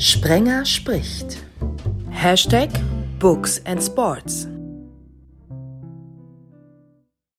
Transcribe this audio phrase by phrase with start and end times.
[0.00, 1.44] Sprenger spricht.
[2.08, 2.70] Hashtag
[3.18, 4.48] Books and Sports.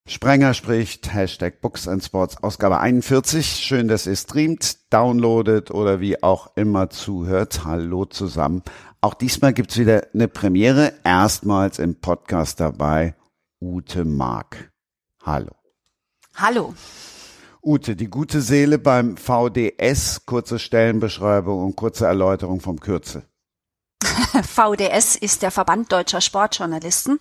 [0.07, 3.47] Sprenger spricht, Hashtag Books and Sports, Ausgabe 41.
[3.47, 7.65] Schön, dass ihr streamt, downloadet oder wie auch immer zuhört.
[7.65, 8.61] Hallo zusammen.
[9.01, 10.93] Auch diesmal gibt's wieder eine Premiere.
[11.03, 13.15] Erstmals im Podcast dabei
[13.59, 14.71] Ute Mark.
[15.23, 15.55] Hallo.
[16.35, 16.75] Hallo.
[17.63, 23.23] Ute, die gute Seele beim VDS, kurze Stellenbeschreibung und kurze Erläuterung vom Kürzel.
[24.43, 27.19] VDS ist der Verband deutscher Sportjournalisten.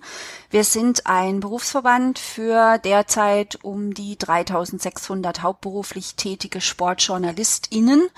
[0.50, 8.08] Wir sind ein Berufsverband für derzeit um die 3600 hauptberuflich tätige SportjournalistInnen.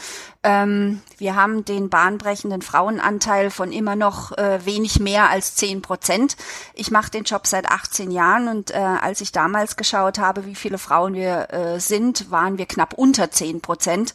[0.42, 6.36] Ähm, wir haben den bahnbrechenden Frauenanteil von immer noch äh, wenig mehr als 10 Prozent.
[6.74, 10.54] Ich mache den Job seit 18 Jahren und äh, als ich damals geschaut habe, wie
[10.54, 14.14] viele Frauen wir äh, sind, waren wir knapp unter 10 Prozent.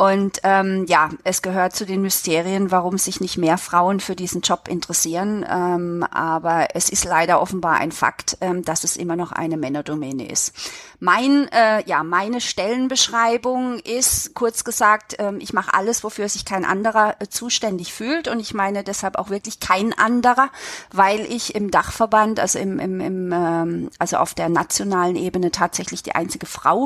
[0.00, 4.42] Und ähm, ja, es gehört zu den Mysterien, warum sich nicht mehr Frauen für diesen
[4.42, 5.44] Job interessieren.
[5.50, 10.30] Ähm, aber es ist leider offenbar ein Fakt, ähm, dass es immer noch eine Männerdomäne
[10.30, 10.54] ist.
[11.00, 16.64] Mein, äh, ja, meine Stellenbeschreibung ist, kurz gesagt, ähm, ich mache alles, wofür sich kein
[16.64, 18.28] anderer äh, zuständig fühlt.
[18.28, 20.48] Und ich meine deshalb auch wirklich kein anderer,
[20.92, 26.04] weil ich im Dachverband, also im, im, im ähm, also auf der nationalen Ebene tatsächlich
[26.04, 26.84] die einzige Frau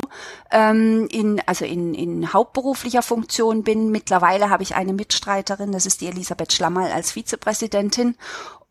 [0.49, 3.91] ähm, in, also in, in hauptberuflicher Funktion bin.
[3.91, 8.15] Mittlerweile habe ich eine Mitstreiterin, das ist die Elisabeth Schlammerl als Vizepräsidentin.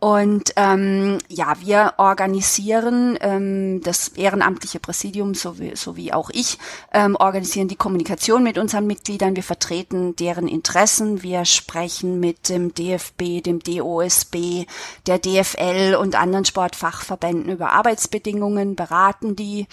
[0.02, 6.58] Und ähm, ja, wir organisieren ähm, das ehrenamtliche Präsidium sowie, sowie auch ich
[6.92, 9.36] ähm, organisieren die Kommunikation mit unseren Mitgliedern.
[9.36, 11.22] Wir vertreten deren Interessen.
[11.22, 14.66] Wir sprechen mit dem DFB, dem DOSB,
[15.06, 19.68] der DFL und anderen Sportfachverbänden über Arbeitsbedingungen, beraten die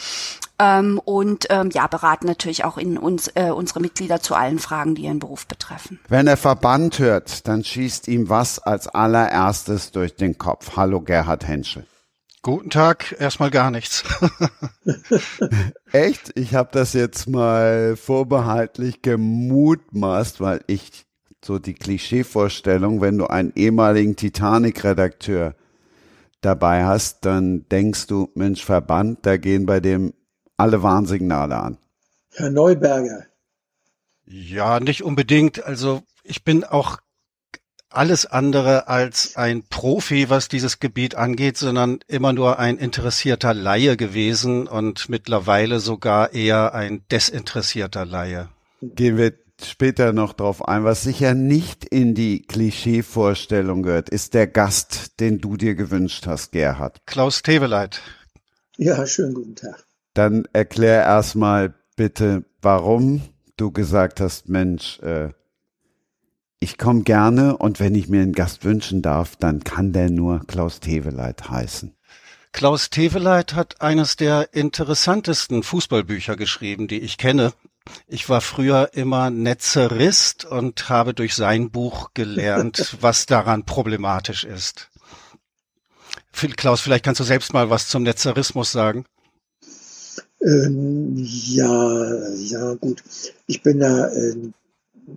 [0.60, 4.94] ähm, und ähm, ja, beraten natürlich auch in uns, äh, unsere Mitglieder zu allen Fragen,
[4.94, 6.00] die ihren Beruf betreffen.
[6.10, 10.76] Wenn er Verband hört, dann schießt ihm was als allererstes durch den Kopf.
[10.76, 11.86] Hallo Gerhard Henschel.
[12.42, 14.04] Guten Tag, erstmal gar nichts.
[15.92, 16.32] Echt?
[16.36, 21.06] Ich habe das jetzt mal vorbehaltlich gemutmaßt, weil ich
[21.44, 25.56] so die Klischeevorstellung, wenn du einen ehemaligen Titanic-Redakteur
[26.40, 30.14] dabei hast, dann denkst du, Mensch, Verband, da gehen bei dem
[30.56, 31.78] alle Warnsignale an.
[32.34, 33.26] Herr Neuberger.
[34.26, 35.64] Ja, nicht unbedingt.
[35.64, 37.00] Also ich bin auch
[37.90, 43.98] alles andere als ein Profi, was dieses Gebiet angeht, sondern immer nur ein interessierter Laie
[43.98, 48.50] gewesen und mittlerweile sogar eher ein desinteressierter Laie.
[48.82, 49.34] Gehen wir
[49.64, 50.84] später noch drauf ein.
[50.84, 56.52] Was sicher nicht in die Klischeevorstellung gehört, ist der Gast, den du dir gewünscht hast,
[56.52, 57.02] Gerhard.
[57.06, 58.02] Klaus Teweleit.
[58.78, 59.84] Ja, schönen guten Tag.
[60.14, 63.22] Dann erklär erstmal bitte, warum
[63.58, 65.30] du gesagt hast, Mensch, äh,
[66.60, 70.42] ich komme gerne und wenn ich mir einen Gast wünschen darf, dann kann der nur
[70.48, 71.96] Klaus Teveleit heißen.
[72.52, 77.54] Klaus Teveleit hat eines der interessantesten Fußballbücher geschrieben, die ich kenne.
[78.08, 84.90] Ich war früher immer Netzerist und habe durch sein Buch gelernt, was daran problematisch ist.
[86.56, 89.06] Klaus, vielleicht kannst du selbst mal was zum Netzerismus sagen.
[90.42, 93.04] Ähm, ja, ja, gut.
[93.46, 94.36] Ich bin da äh,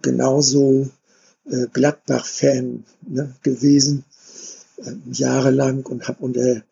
[0.00, 0.90] genauso
[1.44, 4.04] äh, Gladbach-Fan ne, gewesen,
[4.78, 6.62] äh, jahrelang und habe unter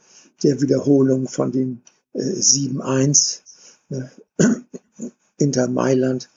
[0.42, 1.81] der Wiederholung von dem
[2.12, 3.41] äh, 7-1
[3.88, 4.10] ne,
[5.38, 6.28] Inter Mailand,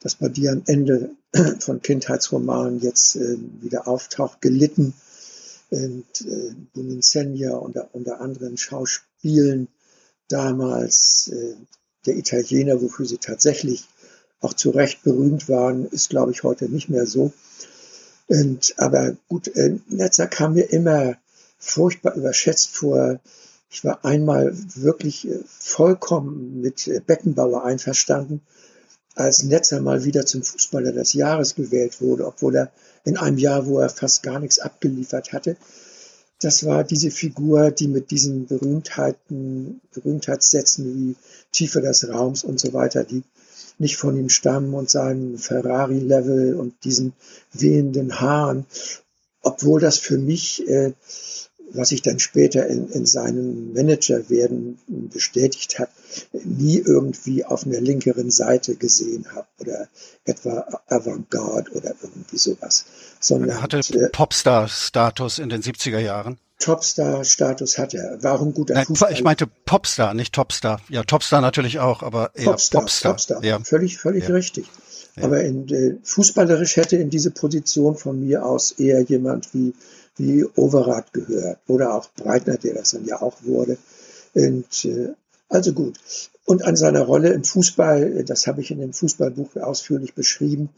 [0.00, 1.10] das bei dir am Ende
[1.60, 4.94] von Kindheitsromanen jetzt äh, wieder auftaucht, gelitten.
[5.70, 9.68] Und äh, Buninsenja unter, unter anderen Schauspielen
[10.28, 11.54] damals äh,
[12.06, 13.84] der Italiener, wofür sie tatsächlich
[14.40, 17.32] auch zu Recht berühmt waren, ist, glaube ich, heute nicht mehr so.
[18.28, 21.16] Und, aber gut, äh, Netzer kam mir immer
[21.58, 23.20] furchtbar überschätzt vor.
[23.70, 28.42] Ich war einmal wirklich äh, vollkommen mit äh, Beckenbauer einverstanden,
[29.14, 32.70] als Netzer mal wieder zum Fußballer des Jahres gewählt wurde, obwohl er
[33.04, 35.56] in einem Jahr, wo er fast gar nichts abgeliefert hatte,
[36.40, 41.16] das war diese Figur, die mit diesen Berühmtheiten, Berühmtheitssätzen wie
[41.50, 43.24] Tiefe des Raums und so weiter, die
[43.78, 47.12] nicht von ihm stammen und seinem Ferrari-Level und diesen
[47.52, 48.66] wehenden Haaren,
[49.42, 50.92] obwohl das für mich äh,
[51.72, 54.78] was ich dann später in, in seinem Managerwerden
[55.12, 55.90] bestätigt hat,
[56.32, 59.88] nie irgendwie auf einer linkeren Seite gesehen habe oder
[60.24, 62.86] etwa Avantgarde oder irgendwie sowas.
[63.20, 66.38] Sondern, er hatte Popstar-Status in den 70er Jahren.
[66.58, 68.22] Topstar-Status hat er.
[68.22, 69.12] War ein guter Nein, Fußball.
[69.12, 70.80] Ich meinte Popstar, nicht Topstar.
[70.88, 72.82] Ja, Topstar natürlich auch, aber eher Popstar.
[72.82, 73.44] Popstar, Popstar.
[73.44, 73.60] Ja.
[73.60, 74.34] Völlig, völlig ja.
[74.34, 74.66] richtig.
[75.16, 75.24] Ja.
[75.24, 79.74] Aber in, äh, fußballerisch hätte in diese Position von mir aus eher jemand wie,
[80.16, 83.78] wie Overath gehört oder auch Breitner, der das dann ja auch wurde.
[84.34, 85.14] Und, äh,
[85.48, 85.98] also gut.
[86.44, 90.70] Und an seiner Rolle im Fußball, das habe ich in dem Fußballbuch ausführlich beschrieben,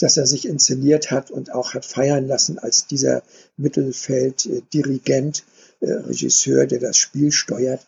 [0.00, 3.22] dass er sich inszeniert hat und auch hat feiern lassen als dieser
[3.56, 5.44] Mittelfelddirigent,
[5.80, 7.86] äh, Regisseur, der das Spiel steuert,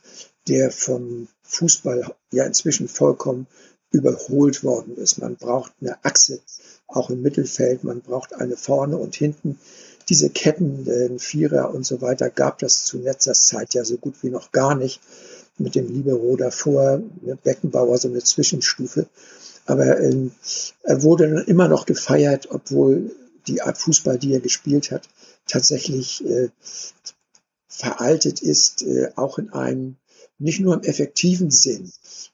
[0.48, 3.46] der vom Fußball ja inzwischen vollkommen
[3.90, 5.18] überholt worden ist.
[5.18, 6.40] Man braucht eine Achse,
[6.86, 9.58] auch im Mittelfeld, man braucht eine vorne und hinten.
[10.08, 14.14] Diese Ketten, den Vierer und so weiter, gab das zu Netzers Zeit ja so gut
[14.22, 15.00] wie noch gar nicht.
[15.58, 17.02] Mit dem Libero davor,
[17.44, 19.06] Beckenbauer so eine Zwischenstufe.
[19.66, 20.28] Aber äh,
[20.82, 23.14] er wurde immer noch gefeiert, obwohl
[23.46, 25.08] die Art Fußball, die er gespielt hat,
[25.46, 26.48] tatsächlich äh,
[27.68, 29.96] veraltet ist, äh, auch in einem,
[30.38, 31.90] nicht nur im effektiven Sinn,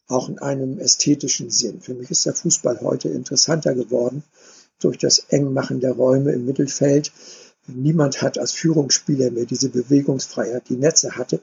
[0.07, 1.81] auch in einem ästhetischen Sinn.
[1.81, 4.25] Für mich ist der Fußball heute interessanter geworden
[4.81, 7.13] durch das Engmachen der Räume im Mittelfeld.
[7.67, 11.41] Niemand hat als Führungsspieler mehr diese Bewegungsfreiheit, die Netze hatte.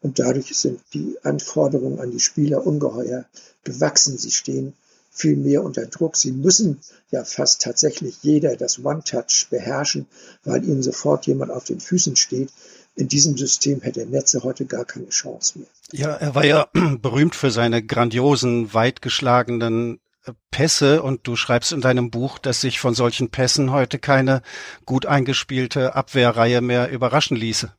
[0.00, 3.26] Und dadurch sind die Anforderungen an die Spieler ungeheuer
[3.64, 4.16] gewachsen.
[4.18, 4.74] Sie stehen
[5.16, 6.16] viel mehr unter Druck.
[6.16, 6.80] Sie müssen
[7.10, 10.06] ja fast tatsächlich jeder das One-Touch beherrschen,
[10.44, 12.50] weil ihnen sofort jemand auf den Füßen steht.
[12.94, 15.68] In diesem System hätte Netze heute gar keine Chance mehr.
[15.92, 16.68] Ja, er war ja
[17.02, 22.78] berühmt für seine grandiosen, weitgeschlagenen äh, Pässe und du schreibst in deinem Buch, dass sich
[22.78, 24.42] von solchen Pässen heute keine
[24.84, 27.72] gut eingespielte Abwehrreihe mehr überraschen ließe.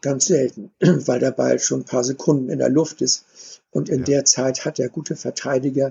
[0.00, 3.24] Ganz selten, weil der Ball schon ein paar Sekunden in der Luft ist.
[3.70, 4.04] Und in ja.
[4.04, 5.90] der Zeit hat der gute Verteidiger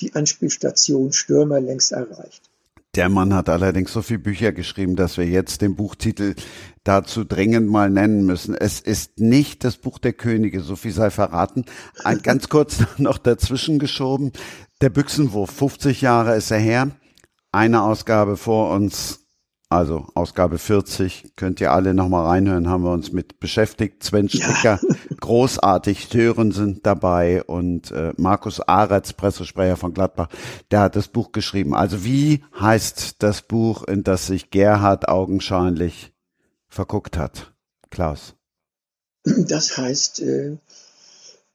[0.00, 2.42] die Anspielstation Stürmer längst erreicht.
[2.94, 6.34] Der Mann hat allerdings so viele Bücher geschrieben, dass wir jetzt den Buchtitel
[6.84, 8.54] dazu dringend mal nennen müssen.
[8.54, 11.66] Es ist nicht das Buch der Könige, so viel sei verraten.
[12.02, 14.32] Ein ganz kurz noch dazwischen geschoben.
[14.80, 16.90] Der Büchsenwurf, 50 Jahre ist er her.
[17.52, 19.27] Eine Ausgabe vor uns
[19.70, 24.02] also Ausgabe 40, könnt ihr alle nochmal reinhören, haben wir uns mit beschäftigt.
[24.02, 24.96] Sven Stricker, ja.
[25.20, 30.28] großartig, Sören sind dabei und äh, Markus Aretz, Pressesprecher von Gladbach,
[30.70, 31.74] der hat das Buch geschrieben.
[31.74, 36.12] Also wie heißt das Buch, in das sich Gerhard augenscheinlich
[36.68, 37.52] verguckt hat?
[37.90, 38.34] Klaus.
[39.24, 40.56] Das heißt äh,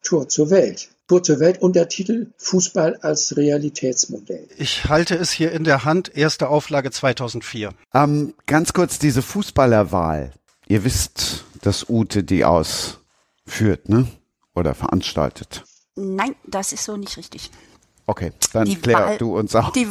[0.03, 0.92] Tor zur Welt.
[1.13, 4.47] Kurze Welt, Untertitel Fußball als Realitätsmodell.
[4.57, 7.69] Ich halte es hier in der Hand, erste Auflage 2004.
[7.93, 10.31] Ähm, ganz kurz diese Fußballerwahl.
[10.67, 14.07] Ihr wisst, dass Ute die ausführt, ne?
[14.55, 15.63] Oder veranstaltet.
[15.93, 17.51] Nein, das ist so nicht richtig.
[18.07, 19.71] Okay, dann die klär Wahl, du uns auch.
[19.71, 19.87] Die,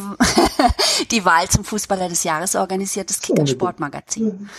[1.12, 4.50] die Wahl zum Fußballer des Jahres organisiert das Kicker Sportmagazin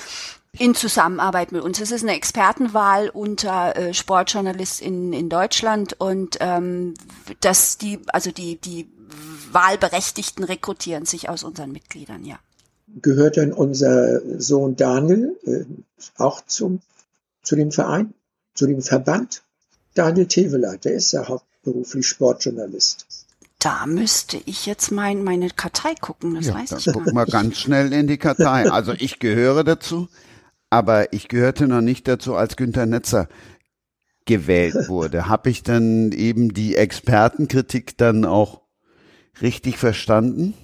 [0.60, 1.80] in Zusammenarbeit mit uns.
[1.82, 6.94] Es ist eine Expertenwahl unter äh, Sportjournalisten in, in Deutschland und ähm,
[7.40, 8.88] dass die, also die, die
[9.52, 12.40] Wahlberechtigten rekrutieren sich aus unseren Mitgliedern, ja.
[13.02, 15.66] Gehört denn unser Sohn Daniel äh,
[16.18, 16.82] auch zum,
[17.42, 18.14] zu dem Verein,
[18.54, 19.42] zu dem Verband?
[19.96, 23.08] Daniel Teveler, der ist ja hauptberuflich Sportjournalist.
[23.58, 27.58] Da müsste ich jetzt mein, meine Kartei gucken, das ja, weiß ich guck mal ganz
[27.58, 28.70] schnell in die Kartei.
[28.70, 30.10] Also ich gehöre dazu
[30.74, 33.30] aber ich gehörte noch nicht dazu, als Günter Netzer
[34.26, 35.28] gewählt wurde.
[35.30, 38.62] Habe ich dann eben die Expertenkritik dann auch
[39.40, 40.56] richtig verstanden?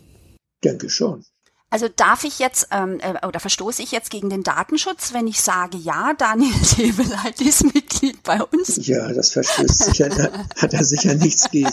[0.64, 1.26] Denke schon.
[1.70, 5.40] Also darf ich jetzt ähm, äh, oder verstoße ich jetzt gegen den Datenschutz, wenn ich
[5.42, 8.88] sage, ja, Daniel Sebeleit ist Mitglied bei uns?
[8.88, 10.10] Ja, das verstößt sicher,
[10.58, 11.70] hat er sicher nichts gegen.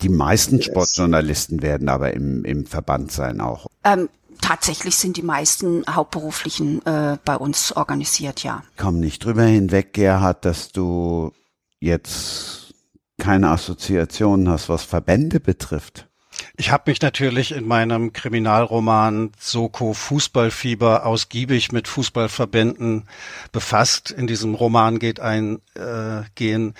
[0.00, 3.66] Die meisten Sportjournalisten werden aber im, im Verband sein auch.
[3.84, 4.08] Ähm,
[4.40, 8.62] tatsächlich sind die meisten Hauptberuflichen äh, bei uns organisiert, ja.
[8.76, 11.32] Komm nicht drüber hinweg, Gerhard, dass du
[11.80, 12.74] jetzt
[13.18, 16.08] keine Assoziationen hast, was Verbände betrifft.
[16.56, 23.08] Ich habe mich natürlich in meinem Kriminalroman Soko Fußballfieber ausgiebig mit Fußballverbänden
[23.52, 24.10] befasst.
[24.10, 26.74] In diesem Roman geht ein äh, gehen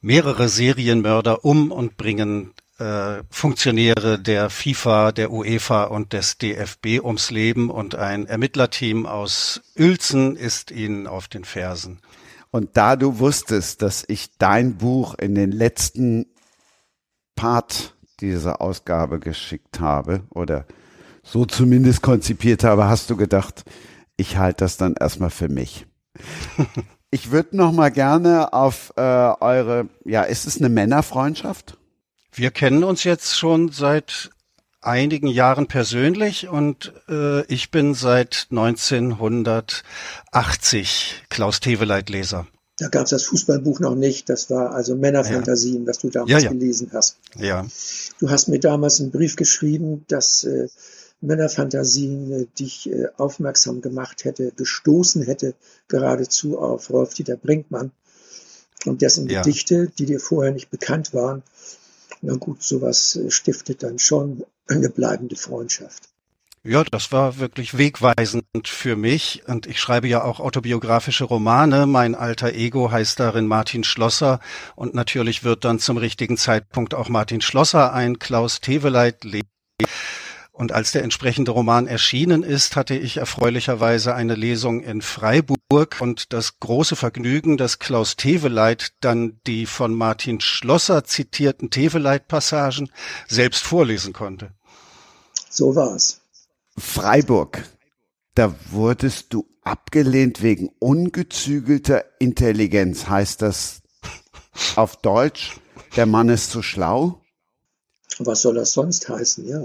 [0.00, 7.30] mehrere Serienmörder um und bringen äh, Funktionäre der FIFA, der UEFA und des DFB ums
[7.30, 12.00] Leben und ein Ermittlerteam aus Uelzen ist ihnen auf den Fersen.
[12.50, 16.26] Und da du wusstest, dass ich dein Buch in den letzten
[17.34, 20.66] Part dieser Ausgabe geschickt habe oder
[21.22, 23.64] so zumindest konzipiert habe, hast du gedacht,
[24.16, 25.86] ich halte das dann erstmal für mich.
[27.10, 31.76] ich würde noch mal gerne auf äh, eure, ja, ist es eine Männerfreundschaft?
[32.36, 34.30] Wir kennen uns jetzt schon seit
[34.80, 42.48] einigen Jahren persönlich und äh, ich bin seit 1980 Klaus Teveleit Leser.
[42.78, 44.28] Da gab es das Fußballbuch noch nicht.
[44.28, 45.88] Das war also Männerfantasien, ja.
[45.88, 46.50] was du damals ja, ja.
[46.50, 47.18] gelesen hast.
[47.38, 47.64] Ja.
[48.18, 50.66] Du hast mir damals einen Brief geschrieben, dass äh,
[51.20, 55.54] Männerfantasien äh, dich äh, aufmerksam gemacht hätte, gestoßen hätte
[55.86, 57.92] geradezu auf Rolf-Dieter Brinkmann
[58.86, 59.28] und dessen.
[59.28, 61.44] Gedichte, die dir vorher nicht bekannt waren.
[62.26, 66.08] Na gut, sowas äh, stiftet dann schon eine bleibende Freundschaft.
[66.66, 69.42] Ja, das war wirklich wegweisend für mich.
[69.46, 71.86] Und ich schreibe ja auch autobiografische Romane.
[71.86, 74.40] Mein alter Ego heißt darin Martin Schlosser.
[74.74, 79.44] Und natürlich wird dann zum richtigen Zeitpunkt auch Martin Schlosser ein Klaus Teveleit lesen.
[80.52, 86.32] Und als der entsprechende Roman erschienen ist, hatte ich erfreulicherweise eine Lesung in Freiburg und
[86.32, 92.90] das große Vergnügen, dass Klaus Teveleit dann die von Martin Schlosser zitierten Teveleit-Passagen
[93.26, 94.52] selbst vorlesen konnte.
[95.50, 96.20] So war's.
[96.76, 97.64] Freiburg,
[98.34, 103.08] da wurdest du abgelehnt wegen ungezügelter Intelligenz.
[103.08, 103.82] Heißt das
[104.76, 105.56] auf Deutsch,
[105.96, 107.20] der Mann ist zu schlau?
[108.18, 109.64] Was soll das sonst heißen, ja.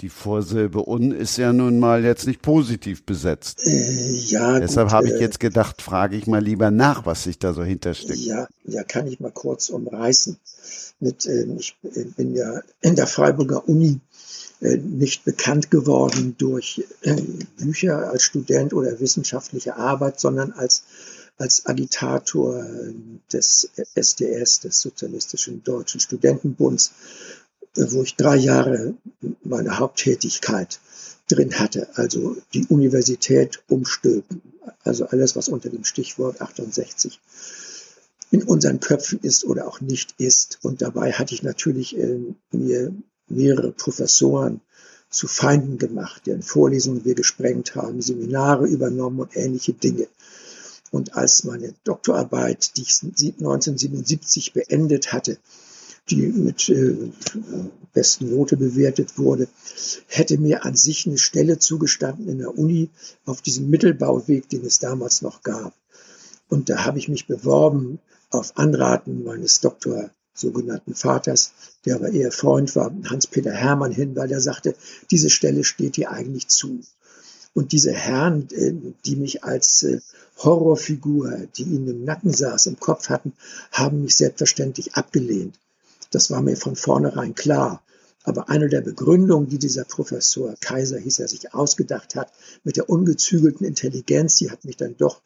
[0.00, 3.66] Die Vorsilbe un ist ja nun mal jetzt nicht positiv besetzt.
[3.66, 7.38] Äh, ja, Deshalb habe ich äh, jetzt gedacht, frage ich mal lieber nach, was sich
[7.38, 8.18] da so hintersteckt.
[8.18, 10.38] Ja, ja, kann ich mal kurz umreißen.
[11.00, 11.76] Mit, äh, ich
[12.16, 14.00] bin ja in der Freiburger Uni
[14.60, 17.14] äh, nicht bekannt geworden durch äh,
[17.58, 20.84] Bücher als Student oder wissenschaftliche Arbeit, sondern als
[21.38, 22.64] als Agitator
[23.32, 26.92] des SDS, des Sozialistischen Deutschen Studentenbunds,
[27.74, 28.94] wo ich drei Jahre
[29.42, 30.80] meine Haupttätigkeit
[31.28, 34.40] drin hatte, also die Universität umstülpen,
[34.84, 37.20] also alles, was unter dem Stichwort 68
[38.30, 40.58] in unseren Köpfen ist oder auch nicht ist.
[40.62, 42.18] Und dabei hatte ich natürlich äh,
[42.50, 42.92] mir
[43.28, 44.60] mehrere Professoren
[45.10, 50.08] zu Feinden gemacht, deren Vorlesungen wir gesprengt haben, Seminare übernommen und ähnliche Dinge.
[50.90, 55.38] Und als meine Doktorarbeit, die ich 1977 beendet hatte,
[56.08, 57.10] die mit äh,
[57.92, 59.48] besten Note bewertet wurde,
[60.06, 62.90] hätte mir an sich eine Stelle zugestanden in der Uni
[63.24, 65.74] auf diesem Mittelbauweg, den es damals noch gab.
[66.48, 67.98] Und da habe ich mich beworben
[68.30, 71.52] auf Anraten meines Doktor sogenannten Vaters,
[71.84, 74.74] der aber eher Freund war, Hans-Peter Hermann hin, weil er sagte,
[75.10, 76.80] diese Stelle steht dir eigentlich zu.
[77.56, 78.74] Und diese Herren, äh,
[79.06, 80.00] die mich als äh,
[80.36, 83.32] Horrorfigur, die ihnen im Nacken saß, im Kopf hatten,
[83.72, 85.58] haben mich selbstverständlich abgelehnt.
[86.10, 87.82] Das war mir von vornherein klar.
[88.24, 92.30] Aber eine der Begründungen, die dieser Professor Kaiser hieß er sich ausgedacht hat,
[92.62, 95.22] mit der ungezügelten Intelligenz, die hat mich dann doch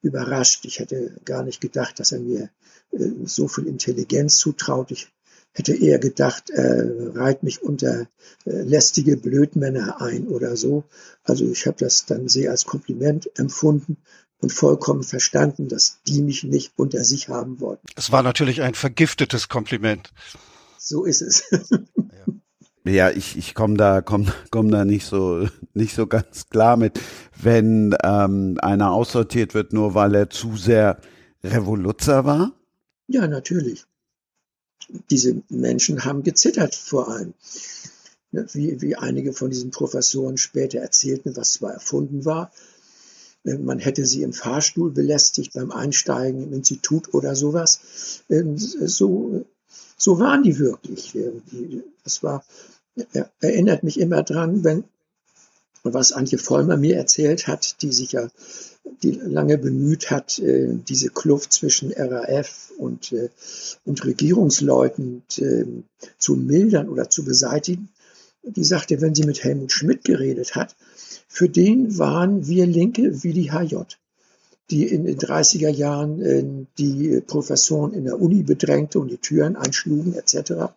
[0.00, 0.64] überrascht.
[0.64, 2.48] Ich hätte gar nicht gedacht, dass er mir
[2.92, 4.92] äh, so viel Intelligenz zutraut.
[4.92, 5.08] Ich
[5.56, 6.84] hätte eher gedacht, äh,
[7.14, 8.02] reit mich unter
[8.44, 10.84] äh, lästige Blödmänner ein oder so.
[11.24, 13.96] Also ich habe das dann sehr als Kompliment empfunden
[14.38, 17.86] und vollkommen verstanden, dass die mich nicht unter sich haben wollten.
[17.96, 20.12] Es war natürlich ein vergiftetes Kompliment.
[20.78, 21.44] So ist es.
[22.84, 27.00] Ja, ich, ich komme da, komm, komm da nicht so, nicht so ganz klar mit,
[27.34, 31.00] wenn ähm, einer aussortiert wird, nur weil er zu sehr
[31.42, 32.52] Revoluzer war.
[33.08, 33.85] Ja, natürlich
[35.10, 37.34] diese Menschen haben gezittert vor allem.
[38.32, 42.50] Ne, wie, wie einige von diesen Professoren später erzählten, was zwar erfunden war.
[43.44, 48.22] Äh, man hätte sie im Fahrstuhl belästigt beim Einsteigen im Institut oder sowas.
[48.28, 49.44] Ähm, so,
[49.96, 51.14] so waren die wirklich.
[51.14, 51.32] Äh,
[52.04, 52.44] das war,
[53.40, 54.24] erinnert mich immer
[54.64, 54.84] wenn,
[55.82, 58.28] was Antje Vollmer mir erzählt hat, die sich ja
[59.02, 63.28] die lange bemüht hat, äh, diese Kluft zwischen RAF und, äh,
[63.84, 65.64] und Regierungsleuten äh,
[66.18, 67.88] zu mildern oder zu beseitigen.
[68.42, 70.76] Die sagte, wenn sie mit Helmut Schmidt geredet hat,
[71.28, 73.76] für den waren wir Linke wie die HJ,
[74.70, 80.14] die in den 30er Jahren die Professoren in der Uni bedrängte und die Türen einschlugen
[80.14, 80.72] etc.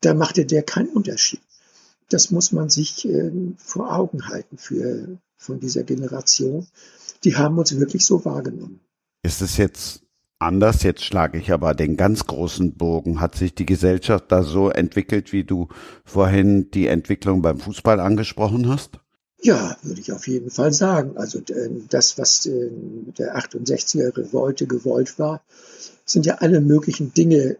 [0.00, 1.40] Da machte der keinen Unterschied.
[2.10, 3.08] Das muss man sich
[3.58, 6.66] vor Augen halten für, von dieser Generation
[7.24, 8.80] die haben uns wirklich so wahrgenommen.
[9.22, 10.02] Ist es jetzt
[10.38, 10.82] anders?
[10.82, 13.20] Jetzt schlage ich aber den ganz großen Bogen.
[13.20, 15.68] Hat sich die Gesellschaft da so entwickelt, wie du
[16.04, 19.00] vorhin die Entwicklung beim Fußball angesprochen hast?
[19.40, 21.16] Ja, würde ich auf jeden Fall sagen.
[21.16, 22.70] Also äh, das, was äh,
[23.18, 25.42] der 68er Revolte gewollt war,
[26.04, 27.58] sind ja alle möglichen Dinge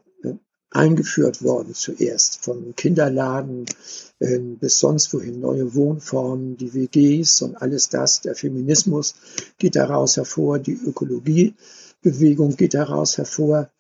[0.71, 3.65] eingeführt worden zuerst, von Kinderladen
[4.19, 9.15] äh, bis sonst wohin, neue Wohnformen, die WGs und alles das, der Feminismus
[9.59, 13.71] geht daraus hervor, die Ökologiebewegung geht daraus hervor,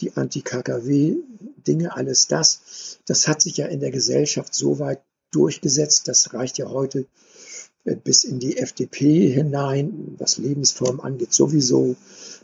[0.00, 5.00] die Anti-KKW-Dinge, alles das, das hat sich ja in der Gesellschaft so weit
[5.32, 7.06] durchgesetzt, das reicht ja heute
[7.96, 11.96] bis in die FDP hinein, was Lebensform angeht, sowieso,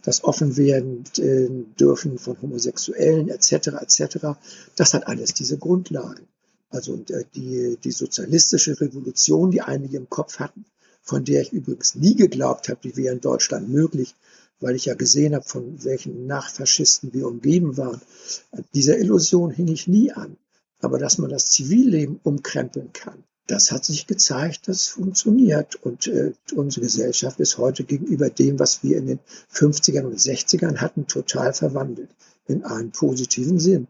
[0.03, 1.49] das Offenwerden äh,
[1.79, 3.69] dürfen von Homosexuellen etc.
[3.81, 4.39] etc.
[4.77, 6.27] Das hat alles diese Grundlagen.
[6.71, 10.67] Also äh, die, die sozialistische Revolution, die einige im Kopf hatten,
[11.03, 14.15] von der ich übrigens nie geglaubt habe, die wäre in Deutschland möglich,
[14.61, 18.01] weil ich ja gesehen habe, von welchen Nachfaschisten wir umgeben waren.
[18.75, 20.37] Dieser Illusion hing ich nie an.
[20.81, 25.77] Aber dass man das Zivilleben umkrempeln kann, das hat sich gezeigt, das funktioniert.
[25.77, 29.19] Und äh, unsere Gesellschaft ist heute gegenüber dem, was wir in den
[29.53, 32.11] 50ern und 60ern hatten, total verwandelt.
[32.47, 33.89] In einem positiven Sinn.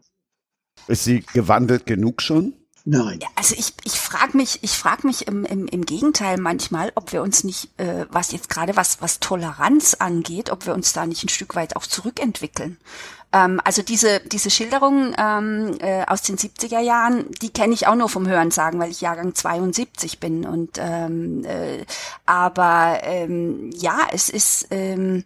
[0.87, 2.53] Ist sie gewandelt genug schon?
[2.87, 3.19] Nein.
[3.35, 7.23] Also ich, ich frage mich, ich frag mich im, im, im Gegenteil manchmal, ob wir
[7.23, 11.23] uns nicht, äh, was jetzt gerade was, was Toleranz angeht, ob wir uns da nicht
[11.23, 12.77] ein Stück weit auch zurückentwickeln.
[13.35, 17.95] Ähm, also diese, diese Schilderung ähm, äh, aus den 70er Jahren, die kenne ich auch
[17.95, 20.45] nur vom Hören sagen, weil ich Jahrgang 72 bin.
[20.45, 21.83] Und ähm, äh,
[22.25, 25.25] aber ähm, ja, es ist ähm,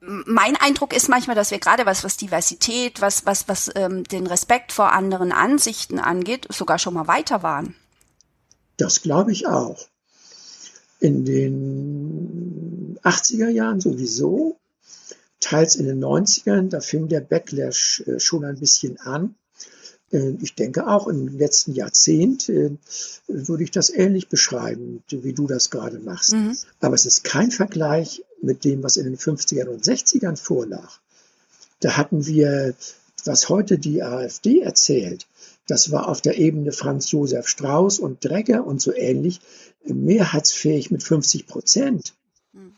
[0.00, 4.26] mein Eindruck ist manchmal, dass wir gerade was, was Diversität, was, was, was ähm, den
[4.26, 7.74] Respekt vor anderen Ansichten angeht, sogar schon mal weiter waren.
[8.76, 9.86] Das glaube ich auch.
[11.00, 14.59] In den 80er Jahren sowieso,
[15.40, 19.34] teils in den 90ern, da fing der Backlash äh, schon ein bisschen an.
[20.12, 22.70] Äh, ich denke auch im letzten Jahrzehnt äh,
[23.26, 26.34] würde ich das ähnlich beschreiben, wie du das gerade machst.
[26.34, 26.56] Mhm.
[26.80, 30.98] Aber es ist kein Vergleich mit dem, was in den 50ern und 60ern vorlag.
[31.80, 32.74] Da hatten wir,
[33.24, 35.26] was heute die AfD erzählt,
[35.66, 39.40] das war auf der Ebene Franz Josef Strauß und Dregger und so ähnlich
[39.84, 42.14] mehrheitsfähig mit 50 Prozent.
[42.52, 42.74] Mhm.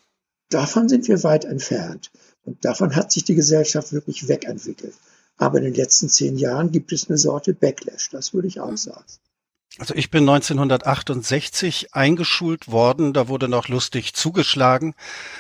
[0.50, 2.10] Davon sind wir weit entfernt.
[2.44, 4.94] Und davon hat sich die Gesellschaft wirklich wegentwickelt.
[5.36, 8.70] Aber in den letzten zehn Jahren gibt es eine Sorte Backlash, das würde ich auch
[8.70, 8.76] mhm.
[8.76, 9.04] sagen.
[9.78, 14.94] Also ich bin 1968 eingeschult worden, da wurde noch lustig zugeschlagen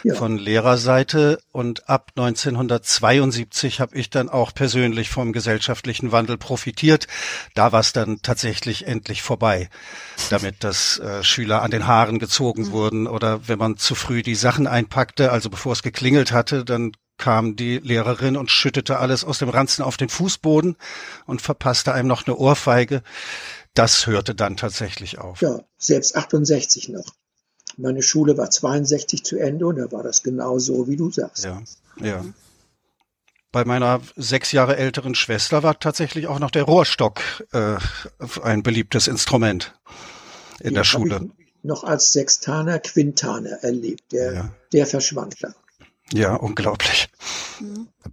[0.04, 0.14] ja.
[0.14, 7.08] von Lehrerseite und ab 1972 habe ich dann auch persönlich vom gesellschaftlichen Wandel profitiert.
[7.54, 9.68] Da war es dann tatsächlich endlich vorbei,
[10.30, 12.70] damit dass äh, Schüler an den Haaren gezogen mhm.
[12.70, 16.92] wurden oder wenn man zu früh die Sachen einpackte, also bevor es geklingelt hatte, dann
[17.18, 20.76] kam die Lehrerin und schüttete alles aus dem Ranzen auf den Fußboden
[21.26, 23.02] und verpasste einem noch eine Ohrfeige
[23.74, 25.40] das hörte dann tatsächlich auf.
[25.40, 27.06] Ja, selbst 68 noch.
[27.76, 31.44] Meine Schule war 62 zu Ende und da war das genau so, wie du sagst.
[31.44, 31.62] Ja,
[32.00, 32.24] ja.
[33.50, 37.20] Bei meiner sechs Jahre älteren Schwester war tatsächlich auch noch der Rohrstock
[37.52, 37.76] äh,
[38.42, 39.74] ein beliebtes Instrument
[40.60, 41.30] in ja, der Schule.
[41.62, 44.12] noch als Sextaner, Quintaner erlebt.
[44.12, 44.54] Der, ja.
[44.72, 45.54] der verschwand dann.
[46.12, 47.08] Ja, unglaublich.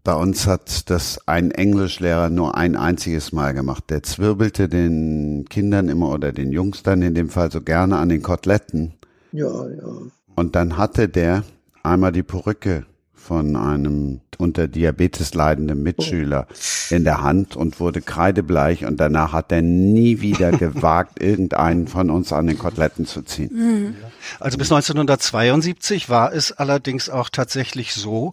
[0.03, 3.89] Bei uns hat das ein Englischlehrer nur ein einziges Mal gemacht.
[3.89, 8.09] Der zwirbelte den Kindern immer oder den Jungs dann in dem Fall so gerne an
[8.09, 8.93] den Koteletten.
[9.31, 9.87] Ja, ja.
[10.35, 11.43] Und dann hatte der
[11.83, 12.85] einmal die Perücke
[13.19, 16.95] von einem unter Diabetes leidenden Mitschüler oh.
[16.95, 22.09] in der Hand und wurde kreidebleich und danach hat er nie wieder gewagt, irgendeinen von
[22.09, 23.51] uns an den Koteletten zu ziehen.
[23.53, 23.95] Mhm.
[24.39, 28.31] Also bis 1972 war es allerdings auch tatsächlich so,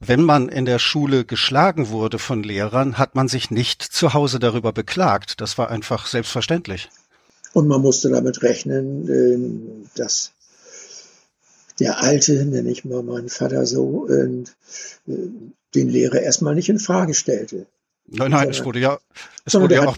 [0.00, 4.38] wenn man in der Schule geschlagen wurde von Lehrern, hat man sich nicht zu Hause
[4.38, 5.40] darüber beklagt.
[5.40, 6.90] Das war einfach selbstverständlich.
[7.52, 10.32] Und man musste damit rechnen, ähm, dass
[11.78, 14.44] der Alte, nenne ich mal meinen Vater so, äh,
[15.06, 17.66] den Lehrer erstmal nicht in Frage stellte.
[18.06, 18.98] Nein, nein, es wurde ja,
[19.44, 19.96] es wurde ja auch.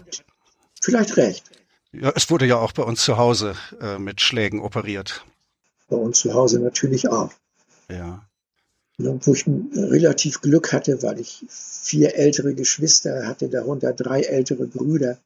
[0.81, 1.43] Vielleicht recht.
[1.91, 5.25] Ja, es wurde ja auch bei uns zu Hause äh, mit Schlägen operiert.
[5.87, 7.31] Bei uns zu Hause natürlich auch.
[7.89, 8.25] Ja.
[8.97, 15.17] Wo ich relativ Glück hatte, weil ich vier ältere Geschwister hatte, darunter drei ältere Brüder.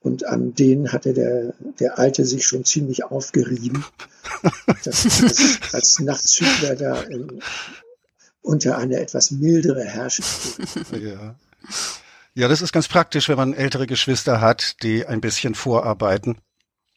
[0.00, 3.84] Und an denen hatte der, der Alte sich schon ziemlich aufgerieben,
[4.84, 7.42] dass als, als Nachtzügler da in,
[8.40, 10.58] unter eine etwas mildere Herrschaft.
[10.92, 11.34] Ja.
[12.34, 16.38] ja, das ist ganz praktisch, wenn man ältere Geschwister hat, die ein bisschen vorarbeiten.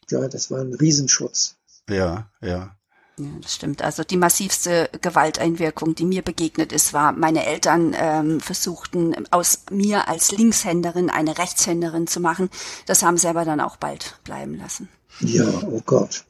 [0.09, 1.57] Ja, das war ein Riesenschutz.
[1.89, 2.75] Ja, ja.
[3.17, 3.83] Ja, das stimmt.
[3.83, 10.07] Also die massivste Gewalteinwirkung, die mir begegnet ist, war, meine Eltern ähm, versuchten aus mir
[10.07, 12.49] als Linkshänderin eine Rechtshänderin zu machen.
[12.87, 14.89] Das haben sie aber dann auch bald bleiben lassen.
[15.19, 16.25] Ja, oh Gott.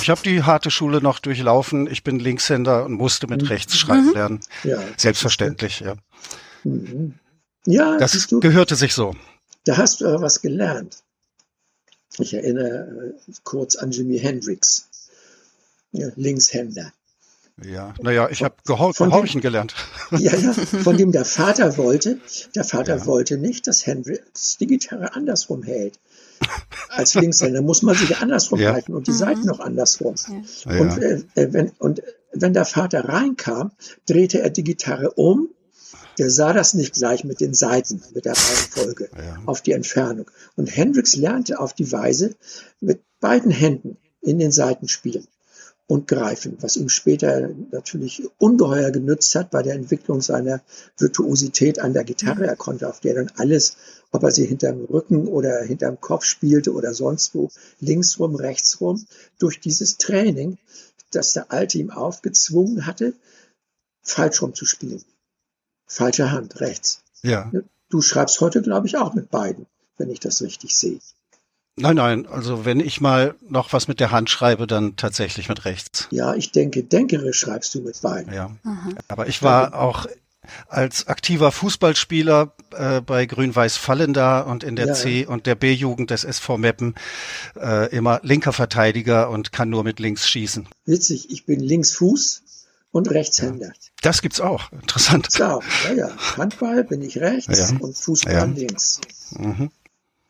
[0.00, 1.90] Ich habe die harte Schule noch durchlaufen.
[1.90, 3.48] Ich bin Linkshänder und musste mit mhm.
[3.48, 4.14] rechts schreiben mhm.
[4.14, 4.40] lernen.
[4.64, 4.78] Ja.
[4.96, 5.94] Selbstverständlich, ja.
[6.64, 7.14] Mhm.
[7.66, 9.14] Ja, das gehörte sich so.
[9.64, 11.02] Da hast du aber was gelernt.
[12.18, 14.88] Ich erinnere äh, kurz an Jimi Hendrix.
[15.92, 16.92] Linkshänder.
[17.64, 19.74] Ja, naja, ich habe gehor gehorchen gelernt.
[20.10, 22.18] Ja, ja, von dem der Vater wollte.
[22.54, 23.06] Der Vater ja.
[23.06, 25.98] wollte nicht, dass Hendrix die Gitarre andersrum hält.
[26.88, 28.72] Als Linkshänder muss man sich andersrum ja.
[28.72, 29.16] halten und die mhm.
[29.16, 30.14] Seiten noch andersrum.
[30.64, 30.80] Ja.
[30.80, 33.72] Und, äh, äh, wenn, und wenn der Vater reinkam,
[34.06, 35.50] drehte er die Gitarre um.
[36.18, 39.38] Der sah das nicht gleich mit den Seiten, mit der Reihenfolge ja.
[39.46, 40.28] auf die Entfernung.
[40.56, 42.34] Und Hendrix lernte auf die Weise
[42.80, 45.26] mit beiden Händen in den Seiten spielen
[45.88, 50.60] und greifen, was ihm später natürlich ungeheuer genützt hat bei der Entwicklung seiner
[50.98, 52.46] Virtuosität an der Gitarre.
[52.46, 53.76] Er konnte auf der dann alles,
[54.12, 59.06] ob er sie hinterm Rücken oder hinterm Kopf spielte oder sonst wo, linksrum, rechtsrum,
[59.38, 60.58] durch dieses Training,
[61.10, 63.14] das der Alte ihm aufgezwungen hatte,
[64.02, 65.02] falsch rum zu spielen.
[65.86, 67.00] Falsche Hand, rechts.
[67.22, 67.50] Ja.
[67.88, 69.64] Du schreibst heute, glaube ich, auch mit beiden,
[69.96, 71.00] wenn ich das richtig sehe.
[71.80, 75.64] Nein, nein, also wenn ich mal noch was mit der Hand schreibe, dann tatsächlich mit
[75.64, 76.08] rechts.
[76.10, 78.32] Ja, ich denke, denkere schreibst du mit beiden.
[78.32, 78.96] Ja, mhm.
[79.08, 80.06] aber ich war auch
[80.68, 85.54] als aktiver Fußballspieler äh, bei Grün-Weiß Fallen da und in der ja, C- und der
[85.54, 86.94] B-Jugend des SV Meppen
[87.60, 90.68] äh, immer linker Verteidiger und kann nur mit links schießen.
[90.86, 92.42] Witzig, ich bin Linksfuß
[92.90, 93.66] und Rechtshänder.
[93.66, 95.28] Ja, das gibt's auch, interessant.
[95.38, 96.36] Ja, ja, ja.
[96.36, 99.00] Handball bin ich rechts und Fußball links.
[99.32, 99.70] Mhm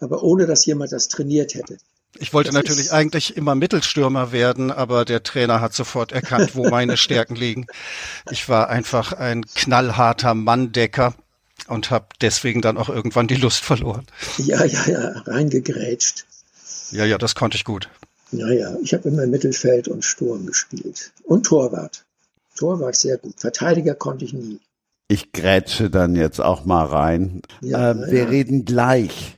[0.01, 1.79] aber ohne dass jemand das trainiert hätte.
[2.19, 6.69] Ich wollte das natürlich eigentlich immer Mittelstürmer werden, aber der Trainer hat sofort erkannt, wo
[6.69, 7.67] meine Stärken liegen.
[8.31, 11.15] Ich war einfach ein knallharter Manndecker
[11.69, 14.07] und habe deswegen dann auch irgendwann die Lust verloren.
[14.39, 16.25] Ja, ja, ja, reingegrätscht.
[16.91, 17.91] Ja, ja, das konnte ich gut.
[18.31, 21.13] Naja, ich habe immer Mittelfeld und Sturm gespielt.
[21.25, 22.05] Und Torwart.
[22.57, 23.35] Torwart sehr gut.
[23.39, 24.61] Verteidiger konnte ich nie.
[25.09, 27.43] Ich grätsche dann jetzt auch mal rein.
[27.63, 28.29] Ja, äh, wir ja.
[28.29, 29.38] reden gleich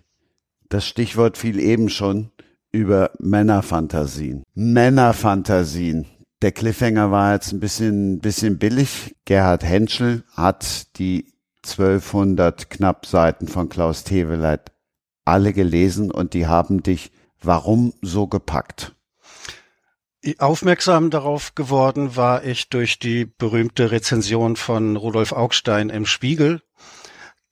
[0.71, 2.31] das Stichwort fiel eben schon
[2.73, 4.45] über Männerfantasien.
[4.55, 6.07] Männerfantasien.
[6.41, 9.15] Der Cliffhanger war jetzt ein bisschen, bisschen billig.
[9.27, 11.27] Gerhard Henschel hat die
[11.65, 14.73] 1200 knapp Seiten von Klaus Teweleit
[15.27, 18.95] alle gelesen und die haben dich warum so gepackt?
[20.39, 26.63] Aufmerksam darauf geworden war ich durch die berühmte Rezension von Rudolf Augstein im Spiegel,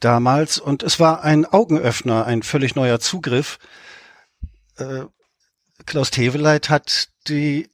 [0.01, 3.59] damals und es war ein Augenöffner, ein völlig neuer Zugriff.
[4.77, 5.05] Äh,
[5.87, 7.69] Klaus Teveleit hat die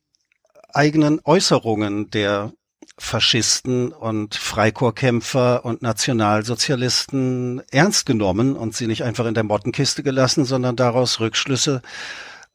[0.72, 2.52] eigenen Äußerungen der
[2.98, 10.44] Faschisten und Freikorpskämpfer und Nationalsozialisten ernst genommen und sie nicht einfach in der Mottenkiste gelassen,
[10.44, 11.82] sondern daraus Rückschlüsse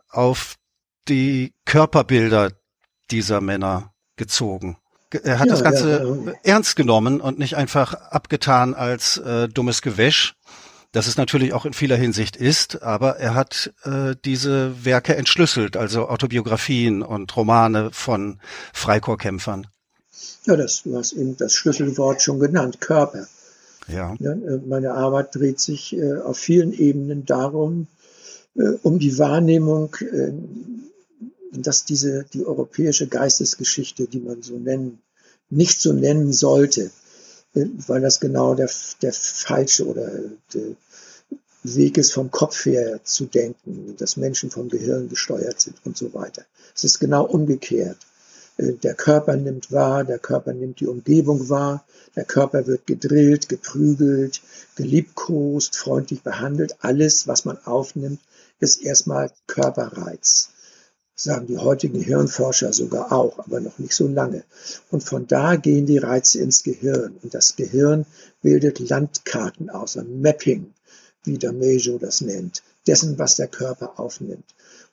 [0.09, 0.55] auf
[1.07, 2.51] die Körperbilder
[3.11, 4.77] dieser Männer gezogen.
[5.11, 6.37] Er hat ja, das Ganze ja, ja.
[6.43, 10.35] ernst genommen und nicht einfach abgetan als äh, dummes Gewäsch,
[10.91, 15.77] das es natürlich auch in vieler Hinsicht ist, aber er hat äh, diese Werke entschlüsselt,
[15.77, 18.39] also Autobiografien und Romane von
[18.73, 19.67] Freikorpskämpfern.
[20.45, 23.27] Ja, das, du hast eben das Schlüsselwort schon genannt, Körper.
[23.87, 24.15] Ja.
[24.19, 27.87] ja äh, meine Arbeit dreht sich äh, auf vielen Ebenen darum,
[28.55, 30.31] äh, um die Wahrnehmung äh,
[31.51, 35.01] dass diese, die europäische Geistesgeschichte, die man so nennen,
[35.49, 36.91] nicht so nennen sollte,
[37.55, 38.69] äh, weil das genau der,
[39.01, 40.09] der falsche oder
[40.53, 40.75] der
[41.63, 46.13] Weg ist, vom Kopf her zu denken, dass Menschen vom Gehirn gesteuert sind und so
[46.13, 46.45] weiter.
[46.75, 47.97] Es ist genau umgekehrt.
[48.57, 51.85] Äh, der Körper nimmt wahr, der Körper nimmt die Umgebung wahr,
[52.15, 54.41] der Körper wird gedrillt, geprügelt,
[54.75, 56.75] geliebkost, freundlich behandelt.
[56.81, 58.19] Alles, was man aufnimmt,
[58.59, 60.49] ist erstmal Körperreiz
[61.19, 64.43] sagen die heutigen Hirnforscher sogar auch, aber noch nicht so lange.
[64.89, 67.17] Und von da gehen die Reize ins Gehirn.
[67.21, 68.05] Und das Gehirn
[68.41, 70.73] bildet Landkarten aus, ein Mapping,
[71.25, 74.45] wie der Mejo das nennt, dessen, was der Körper aufnimmt.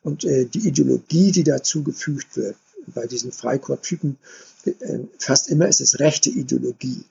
[0.02, 2.56] Und äh, die Ideologie, die dazu gefügt wird,
[2.88, 4.18] bei diesen Freikorptypen,
[4.64, 7.04] äh, fast immer ist es rechte Ideologie,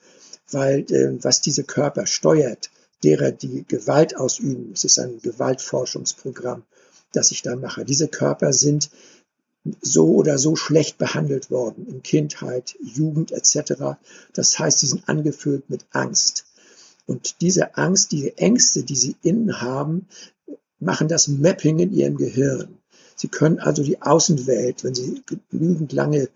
[0.51, 2.69] weil äh, was diese Körper steuert,
[3.01, 6.63] derer, die Gewalt ausüben, es ist ein Gewaltforschungsprogramm,
[7.15, 7.85] das ich da mache.
[7.85, 8.89] Diese Körper sind
[9.81, 13.97] so oder so schlecht behandelt worden in Kindheit, Jugend etc.
[14.33, 16.45] Das heißt, sie sind angefüllt mit Angst.
[17.07, 20.07] Und diese Angst, diese Ängste, die sie innen haben,
[20.79, 22.77] machen das Mapping in ihrem Gehirn.
[23.15, 26.29] Sie können also die Außenwelt, wenn sie genügend lange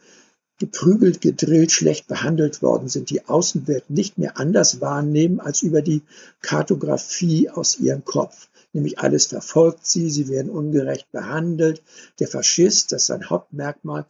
[0.60, 6.02] geprügelt, gedrillt, schlecht behandelt worden sind, die Außenwelt nicht mehr anders wahrnehmen als über die
[6.42, 11.82] Kartografie aus ihrem Kopf nämlich alles verfolgt sie, sie werden ungerecht behandelt.
[12.20, 14.06] Der Faschist, das ist sein Hauptmerkmal,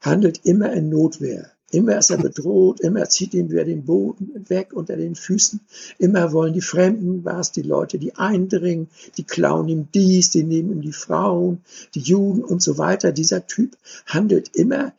[0.00, 1.50] handelt immer in Notwehr.
[1.70, 5.60] Immer ist er bedroht, immer zieht ihm wer den Boden weg unter den Füßen.
[5.98, 10.70] Immer wollen die Fremden was, die Leute, die eindringen, die klauen ihm dies, die nehmen
[10.70, 11.62] ihm die Frauen,
[11.94, 13.12] die Juden und so weiter.
[13.12, 14.92] Dieser Typ handelt immer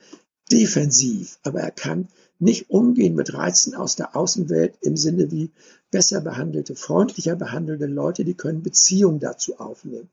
[0.51, 2.07] defensiv, aber er kann
[2.43, 5.51] nicht umgehen mit Reizen aus der Außenwelt im Sinne wie
[5.91, 10.09] besser behandelte, freundlicher behandelte Leute, die können Beziehung dazu aufnehmen.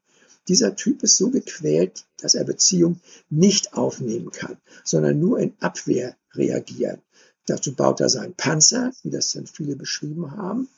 [0.48, 6.16] Dieser Typ ist so gequält, dass er Beziehung nicht aufnehmen kann, sondern nur in Abwehr
[6.34, 7.00] reagiert.
[7.46, 10.68] Dazu baut er seinen Panzer, wie das dann viele beschrieben haben,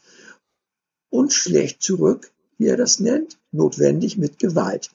[1.11, 4.91] und schlägt zurück, wie er das nennt, notwendig mit Gewalt.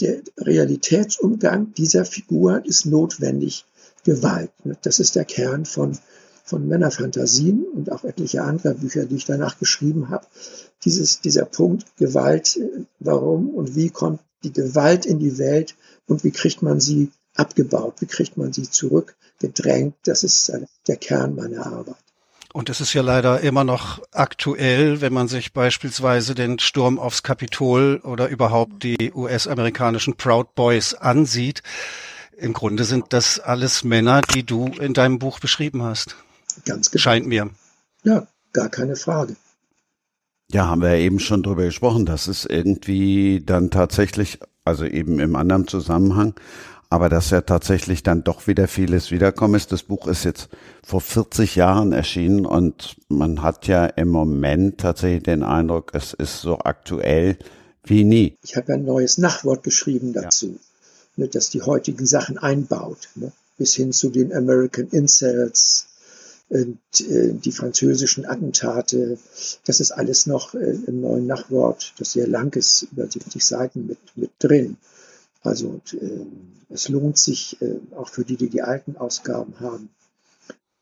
[0.00, 3.64] Der Realitätsumgang dieser Figur ist notwendig
[4.06, 4.50] Gewalt.
[4.82, 5.98] Das ist der Kern von,
[6.44, 10.24] von Männerfantasien und auch etliche andere Bücher, die ich danach geschrieben habe.
[10.84, 12.58] Dieses, dieser Punkt Gewalt,
[13.00, 15.74] warum und wie kommt die Gewalt in die Welt
[16.06, 20.52] und wie kriegt man sie abgebaut, wie kriegt man sie zurückgedrängt, das ist
[20.86, 21.96] der Kern meiner Arbeit.
[22.52, 27.22] Und es ist ja leider immer noch aktuell, wenn man sich beispielsweise den Sturm aufs
[27.22, 31.62] Kapitol oder überhaupt die US-amerikanischen Proud Boys ansieht.
[32.38, 36.16] Im Grunde sind das alles Männer, die du in deinem Buch beschrieben hast.
[36.64, 37.00] Ganz genau.
[37.00, 37.50] Scheint mir.
[38.04, 39.36] Ja, gar keine Frage.
[40.52, 42.06] Ja, haben wir ja eben schon drüber gesprochen.
[42.06, 46.34] Das ist irgendwie dann tatsächlich, also eben im anderen Zusammenhang,
[46.88, 49.72] aber dass ja tatsächlich dann doch wieder vieles wiederkommen ist.
[49.72, 50.48] Das Buch ist jetzt
[50.84, 56.40] vor 40 Jahren erschienen und man hat ja im Moment tatsächlich den Eindruck, es ist
[56.42, 57.38] so aktuell
[57.82, 58.36] wie nie.
[58.42, 60.65] Ich habe ein neues Nachwort geschrieben dazu, ja.
[61.16, 65.86] Ne, das die heutigen Sachen einbaut, ne, bis hin zu den American Incels,
[66.48, 69.18] und, äh, die französischen Attentate.
[69.64, 73.86] Das ist alles noch äh, im neuen Nachwort, das sehr lang ist, über 70 Seiten
[73.86, 74.76] mit, mit drin.
[75.42, 76.26] Also äh,
[76.68, 79.90] es lohnt sich, äh, auch für die, die die alten Ausgaben haben,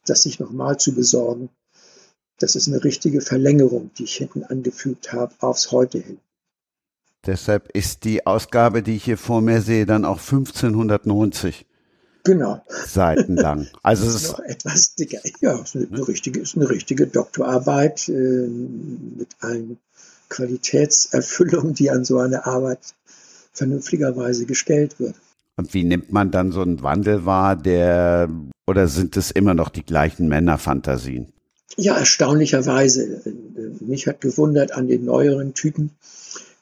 [0.07, 1.49] das sich nochmal zu besorgen.
[2.39, 6.19] Das ist eine richtige Verlängerung, die ich hinten angefügt habe, aufs Heute hin.
[7.27, 11.67] Deshalb ist die Ausgabe, die ich hier vor mir sehe, dann auch 1590.
[12.25, 12.63] Genau.
[12.69, 13.69] Seiten lang.
[13.83, 15.19] Also es ist noch etwas dicker.
[15.41, 19.79] Ja, es ist eine richtige, ist eine richtige Doktorarbeit äh, mit allen
[20.31, 22.81] Qualitätserfüllungen, die an so eine Arbeit
[23.53, 25.15] vernünftigerweise gestellt wird.
[25.57, 28.29] Und wie nimmt man dann so einen Wandel wahr, der,
[28.67, 31.33] oder sind es immer noch die gleichen Männerfantasien?
[31.77, 33.23] Ja, erstaunlicherweise.
[33.81, 35.91] Mich hat gewundert an den neueren Typen.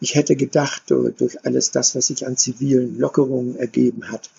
[0.03, 4.31] Ich hätte gedacht, durch alles das, was sich an zivilen Lockerungen ergeben hat,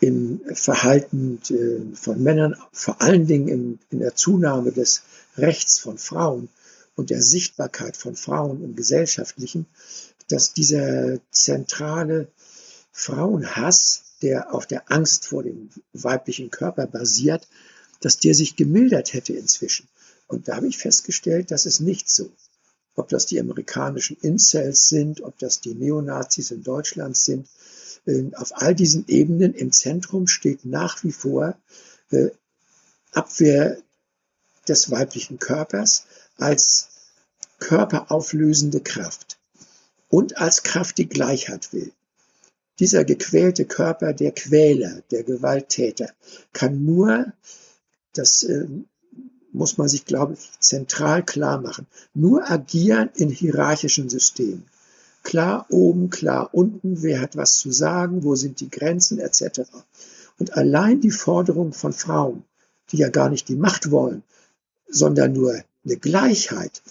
[0.00, 5.02] im Verhalten äh, von Männern, vor allen Dingen in, der Zunahme des
[5.36, 6.48] Rechts von Frauen
[6.94, 9.66] und der Sichtbarkeit von Frauen im Gesellschaftlichen,
[10.28, 12.28] dass dieser zentrale
[12.90, 17.46] Frauenhass, der auf der Angst vor dem weiblichen Körper basiert,
[18.00, 19.88] dass der sich gemildert hätte inzwischen.
[20.26, 22.30] Und da habe ich festgestellt, das ist nicht so.
[22.96, 27.46] Ob das die amerikanischen Incels sind, ob das die Neonazis in Deutschland sind,
[28.06, 31.56] äh, auf all diesen Ebenen im Zentrum steht nach wie vor
[32.10, 32.30] äh,
[33.12, 33.78] Abwehr
[34.66, 36.06] des weiblichen Körpers
[36.36, 36.88] als
[37.58, 39.38] körperauflösende Kraft
[40.08, 41.92] und als Kraft, die Gleichheit will.
[42.78, 46.12] Dieser gequälte Körper, der Quäler, der Gewalttäter,
[46.52, 47.32] kann nur,
[48.12, 48.66] das äh,
[49.56, 54.64] muss man sich, glaube ich, zentral klar machen, nur agieren in hierarchischen Systemen.
[55.22, 59.62] Klar oben, klar unten, wer hat was zu sagen, wo sind die Grenzen etc.
[60.38, 62.44] Und allein die Forderung von Frauen,
[62.92, 64.22] die ja gar nicht die Macht wollen,
[64.88, 66.82] sondern nur eine Gleichheit,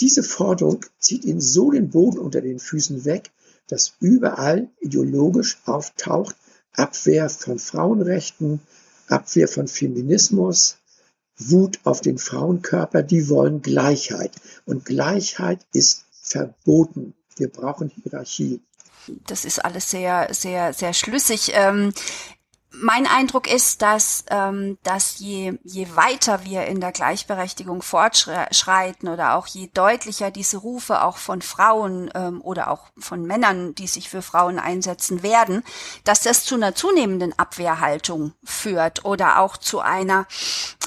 [0.00, 3.30] diese Forderung zieht ihnen so den Boden unter den Füßen weg,
[3.68, 6.36] dass überall ideologisch auftaucht
[6.72, 8.60] Abwehr von Frauenrechten,
[9.06, 10.78] Abwehr von Feminismus,
[11.38, 14.32] Wut auf den Frauenkörper, die wollen Gleichheit.
[14.64, 17.14] Und Gleichheit ist verboten.
[17.36, 18.60] Wir brauchen Hierarchie.
[19.26, 21.52] Das ist alles sehr, sehr, sehr schlüssig.
[21.54, 21.92] Ähm,
[22.80, 29.34] mein Eindruck ist, dass, ähm, dass je, je weiter wir in der Gleichberechtigung fortschreiten oder
[29.34, 34.08] auch je deutlicher diese Rufe auch von Frauen ähm, oder auch von Männern, die sich
[34.08, 35.62] für Frauen einsetzen werden,
[36.04, 40.26] dass das zu einer zunehmenden Abwehrhaltung führt oder auch zu einer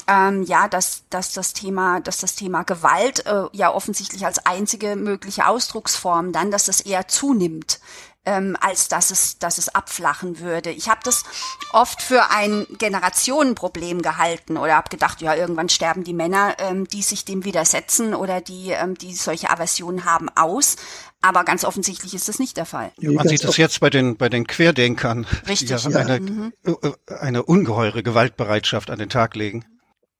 [0.08, 4.96] ähm, ja, dass, dass das Thema, dass das Thema Gewalt äh, ja offensichtlich als einzige
[4.96, 7.80] mögliche Ausdrucksform dann, dass das eher zunimmt
[8.28, 10.70] ähm, als dass es, dass es abflachen würde.
[10.70, 11.24] Ich habe das
[11.72, 17.00] oft für ein Generationenproblem gehalten oder habe gedacht, ja, irgendwann sterben die Männer, ähm, die
[17.00, 20.76] sich dem widersetzen oder die, ähm, die solche Aversionen haben, aus.
[21.22, 22.92] Aber ganz offensichtlich ist das nicht der Fall.
[22.98, 26.52] Ja, man sieht es jetzt bei den, bei den Querdenkern, Richtig, die ja, eine, mhm.
[26.64, 29.64] Äh, äh, eine ungeheure Gewaltbereitschaft an den Tag legen.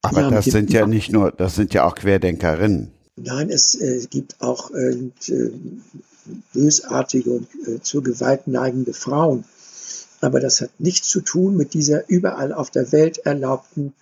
[0.00, 2.92] Aber ja, das sind ja nicht nur, das sind ja auch Querdenkerinnen.
[3.16, 5.10] Nein, es äh, gibt auch äh,
[6.52, 9.44] bösartige und äh, zur Gewalt neigende Frauen.
[10.20, 13.94] Aber das hat nichts zu tun mit dieser überall auf der Welt erlaubten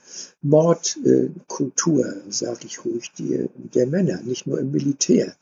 [0.43, 5.35] Mordkultur, äh, sage ich ruhig, die, der Männer, nicht nur im Militär.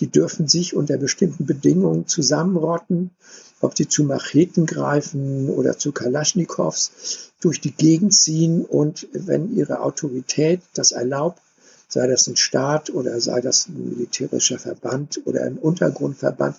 [0.00, 3.10] Die dürfen sich unter bestimmten Bedingungen zusammenrotten,
[3.60, 9.80] ob sie zu Macheten greifen oder zu Kalaschnikows, durch die Gegend ziehen und wenn ihre
[9.80, 11.40] Autorität das erlaubt,
[11.90, 16.56] sei das ein Staat oder sei das ein militärischer Verband oder ein Untergrundverband,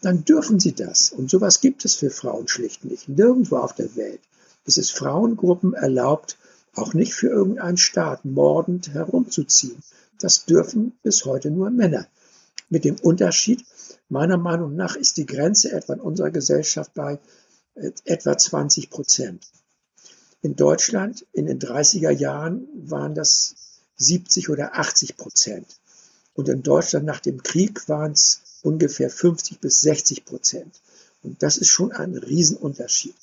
[0.00, 1.12] dann dürfen sie das.
[1.12, 3.08] Und sowas gibt es für Frauen schlicht nicht.
[3.08, 4.20] Nirgendwo auf der Welt
[4.64, 6.38] ist es Frauengruppen erlaubt,
[6.74, 9.82] auch nicht für irgendeinen Staat mordend herumzuziehen.
[10.20, 12.06] Das dürfen bis heute nur Männer.
[12.68, 13.64] Mit dem Unterschied,
[14.08, 17.18] meiner Meinung nach ist die Grenze etwa in unserer Gesellschaft bei
[17.74, 19.48] äh, etwa 20 Prozent.
[20.42, 23.54] In Deutschland in den 30er Jahren waren das
[23.98, 25.66] 70 oder 80 Prozent.
[26.34, 30.80] Und in Deutschland nach dem Krieg waren es ungefähr 50 bis 60 Prozent.
[31.22, 33.14] Und das ist schon ein Riesenunterschied.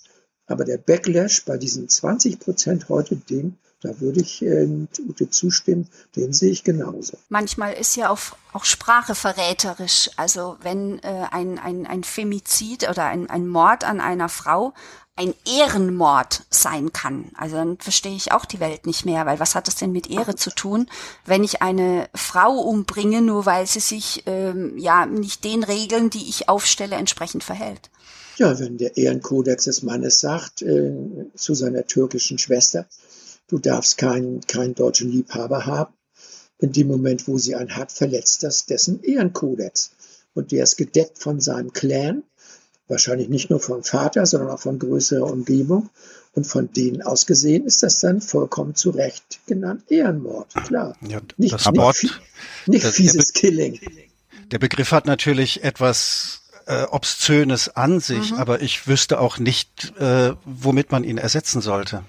[0.47, 4.67] Aber der Backlash bei diesen 20 Prozent heute Ding, da würde ich äh,
[5.07, 7.17] Ute zustimmen, den sehe ich genauso.
[7.29, 8.19] Manchmal ist ja auch,
[8.53, 10.09] auch Sprache verräterisch.
[10.17, 14.73] Also wenn äh, ein, ein, ein Femizid oder ein, ein Mord an einer Frau
[15.17, 17.31] ein Ehrenmord sein kann.
[17.37, 20.09] Also dann verstehe ich auch die Welt nicht mehr, weil was hat das denn mit
[20.09, 20.87] Ehre zu tun,
[21.25, 26.27] wenn ich eine Frau umbringe, nur weil sie sich ähm, ja nicht den Regeln, die
[26.27, 27.89] ich aufstelle, entsprechend verhält?
[28.37, 30.93] Ja, wenn der Ehrenkodex des Mannes sagt äh,
[31.35, 32.85] zu seiner türkischen Schwester,
[33.47, 35.93] du darfst keinen, keinen deutschen Liebhaber haben,
[36.59, 39.91] in dem Moment, wo sie einen hat, verletzt das dessen Ehrenkodex.
[40.33, 42.23] Und der ist gedeckt von seinem Clan
[42.87, 45.89] wahrscheinlich nicht nur vom Vater, sondern auch von größerer Umgebung.
[46.33, 50.53] Und von denen aus gesehen ist das dann vollkommen zu Recht genannt Ehrenmord.
[50.65, 50.97] Klar.
[51.07, 52.21] Ja, nicht, das nicht,
[52.67, 53.79] nicht, fieses Be Killing.
[54.51, 58.37] Der Begriff hat natürlich etwas äh, Obszönes an sich, mhm.
[58.37, 62.03] aber ich wüsste auch nicht, äh, womit man ihn ersetzen sollte.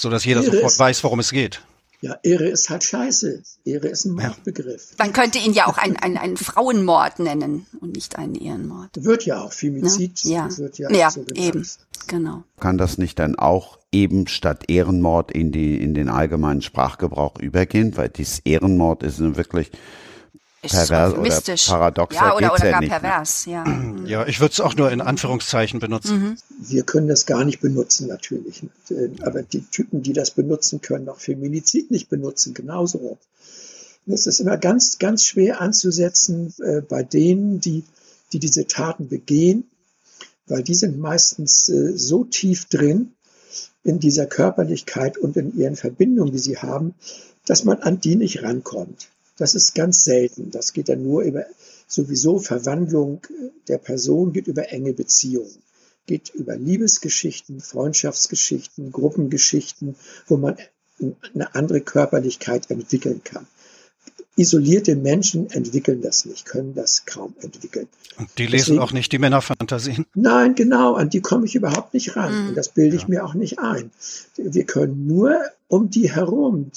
[0.00, 1.60] So dass jeder sofort weiß, worum es geht.
[2.00, 3.42] Ja, Ehre ist halt scheiße.
[3.66, 4.94] Ehre ist ein Mordbegriff.
[4.98, 9.04] Man könnte ihn ja auch einen, einen, einen Frauenmord nennen und nicht einen Ehrenmord.
[9.04, 10.24] Wird ja auch Femizid.
[10.24, 10.56] Ja, ja.
[10.56, 11.66] Wird ja, ja so eben.
[12.06, 12.44] Genau.
[12.58, 17.94] Kann das nicht dann auch eben statt Ehrenmord in die in den allgemeinen Sprachgebrauch übergehen?
[17.98, 19.70] Weil dieses Ehrenmord ist wirklich
[20.62, 22.14] ist pervers oder paradox.
[22.14, 23.64] Ja, oder, oder gar pervers, ja.
[24.04, 26.18] Ja, ich würde es auch nur in Anführungszeichen benutzen.
[26.18, 26.36] Mhm.
[26.58, 28.62] Wir können das gar nicht benutzen, natürlich.
[29.22, 33.18] Aber die Typen, die das benutzen, können auch Feminizid nicht benutzen, genauso.
[34.06, 37.84] Es ist immer ganz, ganz schwer anzusetzen äh, bei denen, die,
[38.32, 39.64] die diese Taten begehen,
[40.46, 43.12] weil die sind meistens äh, so tief drin
[43.84, 46.94] in dieser Körperlichkeit und in ihren Verbindungen, die sie haben,
[47.46, 49.08] dass man an die nicht rankommt.
[49.40, 50.50] Das ist ganz selten.
[50.50, 51.46] Das geht dann nur über
[51.88, 53.26] sowieso Verwandlung
[53.68, 55.62] der Person, geht über enge Beziehungen,
[56.06, 60.56] geht über Liebesgeschichten, Freundschaftsgeschichten, Gruppengeschichten, wo man
[61.34, 63.46] eine andere Körperlichkeit entwickeln kann.
[64.36, 67.88] Isolierte Menschen entwickeln das nicht, können das kaum entwickeln.
[68.18, 70.04] Und die lesen Deswegen, auch nicht die Männerfantasien?
[70.14, 72.42] Nein, genau, an die komme ich überhaupt nicht ran.
[72.42, 72.48] Mhm.
[72.50, 73.08] Und das bilde ich ja.
[73.08, 73.90] mir auch nicht ein.
[74.36, 75.34] Wir können nur
[75.68, 76.70] um die herum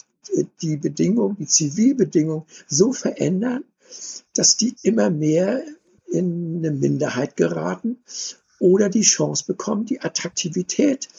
[0.61, 3.63] die Bedingungen, die Zivilbedingungen so verändern,
[4.33, 5.63] dass die immer mehr
[6.07, 7.97] in eine Minderheit geraten
[8.59, 11.09] oder die Chance bekommen, die Attraktivität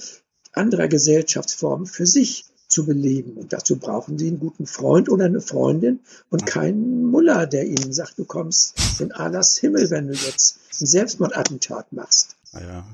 [0.52, 3.36] anderer Gesellschaftsformen für sich zu beleben.
[3.36, 7.92] Und dazu brauchen sie einen guten Freund oder eine Freundin und keinen Muller, der ihnen
[7.92, 12.36] sagt, du kommst in Allahs Himmel, wenn du jetzt ein Selbstmordattentat machst.
[12.52, 12.84] Ja.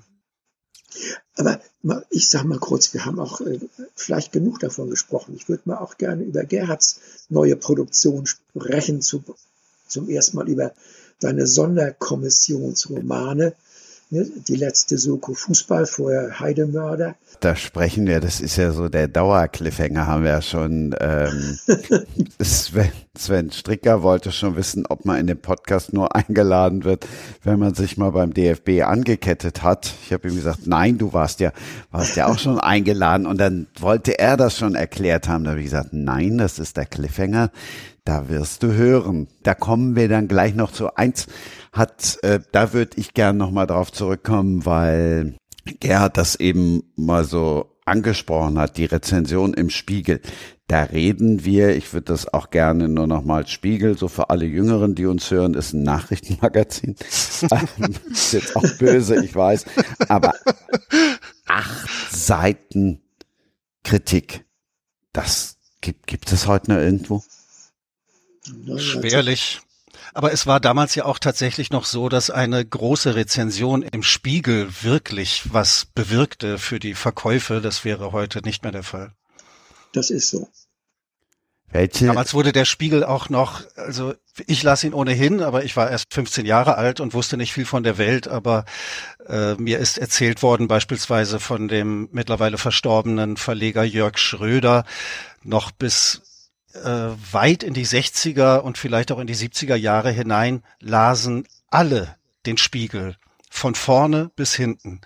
[1.36, 1.60] Aber
[2.10, 3.60] ich sage mal kurz, wir haben auch äh,
[3.94, 5.34] vielleicht genug davon gesprochen.
[5.36, 9.22] Ich würde mal auch gerne über Gerhards neue Produktion sprechen, zu,
[9.86, 10.72] zum ersten Mal über
[11.20, 13.54] deine Sonderkommissionsromane.
[14.12, 17.14] Ne, die letzte Soko Fußball, vorher Heidemörder.
[17.38, 20.96] Da sprechen wir, das ist ja so der Dauercliffhanger, haben wir ja schon.
[20.98, 21.56] Ähm,
[22.42, 27.06] Sven, Sven Stricker wollte schon wissen, ob man in den Podcast nur eingeladen wird,
[27.44, 29.94] wenn man sich mal beim DFB angekettet hat.
[30.04, 31.52] Ich habe ihm gesagt, nein, du warst ja,
[31.92, 33.26] warst ja auch schon eingeladen.
[33.26, 35.44] Und dann wollte er das schon erklärt haben.
[35.44, 37.52] Da habe ich gesagt, nein, das ist der Cliffhanger.
[38.04, 39.28] Da wirst du hören.
[39.44, 41.28] Da kommen wir dann gleich noch zu eins
[41.72, 45.36] hat, äh, da würde ich gern nochmal drauf zurückkommen, weil
[45.80, 50.20] Gerhard das eben mal so angesprochen hat, die Rezension im Spiegel.
[50.68, 54.94] Da reden wir, ich würde das auch gerne nur nochmal Spiegel, so für alle Jüngeren,
[54.94, 56.94] die uns hören, ist ein Nachrichtenmagazin.
[58.10, 59.64] ist jetzt auch böse, ich weiß.
[60.08, 60.32] Aber
[61.46, 63.02] acht Seiten
[63.82, 64.44] Kritik.
[65.12, 67.22] Das gibt, gibt es heute noch irgendwo?
[68.76, 69.60] Schwerlich.
[70.14, 74.68] Aber es war damals ja auch tatsächlich noch so, dass eine große Rezension im Spiegel
[74.82, 77.60] wirklich was bewirkte für die Verkäufe.
[77.60, 79.12] Das wäre heute nicht mehr der Fall.
[79.92, 80.48] Das ist so.
[81.72, 82.06] Welche?
[82.06, 84.14] Damals wurde der Spiegel auch noch, also
[84.46, 87.64] ich las ihn ohnehin, aber ich war erst 15 Jahre alt und wusste nicht viel
[87.64, 88.64] von der Welt, aber
[89.28, 94.84] äh, mir ist erzählt worden beispielsweise von dem mittlerweile verstorbenen Verleger Jörg Schröder
[95.44, 96.22] noch bis
[96.74, 102.16] äh, weit in die 60er und vielleicht auch in die 70er Jahre hinein lasen alle
[102.46, 103.16] den Spiegel
[103.50, 105.00] von vorne bis hinten.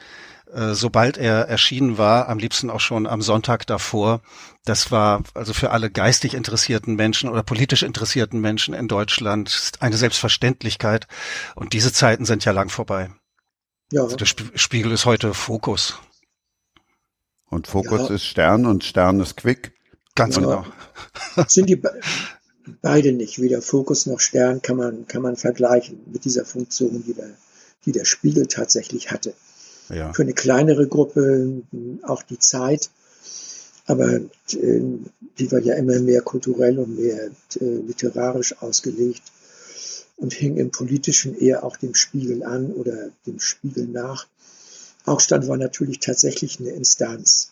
[0.55, 4.21] Äh, sobald er erschienen war, am liebsten auch schon am Sonntag davor.
[4.65, 9.97] Das war also für alle geistig interessierten Menschen oder politisch interessierten Menschen in Deutschland eine
[9.97, 11.09] Selbstverständlichkeit.
[11.57, 13.11] Und diese Zeiten sind ja lang vorbei.
[13.91, 14.03] Ja.
[14.03, 15.99] Also der Spiegel ist heute Fokus.
[17.47, 18.15] Und Fokus ja.
[18.15, 19.73] ist Stern und Stern ist Quick.
[20.15, 20.65] Ganz genau.
[21.49, 21.81] Sind die
[22.83, 27.15] beide nicht, weder Fokus noch Stern kann man, kann man vergleichen mit dieser Funktion, die
[27.15, 27.31] der,
[27.85, 29.35] die der Spiegel tatsächlich hatte.
[29.89, 30.12] Ja.
[30.12, 31.62] Für eine kleinere Gruppe
[32.03, 32.91] auch die Zeit,
[33.87, 34.81] aber äh,
[35.39, 39.23] die war ja immer mehr kulturell und mehr äh, literarisch ausgelegt
[40.17, 44.27] und hing im Politischen eher auch dem Spiegel an oder dem Spiegel nach.
[45.05, 47.51] Augstand war natürlich tatsächlich eine Instanz.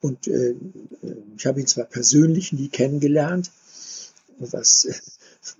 [0.00, 0.54] Und äh,
[1.36, 3.50] ich habe ihn zwar persönlich nie kennengelernt,
[4.38, 4.92] was äh,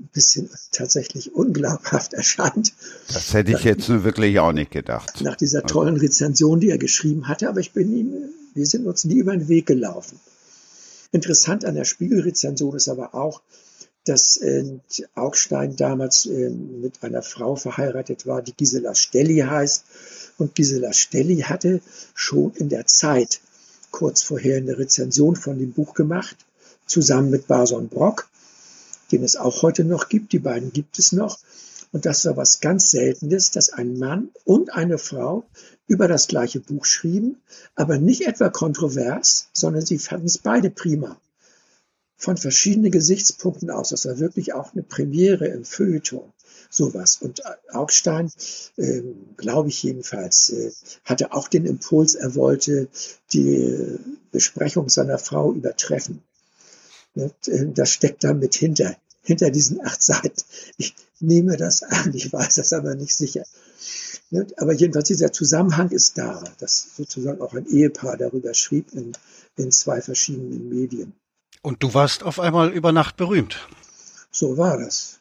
[0.01, 2.73] ein bisschen tatsächlich unglaubhaft erscheint.
[3.13, 5.21] Das hätte ich jetzt wirklich auch nicht gedacht.
[5.23, 8.15] Nach dieser tollen Rezension, die er geschrieben hatte, aber ich bin ihm,
[8.55, 10.19] wir sind uns nie über den Weg gelaufen.
[11.13, 13.41] Interessant an der Spiegelrezension ist aber auch,
[14.05, 14.65] dass äh,
[15.15, 19.85] Augstein damals äh, mit einer Frau verheiratet war, die Gisela Stelli heißt.
[20.39, 21.81] Und Gisela Stelli hatte
[22.15, 23.41] schon in der Zeit
[23.97, 26.37] kurz vorher eine Rezension von dem Buch gemacht,
[26.85, 28.29] zusammen mit Bason Brock,
[29.11, 30.33] den es auch heute noch gibt.
[30.33, 31.39] Die beiden gibt es noch.
[31.93, 35.47] Und das war was ganz Seltenes, dass ein Mann und eine Frau
[35.87, 37.41] über das gleiche Buch schrieben,
[37.75, 41.19] aber nicht etwa kontrovers, sondern sie fanden es beide prima.
[42.19, 43.89] Von verschiedenen Gesichtspunkten aus.
[43.89, 46.31] Das war wirklich auch eine Premiere im Feuilleton
[46.71, 47.19] sowas.
[47.21, 47.43] Und
[47.73, 48.31] Augstein,
[48.77, 49.03] äh,
[49.37, 50.73] glaube ich jedenfalls, äh,
[51.05, 52.89] hatte auch den Impuls, er wollte
[53.33, 53.99] die
[54.33, 56.23] Besprechung seiner Frau übertreffen.
[57.15, 60.43] Und, äh, das steckt da mit hinter, hinter diesen acht Seiten.
[60.77, 63.45] Ich nehme das an, ich weiß das aber nicht sicher.
[64.57, 69.13] Aber jedenfalls dieser Zusammenhang ist da, dass sozusagen auch ein Ehepaar darüber schrieb in,
[69.57, 71.15] in zwei verschiedenen Medien.
[71.63, 73.69] Und du warst auf einmal über Nacht berühmt.
[74.31, 75.16] So war das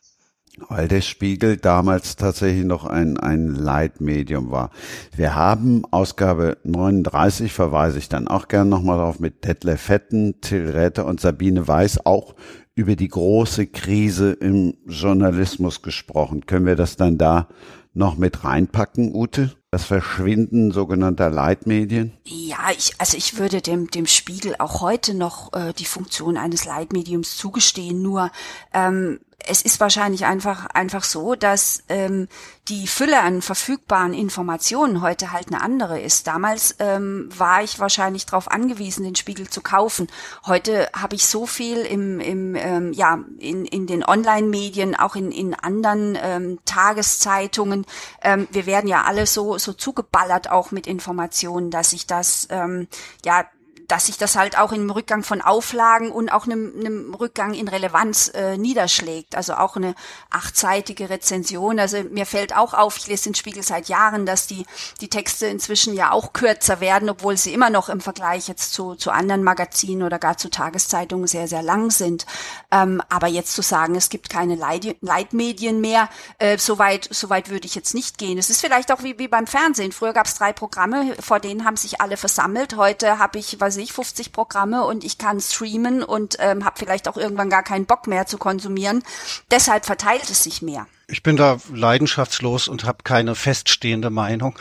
[0.70, 4.72] weil der Spiegel damals tatsächlich noch ein, ein Leitmedium war.
[5.16, 10.70] Wir haben Ausgabe 39, verweise ich dann auch gern nochmal drauf, mit Detlef Fetten, Till
[10.70, 12.36] Räther und Sabine Weiß auch
[12.76, 16.46] über die große Krise im Journalismus gesprochen.
[16.46, 17.48] Können wir das dann da
[17.94, 19.52] noch mit reinpacken, Ute?
[19.76, 22.14] Das Verschwinden sogenannter Leitmedien?
[22.24, 26.64] Ja, ich, also ich würde dem, dem Spiegel auch heute noch äh, die Funktion eines
[26.64, 28.02] Leitmediums zugestehen.
[28.02, 28.32] Nur
[28.74, 32.28] ähm, es ist wahrscheinlich einfach einfach so, dass ähm,
[32.68, 36.26] die Fülle an verfügbaren Informationen heute halt eine andere ist.
[36.26, 40.08] Damals ähm, war ich wahrscheinlich darauf angewiesen, den Spiegel zu kaufen.
[40.46, 45.32] Heute habe ich so viel im, im ähm, ja in, in den Online-Medien, auch in,
[45.32, 47.86] in anderen ähm, Tageszeitungen.
[48.24, 52.88] Ähm, wir werden ja alle so so zugeballert auch mit Informationen, dass ich das ähm,
[53.26, 53.46] ja
[53.88, 57.68] dass sich das halt auch im Rückgang von Auflagen und auch einem, einem Rückgang in
[57.68, 59.36] Relevanz äh, niederschlägt.
[59.36, 59.96] Also auch eine
[60.30, 61.80] achtseitige Rezension.
[61.80, 64.66] Also mir fällt auch auf, ich lese den Spiegel seit Jahren, dass die,
[65.02, 68.96] die Texte inzwischen ja auch kürzer werden, obwohl sie immer noch im Vergleich jetzt zu,
[68.96, 72.26] zu anderen Magazinen oder gar zu Tageszeitungen sehr, sehr lang sind.
[72.72, 77.50] Ähm, aber jetzt zu sagen, es gibt keine Leit Leitmedien mehr, äh, soweit so weit
[77.50, 78.38] würde ich jetzt nicht gehen.
[78.38, 79.92] Es ist vielleicht auch wie, wie beim Fernsehen.
[79.92, 82.76] Früher gab es drei Programme, vor denen haben sich alle versammelt.
[82.76, 86.78] Heute habe ich, was weiß ich, 50 Programme und ich kann streamen und ähm, habe
[86.78, 89.04] vielleicht auch irgendwann gar keinen Bock mehr zu konsumieren.
[89.52, 90.88] Deshalb verteilt es sich mehr.
[91.08, 94.58] Ich bin da leidenschaftslos und habe keine feststehende Meinung.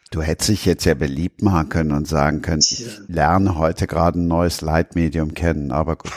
[0.09, 4.17] Du hättest dich jetzt ja beliebt machen können und sagen können, ich lerne heute gerade
[4.17, 6.13] ein neues Leitmedium kennen, aber gut.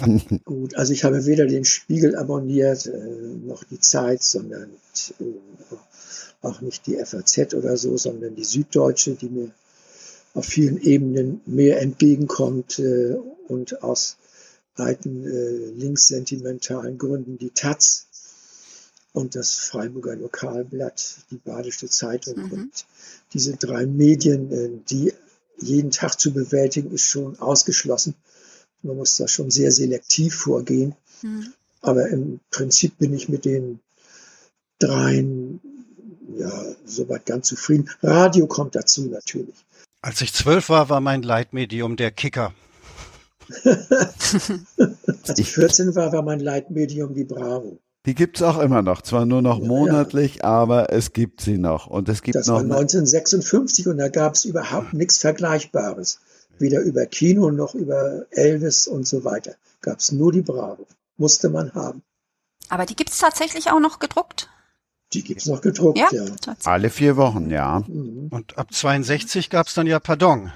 [0.44, 2.92] gut, also ich habe weder den Spiegel abonniert, äh,
[3.44, 4.70] noch die Zeit, sondern
[5.18, 5.24] äh,
[6.40, 9.50] auch nicht die FAZ oder so, sondern die Süddeutsche, die mir
[10.34, 13.16] auf vielen Ebenen mehr entgegenkommt äh,
[13.48, 14.16] und aus
[14.74, 18.06] alten äh, linkssentimentalen Gründen die Taz
[19.12, 22.52] und das Freiburger Lokalblatt, die Badische Zeitung mhm.
[22.52, 22.86] und
[23.34, 25.12] diese drei Medien, äh, die
[25.58, 28.14] jeden Tag zu bewältigen, ist schon ausgeschlossen.
[28.82, 30.94] Man muss da schon sehr selektiv vorgehen.
[31.20, 31.52] Mhm.
[31.82, 33.80] Aber im Prinzip bin ich mit den
[34.78, 35.60] dreien
[36.38, 37.90] ja soweit ganz zufrieden.
[38.02, 39.54] Radio kommt dazu natürlich.
[40.02, 42.52] Als ich zwölf war, war mein Leitmedium der Kicker.
[43.64, 47.78] Als ich 14 war, war mein Leitmedium die Bravo.
[48.04, 50.44] Die gibt's auch immer noch, zwar nur noch monatlich, ja.
[50.44, 51.86] aber es gibt sie noch.
[51.86, 52.58] Und es gibt das noch.
[52.58, 56.18] Das war 1956 und da gab es überhaupt nichts Vergleichbares.
[56.58, 59.54] Weder über Kino noch über Elvis und so weiter.
[59.82, 60.84] Gab es nur die Bravo.
[61.16, 62.02] Musste man haben.
[62.68, 64.48] Aber die gibt's tatsächlich auch noch gedruckt?
[65.14, 66.08] Die gibt's noch gedruckt, ja.
[66.12, 66.24] ja.
[66.64, 67.82] Alle vier Wochen, ja.
[67.86, 68.28] Mhm.
[68.30, 70.52] Und ab 62 gab's dann ja Pardon.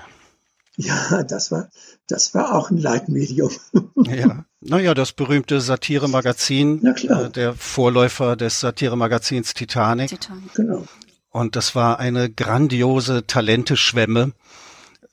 [0.76, 1.70] Ja, das war,
[2.06, 3.50] das war auch ein Leitmedium.
[3.96, 4.44] ja.
[4.60, 10.08] Naja, das berühmte Satire-Magazin, äh, der Vorläufer des Satire-Magazins Titanic.
[10.08, 10.54] Titanic.
[10.54, 10.84] Genau.
[11.30, 14.32] Und das war eine grandiose Talenteschwemme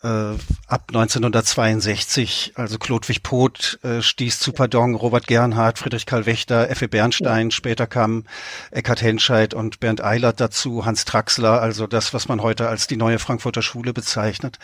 [0.03, 0.37] äh,
[0.67, 6.87] ab 1962, also Chlodwig Poth äh, stieß zu Pardon, Robert Gernhardt, Friedrich Karl Wächter, Effe
[6.87, 8.25] Bernstein, später kamen
[8.71, 12.97] Eckhard Henscheid und Bernd Eilert dazu, Hans Traxler, also das, was man heute als die
[12.97, 14.59] neue Frankfurter Schule bezeichnet.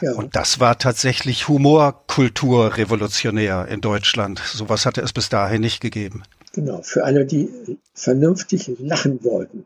[0.00, 0.12] Ja.
[0.12, 4.40] Und das war tatsächlich Humorkultur revolutionär in Deutschland.
[4.44, 6.22] Sowas hatte es bis dahin nicht gegeben.
[6.52, 7.48] Genau, für alle, die
[7.94, 9.64] vernünftig lachen wollten.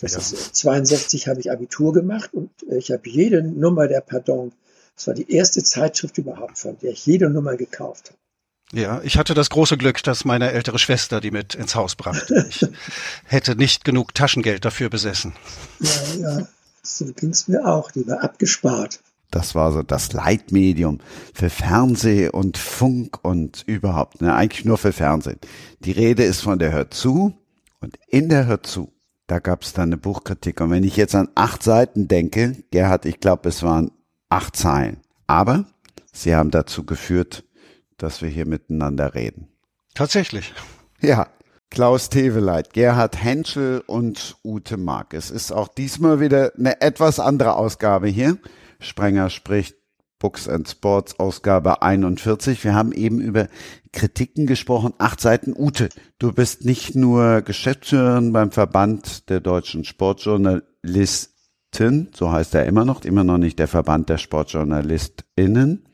[0.00, 0.18] Das ja.
[0.18, 4.52] ist 62 habe ich Abitur gemacht und ich habe jede Nummer der Pardon
[4.96, 8.18] es war die erste Zeitschrift überhaupt, von der ich jede Nummer gekauft habe.
[8.72, 12.46] Ja, ich hatte das große Glück, dass meine ältere Schwester die mit ins Haus brachte.
[12.48, 12.66] Ich
[13.24, 15.34] hätte nicht genug Taschengeld dafür besessen.
[15.80, 16.48] Ja, ja,
[16.82, 17.90] so ging es mir auch.
[17.90, 19.00] Die war abgespart.
[19.30, 21.00] Das war so das Leitmedium
[21.34, 25.38] für Fernseh und Funk und überhaupt, ne, eigentlich nur für Fernsehen.
[25.80, 27.34] Die Rede ist von der Hört zu
[27.80, 28.92] und in der Hört zu,
[29.26, 30.60] da gab es dann eine Buchkritik.
[30.60, 33.90] Und wenn ich jetzt an acht Seiten denke, Gerhard, ich glaube, es waren
[34.34, 34.96] acht Zeilen.
[35.28, 35.64] Aber
[36.12, 37.44] sie haben dazu geführt,
[37.98, 39.48] dass wir hier miteinander reden.
[39.94, 40.52] Tatsächlich.
[41.00, 41.28] Ja.
[41.70, 45.12] Klaus Teveleit, Gerhard Henschel und Ute Mark.
[45.12, 48.38] Es ist auch diesmal wieder eine etwas andere Ausgabe hier.
[48.78, 49.76] Sprenger spricht
[50.20, 52.62] Books and Sports Ausgabe 41.
[52.62, 53.48] Wir haben eben über
[53.92, 54.94] Kritiken gesprochen.
[54.98, 55.52] Acht Seiten.
[55.56, 61.33] Ute, du bist nicht nur Geschäftsführerin beim Verband der deutschen Sportjournalisten,
[61.74, 65.86] Journalisten, so heißt er immer noch, immer noch nicht der Verband der SportjournalistInnen.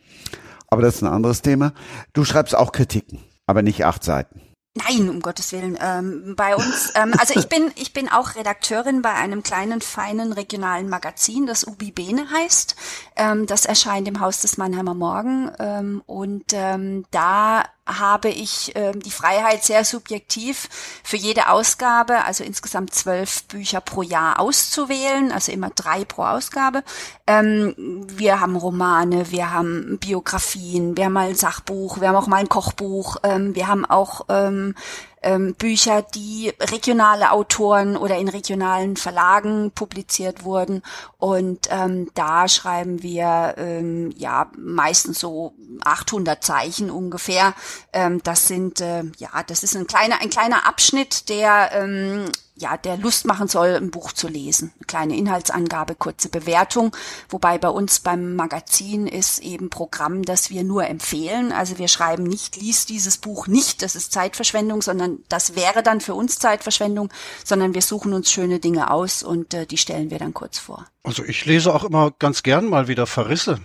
[0.69, 1.73] Aber das ist ein anderes Thema.
[2.13, 4.41] Du schreibst auch Kritiken, aber nicht acht Seiten.
[4.75, 5.77] Nein, um Gottes Willen.
[5.83, 10.33] Ähm, bei uns, ähm, also ich bin, ich bin auch Redakteurin bei einem kleinen, feinen
[10.33, 12.77] regionalen Magazin, das Ubi Bene heißt.
[13.17, 15.51] Ähm, das erscheint im Haus des Mannheimer Morgen.
[15.59, 17.65] Ähm, und ähm, da
[17.99, 20.69] habe ich äh, die Freiheit sehr subjektiv
[21.03, 26.83] für jede Ausgabe, also insgesamt zwölf Bücher pro Jahr auszuwählen, also immer drei pro Ausgabe.
[27.27, 27.75] Ähm,
[28.09, 32.37] wir haben Romane, wir haben Biografien, wir haben mal ein Sachbuch, wir haben auch mal
[32.37, 34.75] ein Kochbuch, ähm, wir haben auch ähm,
[35.23, 40.83] ähm, Bücher, die regionale Autoren oder in regionalen Verlagen publiziert wurden.
[41.19, 45.55] Und ähm, da schreiben wir ähm, ja meistens so
[45.85, 47.55] 800 Zeichen ungefähr.
[47.93, 52.77] Ähm, das sind äh, ja, das ist ein kleiner ein kleiner Abschnitt, der ähm, ja,
[52.77, 54.73] der Lust machen soll, ein Buch zu lesen.
[54.77, 56.95] Eine kleine Inhaltsangabe, kurze Bewertung.
[57.29, 61.53] Wobei bei uns beim Magazin ist eben Programm, das wir nur empfehlen.
[61.53, 66.01] Also wir schreiben nicht, lies dieses Buch nicht, das ist Zeitverschwendung, sondern das wäre dann
[66.01, 67.11] für uns Zeitverschwendung,
[67.45, 70.87] sondern wir suchen uns schöne Dinge aus und äh, die stellen wir dann kurz vor.
[71.03, 73.61] Also ich lese auch immer ganz gern mal wieder Verrisse.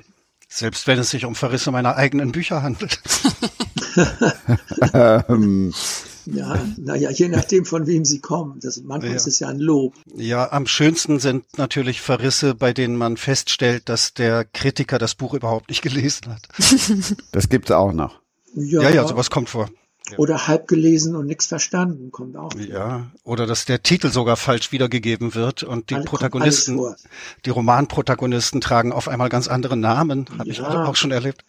[0.48, 3.02] Selbst wenn es sich um Verrisse meiner eigenen Bücher handelt.
[6.26, 8.60] ja, naja, je nachdem, von wem sie kommen.
[8.62, 9.16] Das, manchmal ja.
[9.16, 9.94] ist es ja ein Lob.
[10.16, 15.34] Ja, am schönsten sind natürlich Verrisse, bei denen man feststellt, dass der Kritiker das Buch
[15.34, 16.48] überhaupt nicht gelesen hat.
[17.32, 18.20] Das gibt's auch noch.
[18.56, 19.70] Ja, ja, ja sowas kommt vor.
[20.18, 22.54] Oder halb gelesen und nichts verstanden, kommt auch.
[22.56, 26.80] Ja, oder dass der Titel sogar falsch wiedergegeben wird und die Alle, Protagonisten,
[27.46, 30.52] die Romanprotagonisten tragen auf einmal ganz andere Namen, habe ja.
[30.52, 31.44] ich auch schon erlebt.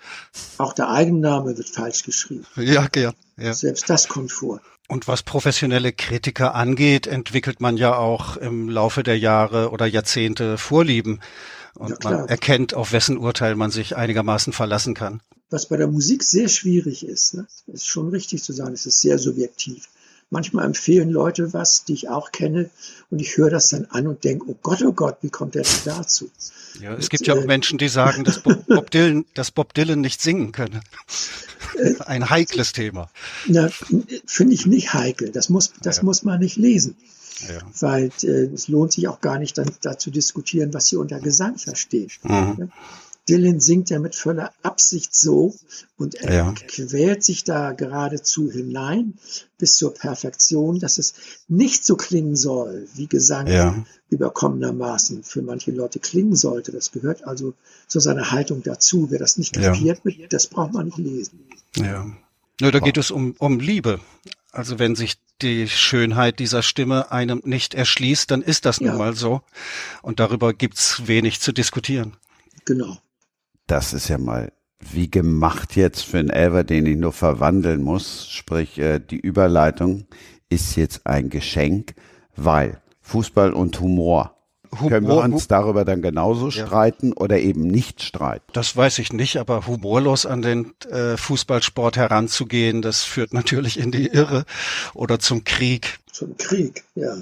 [0.58, 2.46] Auch der Eigenname wird falsch geschrieben.
[2.56, 3.54] Ja, ja, ja.
[3.54, 4.60] Selbst das kommt vor.
[4.88, 10.58] Und was professionelle Kritiker angeht, entwickelt man ja auch im Laufe der Jahre oder Jahrzehnte
[10.58, 11.20] Vorlieben.
[11.74, 15.86] Und ja, man erkennt, auf wessen Urteil man sich einigermaßen verlassen kann was bei der
[15.86, 17.34] Musik sehr schwierig ist.
[17.34, 17.46] Ne?
[17.68, 19.88] Ist schon richtig zu sagen, es ist sehr subjektiv.
[20.28, 22.68] Manchmal empfehlen Leute was, die ich auch kenne,
[23.10, 25.62] und ich höre das dann an und denke, oh Gott, oh Gott, wie kommt der
[25.62, 26.28] denn dazu?
[26.80, 29.72] Ja, es und, gibt ja auch äh, Menschen, die sagen, dass Bob, Dylan, dass Bob
[29.74, 30.80] Dylan nicht singen könne.
[31.78, 33.08] Äh, Ein heikles Thema.
[34.26, 35.30] Finde ich nicht heikel.
[35.30, 36.02] Das muss, das ja.
[36.02, 36.96] muss man nicht lesen.
[37.48, 37.60] Ja.
[37.80, 41.20] Weil äh, es lohnt sich auch gar nicht, dann da zu diskutieren, was sie unter
[41.20, 42.18] Gesang versteht.
[42.22, 42.72] Mhm.
[43.28, 45.54] Dylan singt ja mit voller Absicht so
[45.96, 46.54] und er ja.
[46.68, 49.14] quält sich da geradezu hinein
[49.58, 51.14] bis zur Perfektion, dass es
[51.48, 53.84] nicht so klingen soll, wie Gesang ja.
[54.10, 56.70] überkommenermaßen für manche Leute klingen sollte.
[56.70, 57.54] Das gehört also
[57.88, 59.10] zu seiner Haltung dazu.
[59.10, 60.26] Wer das nicht kapiert, ja.
[60.28, 61.40] das braucht man nicht lesen.
[61.76, 62.06] Ja.
[62.60, 64.00] Nur da geht es um, um Liebe.
[64.52, 68.96] Also wenn sich die Schönheit dieser Stimme einem nicht erschließt, dann ist das nun ja.
[68.96, 69.42] mal so.
[70.00, 72.16] Und darüber gibt's wenig zu diskutieren.
[72.64, 72.98] Genau.
[73.66, 78.28] Das ist ja mal wie gemacht jetzt für einen Elver, den ich nur verwandeln muss.
[78.28, 80.06] Sprich, äh, die Überleitung
[80.48, 81.94] ist jetzt ein Geschenk,
[82.36, 84.36] weil Fußball und Humor
[84.72, 86.66] Humor, Können wir uns darüber dann genauso ja.
[86.66, 88.44] streiten oder eben nicht streiten?
[88.52, 93.92] Das weiß ich nicht, aber humorlos an den äh, Fußballsport heranzugehen, das führt natürlich in
[93.92, 94.44] die Irre
[94.94, 95.98] oder zum Krieg.
[96.12, 97.14] Zum Krieg, ja.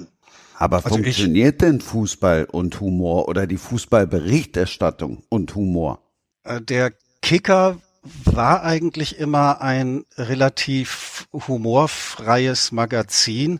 [0.57, 6.04] Aber also funktioniert ich, denn Fußball und Humor oder die Fußballberichterstattung und Humor?
[6.45, 7.77] Äh, der Kicker
[8.23, 13.59] war eigentlich immer ein relativ humorfreies Magazin.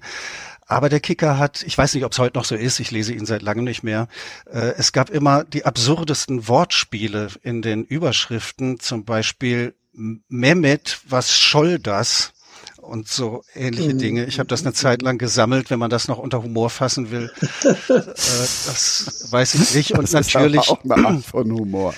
[0.67, 3.13] Aber der Kicker hat, ich weiß nicht, ob es heute noch so ist, ich lese
[3.13, 4.07] ihn seit langem nicht mehr,
[4.51, 11.79] äh, es gab immer die absurdesten Wortspiele in den Überschriften, zum Beispiel Mehmet, was scholl
[11.79, 12.31] das?
[12.77, 13.99] Und so ähnliche mhm.
[13.99, 14.25] Dinge.
[14.25, 17.31] Ich habe das eine Zeit lang gesammelt, wenn man das noch unter Humor fassen will.
[17.63, 19.91] äh, das weiß ich nicht.
[19.93, 21.95] Und das natürlich ist auch eine Art von Humor.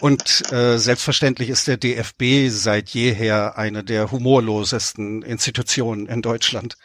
[0.00, 6.76] Und äh, selbstverständlich ist der DFB seit jeher eine der humorlosesten Institutionen in Deutschland.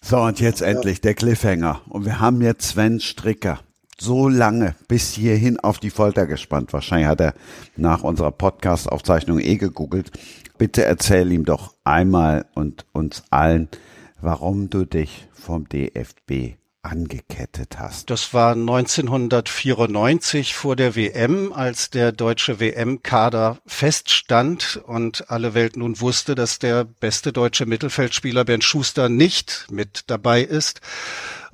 [0.00, 1.82] So, und jetzt endlich der Cliffhanger.
[1.88, 3.60] Und wir haben jetzt Sven Stricker
[3.98, 6.72] so lange bis hierhin auf die Folter gespannt.
[6.72, 7.34] Wahrscheinlich hat er
[7.76, 10.12] nach unserer Podcast-Aufzeichnung eh gegoogelt.
[10.58, 13.68] Bitte erzähl ihm doch einmal und uns allen,
[14.20, 16.56] warum du dich vom DFB
[16.86, 18.10] angekettet hast.
[18.10, 26.00] Das war 1994 vor der WM, als der deutsche WM-Kader feststand und alle Welt nun
[26.00, 30.80] wusste, dass der beste deutsche Mittelfeldspieler Bernd Schuster nicht mit dabei ist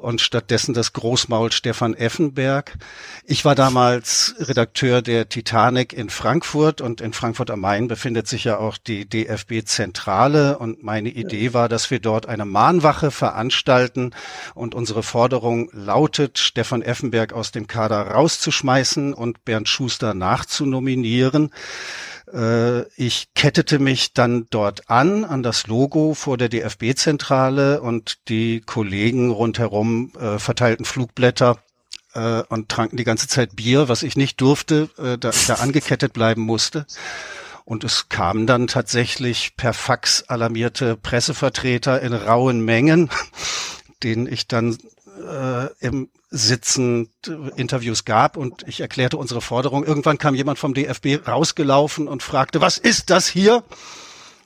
[0.02, 2.76] und stattdessen das Großmaul Stefan Effenberg.
[3.24, 8.44] Ich war damals Redakteur der Titanic in Frankfurt und in Frankfurt am Main befindet sich
[8.44, 14.10] ja auch die DFB-Zentrale und meine Idee war, dass wir dort eine Mahnwache veranstalten
[14.54, 21.50] und unsere Forderung lautet, Stefan Effenberg aus dem Kader rauszuschmeißen und Bernd Schuster nachzunominieren.
[22.32, 28.60] Äh, ich kettete mich dann dort an, an das Logo vor der DFB-Zentrale und die
[28.60, 31.58] Kollegen rundherum äh, verteilten Flugblätter
[32.14, 35.54] äh, und tranken die ganze Zeit Bier, was ich nicht durfte, äh, da ich da
[35.56, 36.86] angekettet bleiben musste.
[37.64, 43.10] Und es kamen dann tatsächlich per Fax alarmierte Pressevertreter in rauen Mengen,
[44.02, 44.78] denen ich dann
[45.28, 47.10] äh, im Sitzen
[47.56, 49.84] Interviews gab und ich erklärte unsere Forderung.
[49.84, 53.62] Irgendwann kam jemand vom DFB rausgelaufen und fragte, was ist das hier?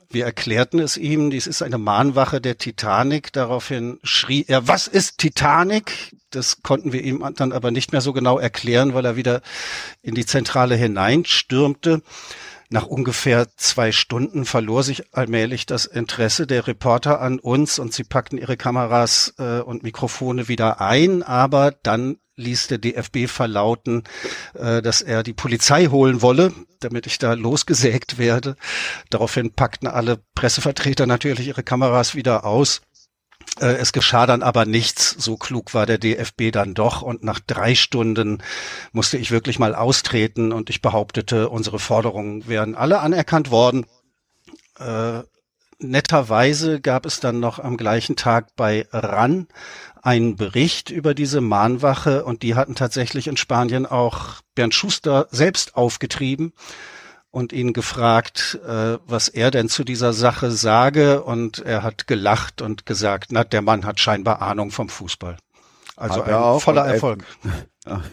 [0.09, 3.33] Wir erklärten es ihm, dies ist eine Mahnwache der Titanic.
[3.33, 6.15] Daraufhin schrie er, was ist Titanic?
[6.29, 9.41] Das konnten wir ihm dann aber nicht mehr so genau erklären, weil er wieder
[10.01, 12.01] in die Zentrale hineinstürmte.
[12.69, 18.03] Nach ungefähr zwei Stunden verlor sich allmählich das Interesse der Reporter an uns und sie
[18.03, 24.03] packten ihre Kameras äh, und Mikrofone wieder ein, aber dann ließ der DFB verlauten,
[24.53, 28.55] äh, dass er die Polizei holen wolle, damit ich da losgesägt werde.
[29.09, 32.81] Daraufhin packten alle Pressevertreter natürlich ihre Kameras wieder aus
[33.65, 35.15] es geschah dann aber nichts.
[35.17, 37.01] So klug war der DFB dann doch.
[37.01, 38.43] Und nach drei Stunden
[38.91, 43.85] musste ich wirklich mal austreten und ich behauptete, unsere Forderungen wären alle anerkannt worden.
[44.79, 45.23] Äh,
[45.79, 49.47] netterweise gab es dann noch am gleichen Tag bei RAN
[50.01, 55.75] einen Bericht über diese Mahnwache und die hatten tatsächlich in Spanien auch Bernd Schuster selbst
[55.75, 56.53] aufgetrieben
[57.37, 61.21] und ihn gefragt, äh, was er denn zu dieser Sache sage.
[61.21, 65.37] Und er hat gelacht und gesagt, na, der Mann hat scheinbar Ahnung vom Fußball.
[65.95, 67.23] Also ein auch voller Erfolg.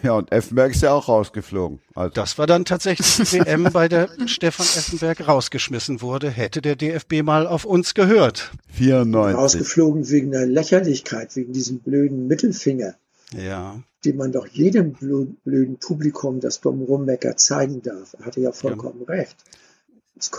[0.02, 1.80] ja, und Effenberg ist ja auch rausgeflogen.
[1.94, 2.12] Also.
[2.12, 6.28] Das war dann tatsächlich die WM, bei der Stefan Effenberg rausgeschmissen wurde.
[6.28, 8.52] Hätte der DFB mal auf uns gehört.
[8.74, 9.38] 94.
[9.38, 12.96] Rausgeflogen wegen der Lächerlichkeit, wegen diesem blöden Mittelfinger.
[13.36, 13.82] Ja.
[14.04, 18.14] Den man doch jedem blöden Publikum, das dumm rummeckert, zeigen darf.
[18.18, 19.14] Er hatte ja vollkommen ja.
[19.14, 19.36] recht.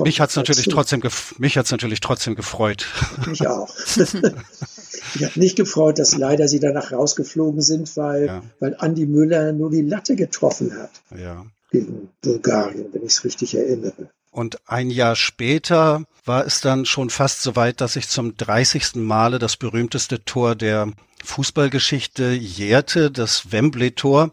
[0.04, 1.02] Mich hat's natürlich trotzdem,
[1.38, 2.88] mich hat's natürlich trotzdem gefreut.
[3.28, 3.76] Mich auch.
[3.76, 8.44] ich habe nicht gefreut, dass leider sie danach rausgeflogen sind, weil, ja.
[8.62, 10.92] weil Andi Müller nur die Latte getroffen hat.
[11.14, 11.46] Ja.
[11.72, 14.10] Gegen Bulgarien, wenn ich es richtig erinnere.
[14.32, 18.96] Und ein Jahr später war es dann schon fast so weit, dass ich zum 30.
[18.96, 20.92] Male das berühmteste Tor der
[21.24, 24.32] Fußballgeschichte jährte, das Wembley-Tor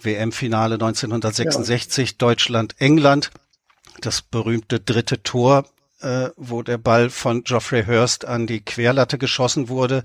[0.00, 2.14] WM-Finale 1966 ja.
[2.18, 3.30] Deutschland-England.
[4.00, 5.66] Das berühmte dritte Tor,
[6.00, 10.02] äh, wo der Ball von Geoffrey Hurst an die Querlatte geschossen wurde,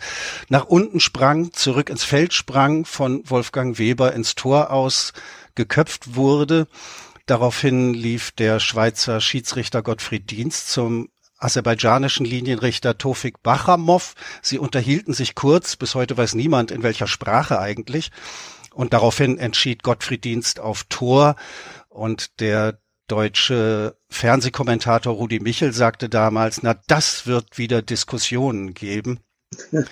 [0.48, 5.14] nach unten sprang, zurück ins Feld sprang, von Wolfgang Weber ins Tor aus
[5.56, 6.68] geköpft wurde.
[7.30, 14.16] Daraufhin lief der Schweizer Schiedsrichter Gottfried Dienst zum aserbaidschanischen Linienrichter Tofik Bachamov.
[14.42, 18.10] Sie unterhielten sich kurz, bis heute weiß niemand in welcher Sprache eigentlich.
[18.74, 21.36] Und daraufhin entschied Gottfried Dienst auf Tor
[21.88, 29.20] und der deutsche Fernsehkommentator Rudi Michel sagte damals, na, das wird wieder Diskussionen geben.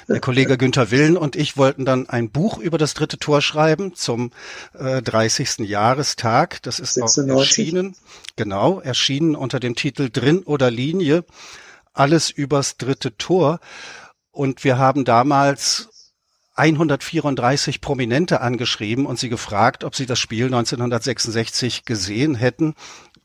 [0.08, 3.95] Der Kollege Günther Willen und ich wollten dann ein Buch über das dritte Tor schreiben
[3.95, 4.32] zum
[4.78, 5.60] äh, 30.
[5.60, 6.62] Jahrestag.
[6.62, 7.34] Das ist 96.
[7.34, 7.95] auch erschienen.
[8.36, 11.26] Genau, erschienen unter dem Titel Drin oder Linie.
[11.93, 13.60] Alles übers dritte Tor.
[14.32, 15.89] Und wir haben damals
[16.55, 22.76] 134 Prominente angeschrieben und sie gefragt, ob sie das Spiel 1966 gesehen hätten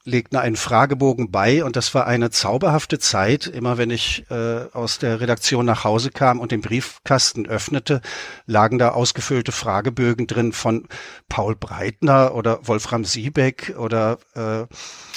[0.05, 3.47] legten einen Fragebogen bei und das war eine zauberhafte Zeit.
[3.47, 8.01] Immer wenn ich äh, aus der Redaktion nach Hause kam und den Briefkasten öffnete,
[8.47, 10.89] lagen da ausgefüllte Fragebögen drin von
[11.29, 14.67] Paul Breitner oder Wolfram Siebeck oder äh,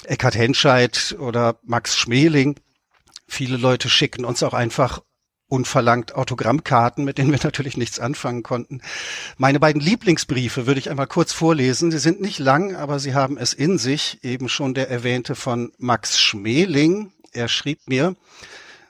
[0.07, 2.59] Eckhard Henscheid oder Max Schmeling.
[3.27, 5.01] Viele Leute schicken uns auch einfach
[5.55, 8.81] unverlangt Autogrammkarten, mit denen wir natürlich nichts anfangen konnten.
[9.37, 11.91] Meine beiden Lieblingsbriefe würde ich einmal kurz vorlesen.
[11.91, 14.19] Sie sind nicht lang, aber sie haben es in sich.
[14.21, 17.11] Eben schon der erwähnte von Max Schmeling.
[17.31, 18.15] Er schrieb mir,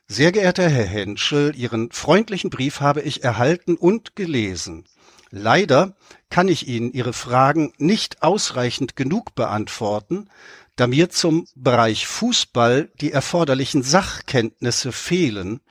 [0.07, 4.86] sehr geehrter Herr Henschel, Ihren freundlichen Brief habe ich erhalten und gelesen.
[5.32, 5.95] Leider
[6.30, 10.30] kann ich Ihnen Ihre Fragen nicht ausreichend genug beantworten,
[10.76, 15.61] da mir zum Bereich Fußball die erforderlichen Sachkenntnisse fehlen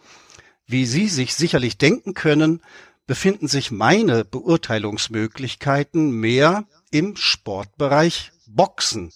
[0.67, 2.63] wie Sie sich sicherlich denken können,
[3.07, 9.13] befinden sich meine Beurteilungsmöglichkeiten mehr im Sportbereich Boxen.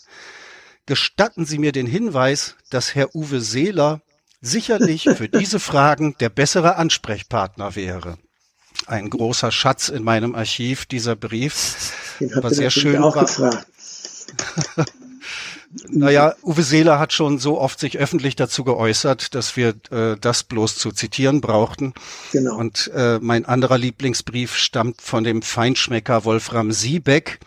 [0.87, 4.03] Gestatten Sie mir den Hinweis, dass Herr Uwe Seeler
[4.41, 8.19] sicherlich für diese Fragen der bessere Ansprechpartner wäre.
[8.87, 12.17] Ein großer Schatz in meinem Archiv, dieser Brief.
[12.21, 13.03] Den war sehr schön.
[13.03, 13.25] Auch war.
[13.25, 13.67] gefragt.
[15.89, 20.45] Naja, Uwe Seeler hat schon so oft sich öffentlich dazu geäußert, dass wir äh, das
[20.45, 21.93] bloß zu zitieren brauchten.
[22.33, 22.57] Genau.
[22.57, 27.41] Und äh, mein anderer Lieblingsbrief stammt von dem Feinschmecker Wolfram Siebeck.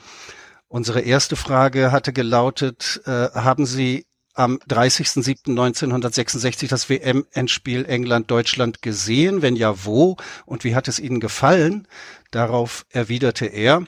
[0.68, 9.42] Unsere erste Frage hatte gelautet, äh, haben Sie am 30.07.1966 das WM-Endspiel England-Deutschland gesehen?
[9.42, 10.18] Wenn ja, wo?
[10.46, 11.88] Und wie hat es Ihnen gefallen?
[12.30, 13.84] Darauf erwiderte er,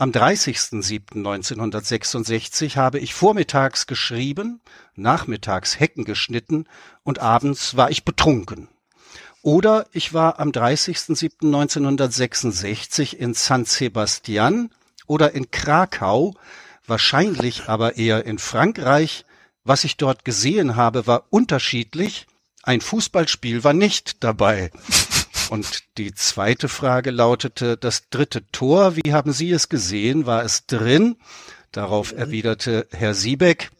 [0.00, 4.62] am 30.07.1966 habe ich vormittags geschrieben,
[4.96, 6.64] nachmittags Hecken geschnitten
[7.02, 8.68] und abends war ich betrunken.
[9.42, 14.70] Oder ich war am 30.07.1966 in San Sebastian
[15.06, 16.34] oder in Krakau,
[16.86, 19.26] wahrscheinlich aber eher in Frankreich.
[19.64, 22.26] Was ich dort gesehen habe, war unterschiedlich.
[22.62, 24.70] Ein Fußballspiel war nicht dabei.
[25.50, 30.24] Und die zweite Frage lautete, das dritte Tor, wie haben Sie es gesehen?
[30.24, 31.16] War es drin?
[31.72, 33.72] Darauf erwiderte Herr Siebeck,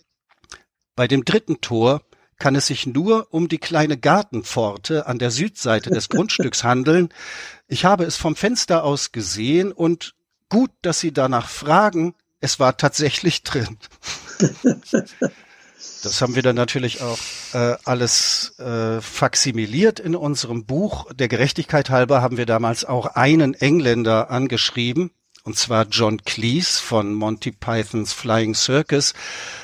[0.96, 2.02] bei dem dritten Tor
[2.40, 7.10] kann es sich nur um die kleine Gartenpforte an der Südseite des Grundstücks handeln.
[7.68, 10.16] Ich habe es vom Fenster aus gesehen und
[10.48, 13.78] gut, dass Sie danach fragen, es war tatsächlich drin.
[16.02, 17.18] Das haben wir dann natürlich auch
[17.52, 21.06] äh, alles äh, faximiliert in unserem Buch.
[21.12, 25.10] Der Gerechtigkeit halber haben wir damals auch einen Engländer angeschrieben,
[25.44, 29.14] und zwar John Cleese von Monty Pythons Flying Circus.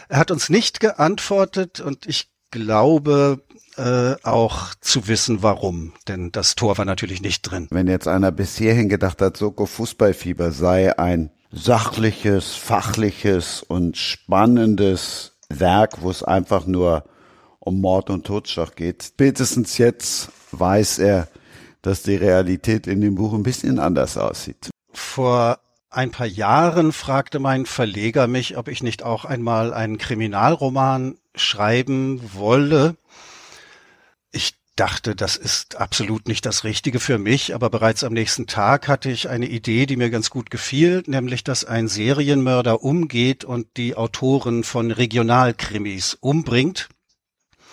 [0.09, 3.43] Er hat uns nicht geantwortet und ich glaube
[3.76, 5.93] äh, auch zu wissen, warum.
[6.09, 7.68] Denn das Tor war natürlich nicht drin.
[7.70, 15.36] Wenn jetzt einer bis hierhin gedacht hat, Soko Fußballfieber sei ein sachliches, fachliches und spannendes
[15.49, 17.05] Werk, wo es einfach nur
[17.59, 19.03] um Mord und Totschlag geht.
[19.03, 21.29] Spätestens jetzt weiß er,
[21.83, 24.71] dass die Realität in dem Buch ein bisschen anders aussieht.
[24.93, 25.59] Vor
[25.91, 32.21] ein paar Jahren fragte mein Verleger mich, ob ich nicht auch einmal einen Kriminalroman schreiben
[32.35, 32.97] wolle.
[34.79, 38.89] Ich dachte, das ist absolut nicht das Richtige für mich, aber bereits am nächsten Tag
[38.89, 43.68] hatte ich eine Idee, die mir ganz gut gefiel, nämlich dass ein Serienmörder umgeht und
[43.79, 46.91] die Autoren von Regionalkrimis umbringt.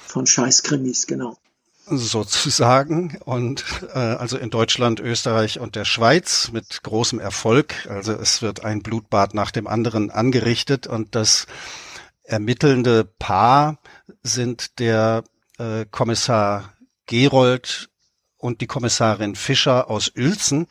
[0.08, 1.36] Von Scheißkrimis, genau.
[1.88, 3.18] Sozusagen.
[3.26, 7.86] Und äh, also in Deutschland, Österreich und der Schweiz mit großem Erfolg.
[7.89, 11.47] Also es wird ein Blutbad nach dem anderen angerichtet und das
[12.24, 13.80] ermittelnde Paar
[14.22, 15.26] sind der
[15.60, 16.73] äh, Kommissar
[17.06, 17.89] Gerold
[18.38, 20.68] und die Kommissarin Fischer aus Uelzen.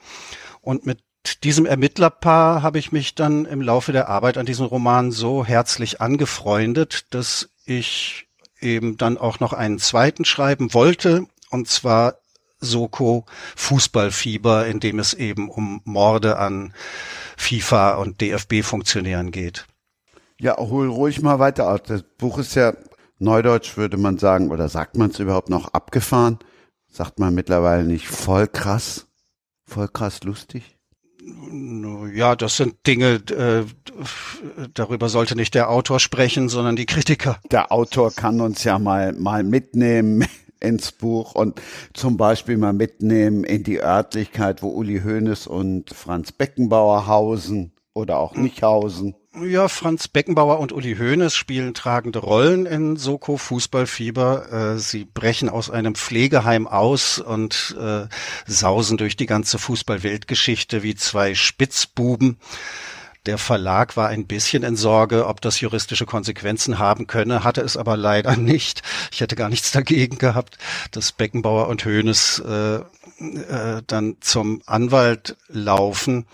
[0.60, 1.02] Und mit
[1.44, 6.00] diesem Ermittlerpaar habe ich mich dann im Laufe der Arbeit an diesem Roman so herzlich
[6.00, 8.28] angefreundet, dass ich
[8.60, 12.16] eben dann auch noch einen zweiten schreiben wollte, und zwar
[12.60, 13.26] Soko
[13.56, 16.74] Fußballfieber, in dem es eben um Morde an
[17.36, 19.66] FIFA und DFB-Funktionären geht.
[20.38, 21.80] Ja, hol ruhig mal weiter aus.
[21.86, 22.72] Das Buch ist ja
[23.22, 26.38] neudeutsch, würde man sagen, oder sagt man es überhaupt noch abgefahren?
[26.88, 29.06] Sagt man mittlerweile nicht voll krass?
[29.64, 30.76] Voll krass lustig?
[32.14, 33.64] Ja, das sind Dinge, äh,
[34.74, 37.38] darüber sollte nicht der Autor sprechen, sondern die Kritiker.
[37.50, 40.26] Der Autor kann uns ja mal, mal mitnehmen
[40.60, 41.60] ins Buch und
[41.92, 48.18] zum Beispiel mal mitnehmen in die Örtlichkeit, wo Uli Hoeneß und Franz Beckenbauer hausen oder
[48.18, 49.14] auch nicht hausen.
[49.40, 54.52] Ja, Franz Beckenbauer und Uli Hoeneß spielen tragende Rollen in Soko Fußballfieber.
[54.74, 58.06] Äh, sie brechen aus einem Pflegeheim aus und äh,
[58.46, 62.36] sausen durch die ganze Fußballweltgeschichte wie zwei Spitzbuben.
[63.24, 67.78] Der Verlag war ein bisschen in Sorge, ob das juristische Konsequenzen haben könne, hatte es
[67.78, 68.82] aber leider nicht.
[69.12, 70.58] Ich hätte gar nichts dagegen gehabt,
[70.90, 76.26] dass Beckenbauer und Hoeneß äh, äh, dann zum Anwalt laufen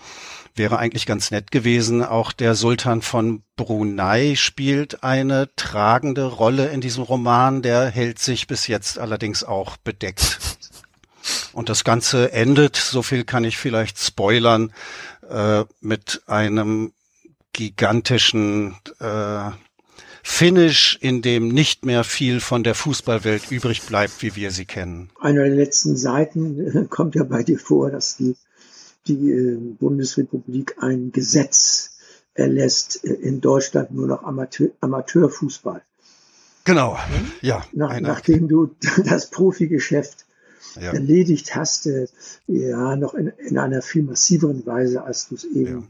[0.55, 2.03] wäre eigentlich ganz nett gewesen.
[2.03, 7.61] Auch der Sultan von Brunei spielt eine tragende Rolle in diesem Roman.
[7.61, 10.39] Der hält sich bis jetzt allerdings auch bedeckt.
[11.53, 14.71] Und das Ganze endet, so viel kann ich vielleicht spoilern,
[15.29, 16.93] äh, mit einem
[17.53, 19.51] gigantischen äh,
[20.23, 25.09] Finish, in dem nicht mehr viel von der Fußballwelt übrig bleibt, wie wir sie kennen.
[25.19, 28.35] Einer der letzten Seiten kommt ja bei dir vor, dass die
[29.09, 31.97] die äh, Bundesrepublik ein Gesetz
[32.33, 35.81] erlässt äh, in Deutschland nur noch Amateur, Amateurfußball.
[36.63, 36.97] Genau,
[37.41, 37.65] ja.
[37.73, 40.25] Nach, nachdem du das Profigeschäft
[40.75, 40.93] ja.
[40.93, 42.07] erledigt hast, äh,
[42.47, 45.81] ja, noch in, in, einer viel massiveren Weise, als du es eben,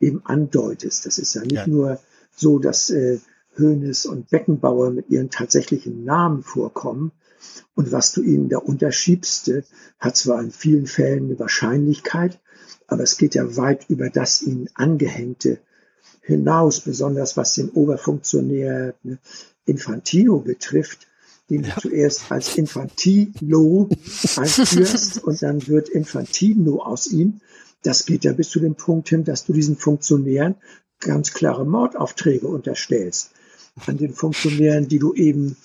[0.00, 0.06] ja.
[0.06, 1.06] eben andeutest.
[1.06, 1.66] Das ist ja nicht ja.
[1.66, 1.98] nur
[2.34, 3.18] so, dass äh,
[3.58, 7.12] Hoeneß und Beckenbauer mit ihren tatsächlichen Namen vorkommen.
[7.74, 9.62] Und was du ihnen da unterschiebst, äh,
[9.98, 12.38] hat zwar in vielen Fällen eine Wahrscheinlichkeit,
[12.88, 15.60] aber es geht ja weit über das ihnen angehängte
[16.22, 19.18] hinaus, besonders was den Oberfunktionär ne,
[19.64, 21.06] Infantino betrifft,
[21.48, 21.74] den ja.
[21.74, 23.88] du zuerst als Infantilo
[24.36, 27.40] einführst und dann wird Infantino aus ihm.
[27.82, 30.56] Das geht ja bis zu dem Punkt hin, dass du diesen Funktionären
[31.00, 33.30] ganz klare Mordaufträge unterstellst.
[33.86, 35.56] An den Funktionären, die du eben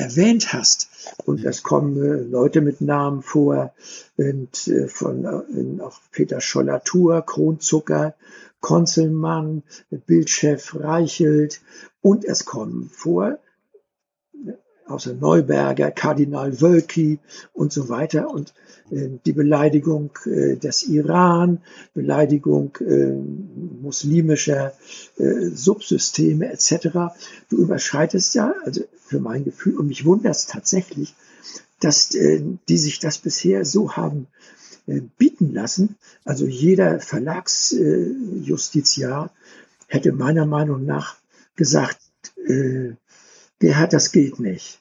[0.00, 0.88] erwähnt hast.
[1.24, 3.72] Und es kommen äh, Leute mit Namen vor,
[4.16, 8.14] und, äh, von äh, auch Peter Schollatur, Kronzucker,
[8.60, 11.60] Konzelmann, Bildchef Reichelt.
[12.02, 13.38] Und es kommen vor
[14.90, 17.20] außer Neuberger, Kardinal Wölki
[17.52, 18.28] und so weiter.
[18.28, 18.52] Und äh,
[18.90, 21.62] die Beleidigung äh, des Iran,
[21.94, 23.14] Beleidigung äh,
[23.82, 24.74] muslimischer
[25.16, 27.14] äh, Subsysteme etc.
[27.48, 31.14] Du überschreitest ja, also für mein Gefühl, und mich wundert es tatsächlich,
[31.80, 34.26] dass äh, die sich das bisher so haben
[35.18, 35.94] bieten lassen.
[36.24, 39.30] Also jeder Verlagsjustiziar
[39.86, 41.14] hätte meiner Meinung nach
[41.54, 42.00] gesagt,
[43.60, 44.80] Gerhard, das geht nicht.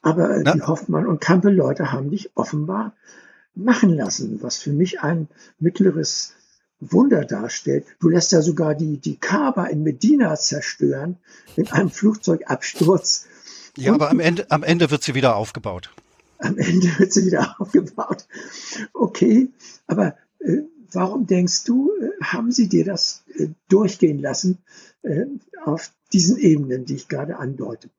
[0.00, 0.54] Aber ja.
[0.54, 2.94] die Hoffmann und Kampel-Leute haben dich offenbar
[3.58, 5.28] machen lassen, was für mich ein
[5.58, 6.32] mittleres
[6.80, 7.86] Wunder darstellt.
[8.00, 11.16] Du lässt ja sogar die, die Kaaba in Medina zerstören
[11.56, 13.26] in einem Flugzeugabsturz.
[13.76, 15.90] Ja, aber am Ende, am Ende wird sie wieder aufgebaut.
[16.38, 18.26] Am Ende wird sie wieder aufgebaut.
[18.92, 19.50] Okay,
[19.86, 20.58] aber äh,
[20.92, 24.58] warum denkst du, äh, haben sie dir das äh, durchgehen lassen
[25.02, 25.26] äh,
[25.64, 27.90] auf diesen Ebenen, die ich gerade andeute?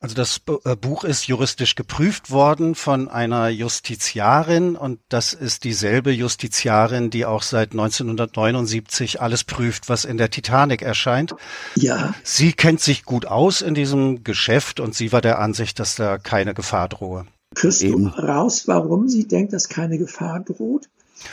[0.00, 6.12] Also das äh, Buch ist juristisch geprüft worden von einer Justiziarin und das ist dieselbe
[6.12, 11.34] Justiziarin, die auch seit 1979 alles prüft, was in der Titanic erscheint.
[11.74, 12.14] Ja.
[12.22, 16.18] Sie kennt sich gut aus in diesem Geschäft und sie war der Ansicht, dass da
[16.18, 17.26] keine Gefahr drohe.
[17.56, 20.88] Kriegst du raus, warum sie denkt, dass keine Gefahr droht?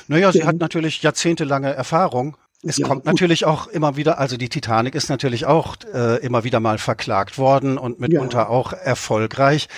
[0.07, 2.36] Naja, sie hat natürlich jahrzehntelange Erfahrung
[2.68, 3.13] es ja, kommt gut.
[3.13, 7.38] natürlich auch immer wieder, also die Titanic ist natürlich auch äh, immer wieder mal verklagt
[7.38, 8.47] worden und mitunter ja.
[8.49, 9.70] auch erfolgreich.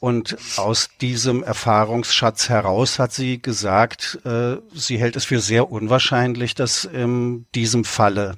[0.00, 6.54] Und aus diesem Erfahrungsschatz heraus hat sie gesagt, äh, sie hält es für sehr unwahrscheinlich,
[6.54, 8.34] dass in diesem Falle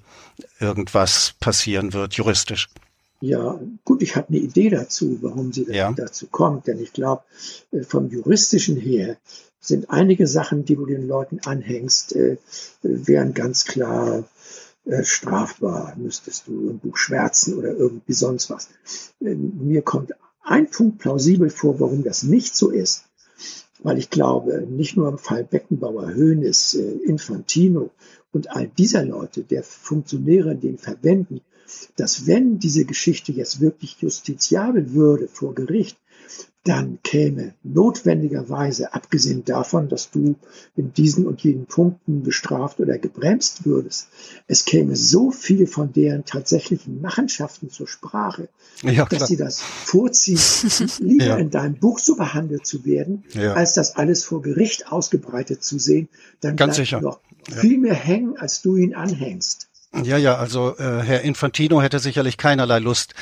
[0.60, 2.68] irgendwas passieren wird, juristisch.
[3.20, 5.90] Ja, gut, ich habe eine Idee dazu, warum sie ja.
[5.92, 7.22] dazu kommt, denn ich glaube,
[7.72, 9.16] äh, vom juristischen her
[9.66, 12.38] sind einige Sachen, die du den Leuten anhängst, äh,
[12.82, 14.24] wären ganz klar
[14.84, 15.94] äh, strafbar.
[15.96, 18.68] Müsstest du ein Buch schwärzen oder irgendwie sonst was.
[19.20, 20.12] Äh, mir kommt
[20.42, 23.04] ein Punkt plausibel vor, warum das nicht so ist.
[23.82, 27.90] weil ich glaube, nicht nur im Fall Beckenbauer, Hoeneß, äh, Infantino
[28.32, 31.40] und all dieser Leute, der Funktionäre den Verbänden,
[31.96, 35.98] dass wenn diese Geschichte jetzt wirklich justiziabel würde vor Gericht,
[36.66, 40.34] dann käme notwendigerweise, abgesehen davon, dass du
[40.74, 44.08] in diesen und jenen Punkten bestraft oder gebremst würdest,
[44.48, 48.48] es käme so viel von deren tatsächlichen Machenschaften zur Sprache,
[48.82, 50.40] ja, dass sie das vorziehen,
[50.98, 51.36] lieber ja.
[51.36, 53.54] in deinem Buch so behandelt zu werden, ja.
[53.54, 56.08] als das alles vor Gericht ausgebreitet zu sehen,
[56.40, 57.00] dann Ganz bleibt sicher.
[57.00, 59.68] noch viel mehr hängen, als du ihn anhängst.
[60.04, 63.14] Ja, ja, also äh, Herr Infantino hätte sicherlich keinerlei Lust,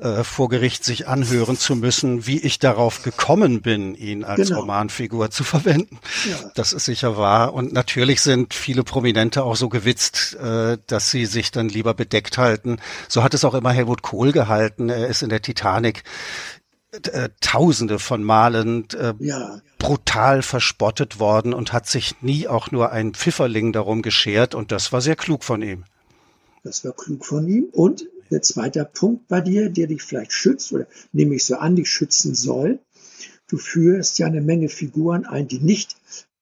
[0.00, 4.60] äh, vor Gericht sich anhören zu müssen, wie ich darauf gekommen bin, ihn als genau.
[4.60, 5.98] Romanfigur zu verwenden.
[6.28, 6.50] Ja.
[6.54, 7.54] Das ist sicher wahr.
[7.54, 12.38] Und natürlich sind viele Prominente auch so gewitzt, äh, dass sie sich dann lieber bedeckt
[12.38, 12.78] halten.
[13.08, 14.88] So hat es auch immer Helmut Kohl gehalten.
[14.88, 16.04] Er ist in der Titanic
[16.92, 19.60] äh, Tausende von Malen äh, ja.
[19.78, 24.54] brutal verspottet worden und hat sich nie auch nur ein Pfifferling darum geschert.
[24.54, 25.84] Und das war sehr klug von ihm.
[26.62, 27.64] Das war klug von ihm.
[27.72, 31.76] Und der zweite Punkt bei dir, der dich vielleicht schützt oder nehme ich so an,
[31.76, 32.78] dich schützen soll.
[33.48, 35.96] Du führst ja eine Menge Figuren ein, die nicht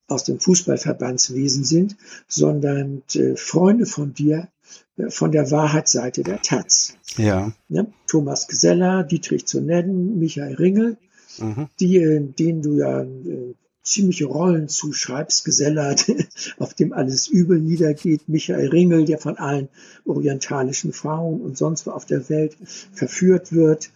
[0.07, 1.97] aus dem Fußballverbandswesen sind,
[2.27, 4.49] sondern äh, Freunde von dir
[4.97, 6.95] äh, von der Wahrheitsseite der Taz.
[7.16, 7.53] Ja.
[7.69, 10.97] ja Thomas Geseller, Dietrich zu nennen, Michael Ringel,
[11.39, 11.69] mhm.
[11.81, 13.55] die, äh, denen du ja äh,
[13.89, 16.07] ziemliche Rollen zuschreibst, Gesellert,
[16.59, 19.68] auf dem alles übel niedergeht, Michael Ringel, der von allen
[20.05, 22.57] orientalischen Frauen und sonst wo auf der Welt
[22.93, 23.91] verführt wird,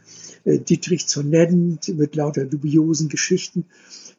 [0.44, 3.66] äh, Dietrich zu nennen mit lauter dubiosen Geschichten.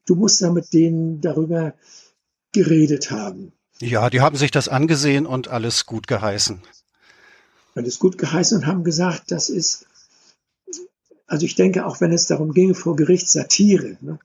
[0.06, 1.74] Du musst da mit denen darüber
[2.52, 3.54] geredet haben.
[3.80, 6.62] Ja, die haben sich das angesehen und alles gut geheißen.
[7.76, 9.88] Alles gut geheißen und haben gesagt, das ist,
[11.26, 14.20] also ich denke, auch wenn es darum ginge, vor Gericht Satire, ne,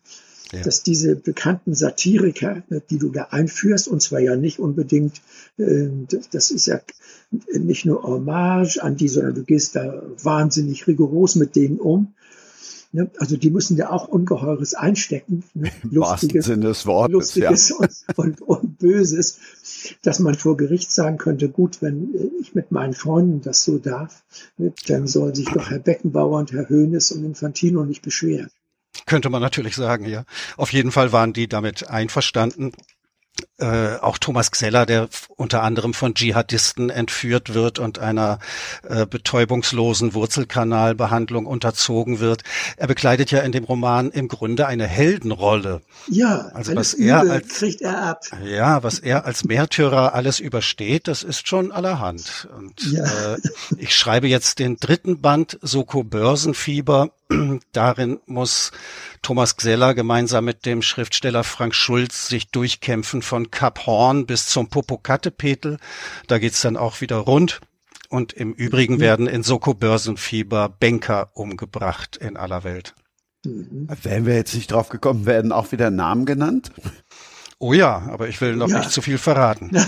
[0.53, 0.63] ja.
[0.63, 5.21] dass diese bekannten Satiriker, ne, die du da einführst, und zwar ja nicht unbedingt,
[5.59, 5.89] äh,
[6.33, 6.81] das ist ja
[7.31, 12.15] nicht nur Hommage an die, sondern du gehst da wahnsinnig rigoros mit denen um.
[12.91, 15.45] Ne, also die müssen ja auch Ungeheures einstecken.
[15.53, 15.71] Ne?
[15.91, 17.77] Lustiges, Sinne des Wortes, Lustiges ja.
[18.17, 19.39] und, und, und, Böses,
[20.03, 24.23] dass man vor Gericht sagen könnte, gut, wenn ich mit meinen Freunden das so darf,
[24.57, 28.49] ne, dann sollen sich doch Herr Beckenbauer und Herr Hoeneß und Infantino nicht beschweren.
[29.07, 30.25] Könnte man natürlich sagen, ja.
[30.57, 32.73] Auf jeden Fall waren die damit einverstanden.
[33.61, 38.39] Äh, auch Thomas Gseller, der unter anderem von Dschihadisten entführt wird und einer
[38.89, 42.45] äh, betäubungslosen Wurzelkanalbehandlung unterzogen wird.
[42.77, 45.83] Er bekleidet ja in dem Roman im Grunde eine Heldenrolle.
[46.07, 48.21] Ja, also was er als kriegt er ab.
[48.45, 52.49] Ja, was er als Märtyrer alles übersteht, das ist schon allerhand.
[52.57, 53.35] Und ja.
[53.35, 53.39] äh,
[53.77, 57.11] ich schreibe jetzt den dritten Band Soko Börsenfieber
[57.73, 58.73] Darin muss
[59.23, 64.69] Thomas Gseller gemeinsam mit dem Schriftsteller Frank Schulz sich durchkämpfen von Kap Horn bis zum
[64.69, 65.79] Popocatepetl.
[66.27, 67.61] Da geht's dann auch wieder rund.
[68.09, 69.01] Und im Übrigen mhm.
[69.01, 72.95] werden in Soko Börsenfieber Banker umgebracht in aller Welt.
[73.45, 73.89] Mhm.
[74.03, 76.73] Wären wir jetzt nicht drauf gekommen, werden auch wieder Namen genannt?
[77.59, 78.79] Oh ja, aber ich will noch ja.
[78.79, 79.71] nicht zu viel verraten.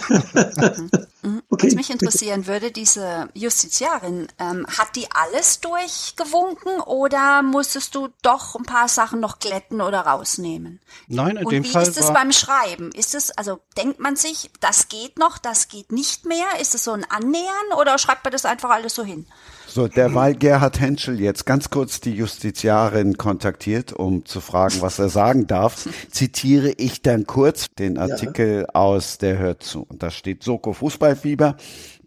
[1.61, 8.08] Okay, Was mich interessieren würde, diese Justiziarin, ähm, hat die alles durchgewunken oder musstest du
[8.22, 10.80] doch ein paar Sachen noch glätten oder rausnehmen?
[11.06, 11.84] Nein, in Und dem wie Fall.
[11.84, 12.90] Wie ist es beim Schreiben?
[12.92, 16.46] Ist es, also denkt man sich, das geht noch, das geht nicht mehr?
[16.61, 19.26] Ist es so ein Annähern oder schreibt man das einfach alles so hin?
[19.72, 25.08] So, derweil Gerhard Henschel jetzt ganz kurz die Justiziarin kontaktiert, um zu fragen, was er
[25.08, 28.74] sagen darf, zitiere ich dann kurz den Artikel ja.
[28.74, 29.82] aus Der hört zu.
[29.84, 31.56] Und da steht Soko Fußballfieber,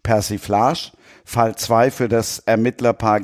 [0.02, 0.92] Persiflage,
[1.24, 3.22] Fall 2 für das Ermittlerpaar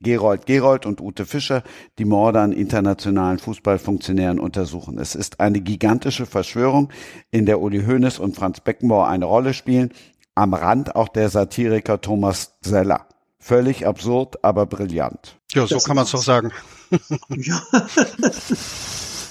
[0.00, 1.62] Gerold Gerold und Ute Fischer,
[1.98, 4.98] die Morde an internationalen Fußballfunktionären untersuchen.
[4.98, 6.90] Es ist eine gigantische Verschwörung,
[7.30, 9.92] in der Uli Hoeneß und Franz Beckenbauer eine Rolle spielen,
[10.34, 13.06] am Rand auch der Satiriker Thomas Zeller.
[13.44, 15.36] Völlig absurd, aber brillant.
[15.52, 16.50] Ja, so das kann man es doch sagen.
[17.36, 17.60] Ja.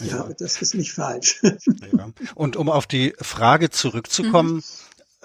[0.02, 1.42] ja, das ist nicht falsch.
[1.42, 2.10] Ja.
[2.36, 4.64] Und um auf die Frage zurückzukommen,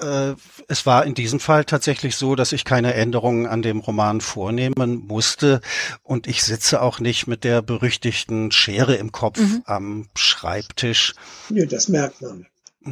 [0.00, 0.06] mhm.
[0.06, 0.34] äh,
[0.68, 5.04] es war in diesem Fall tatsächlich so, dass ich keine Änderungen an dem Roman vornehmen
[5.06, 5.60] musste
[6.02, 9.62] und ich sitze auch nicht mit der berüchtigten Schere im Kopf mhm.
[9.66, 11.14] am Schreibtisch.
[11.50, 12.46] Nee, das merkt man.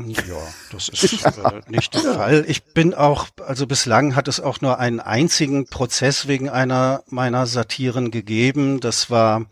[0.04, 0.36] Ja,
[0.70, 2.44] das ist äh, nicht der Fall.
[2.48, 7.46] Ich bin auch, also bislang hat es auch nur einen einzigen Prozess wegen einer meiner
[7.46, 8.80] Satiren gegeben.
[8.80, 9.46] Das war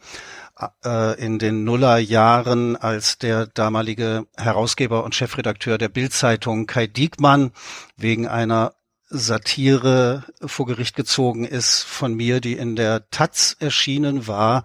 [0.85, 7.53] äh, in den Nullerjahren, als der damalige Herausgeber und Chefredakteur der Bildzeitung Kai Diekmann
[7.97, 8.75] wegen einer
[9.09, 14.65] Satire vor Gericht gezogen ist von mir, die in der Taz erschienen war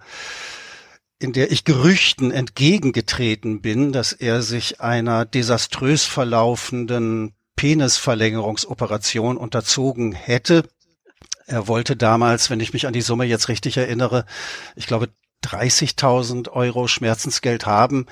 [1.20, 10.64] in der ich Gerüchten entgegengetreten bin, dass er sich einer desaströs verlaufenden Penisverlängerungsoperation unterzogen hätte.
[11.46, 14.24] Er wollte damals, wenn ich mich an die Summe jetzt richtig erinnere,
[14.76, 15.10] ich glaube
[15.44, 18.06] 30.000 Euro Schmerzensgeld haben,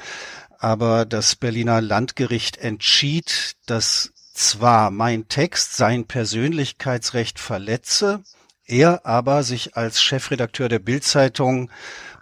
[0.59, 8.23] aber das Berliner Landgericht entschied, dass zwar mein Text sein Persönlichkeitsrecht verletze,
[8.67, 11.71] er aber sich als Chefredakteur der Bildzeitung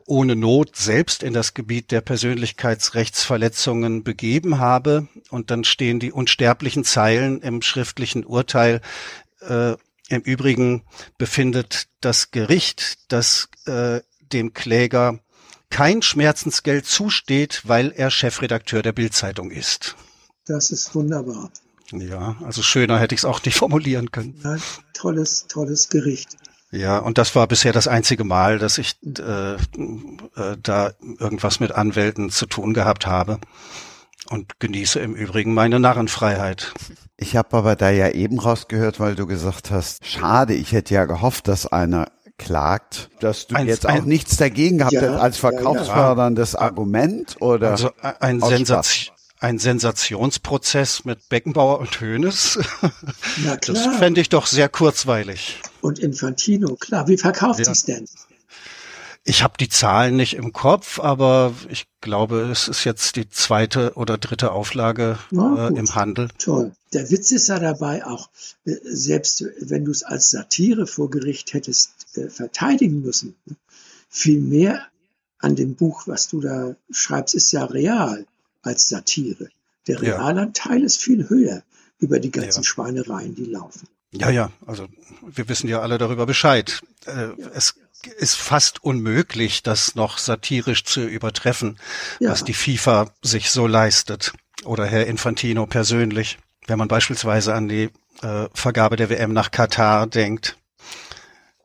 [0.07, 5.09] ohne Not selbst in das Gebiet der Persönlichkeitsrechtsverletzungen begeben habe.
[5.31, 8.81] Und dann stehen die unsterblichen Zeilen im schriftlichen Urteil.
[9.41, 9.73] Äh,
[10.09, 10.85] Im Übrigen
[11.19, 14.01] befindet das Gericht, dass äh,
[14.33, 15.19] dem Kläger
[15.69, 19.97] kein Schmerzensgeld zusteht, weil er Chefredakteur der Bildzeitung ist.
[20.47, 21.51] Das ist wunderbar.
[21.93, 24.39] Ja, also schöner hätte ich es auch nicht formulieren können.
[24.43, 26.37] Nein, tolles, tolles Gericht.
[26.71, 29.57] Ja, und das war bisher das einzige Mal, dass ich äh, äh,
[30.61, 33.39] da irgendwas mit Anwälten zu tun gehabt habe
[34.29, 36.73] und genieße im Übrigen meine Narrenfreiheit.
[37.17, 41.05] Ich habe aber da ja eben rausgehört, weil du gesagt hast, schade, ich hätte ja
[41.05, 45.21] gehofft, dass einer klagt, dass du ein, jetzt ein, auch nichts dagegen gehabt ja, hast
[45.21, 46.65] als verkaufsförderndes ja, ja.
[46.67, 47.91] Argument oder also
[48.21, 52.59] ein Sensation ein Sensationsprozess mit Beckenbauer und Hönes.
[53.45, 53.85] Na klar.
[53.85, 55.61] Das fände ich doch sehr kurzweilig.
[55.81, 57.09] Und Infantino, klar.
[57.09, 57.67] Wie verkauft ja.
[57.67, 58.07] sich's denn?
[59.29, 63.95] Ich habe die Zahlen nicht im Kopf, aber ich glaube, es ist jetzt die zweite
[63.95, 66.29] oder dritte Auflage ja, äh, im Handel.
[66.39, 66.73] Toll.
[66.93, 68.31] Der Witz ist ja dabei auch,
[68.65, 73.35] äh, selbst wenn du es als Satire vor Gericht hättest äh, verteidigen müssen,
[74.09, 74.87] viel mehr
[75.41, 78.27] an dem Buch, was du da schreibst, ist ja real
[78.67, 79.49] als Satire.
[79.87, 80.87] Der Realanteil ja.
[80.87, 81.63] ist viel höher
[81.99, 82.65] über die ganzen ja.
[82.65, 83.89] Schweinereien, die laufen.
[84.13, 84.89] Ja, ja, also
[85.23, 86.83] wir wissen ja alle darüber Bescheid.
[87.07, 87.35] Äh, ja.
[87.55, 87.75] Es
[88.19, 91.79] ist fast unmöglich, das noch satirisch zu übertreffen,
[92.21, 92.31] ja.
[92.31, 94.33] was die FIFA sich so leistet.
[94.65, 96.39] Oder Herr Infantino persönlich.
[96.67, 97.91] Wenn man beispielsweise an die
[98.23, 100.57] äh, Vergabe der WM nach Katar denkt.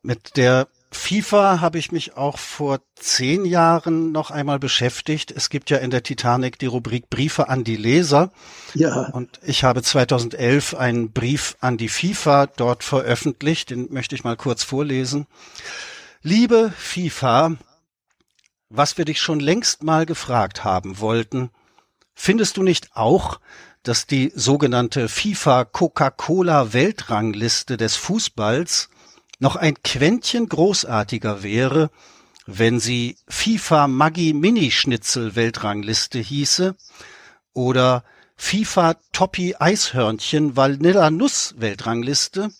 [0.04, 5.32] Mit der FIFA habe ich mich auch vor zehn Jahren noch einmal beschäftigt.
[5.32, 8.32] Es gibt ja in der Titanic die Rubrik Briefe an die Leser.
[8.74, 9.08] Ja.
[9.14, 13.70] Und ich habe 2011 einen Brief an die FIFA dort veröffentlicht.
[13.70, 15.28] Den möchte ich mal kurz vorlesen.
[16.24, 17.56] Liebe FIFA,
[18.70, 21.52] was wir dich schon längst mal gefragt haben wollten,
[22.14, 23.39] findest du nicht auch,
[23.84, 28.91] dass die sogenannte FIFA Coca-Cola Weltrangliste des Fußballs
[29.42, 31.89] noch ein Quäntchen großartiger wäre,
[32.46, 36.76] wenn sie FIFA Maggi Mini-Schnitzel Weltrangliste hieße
[37.54, 38.04] oder
[38.36, 42.52] FIFA Toppy Eishörnchen Vanilla Nuss Weltrangliste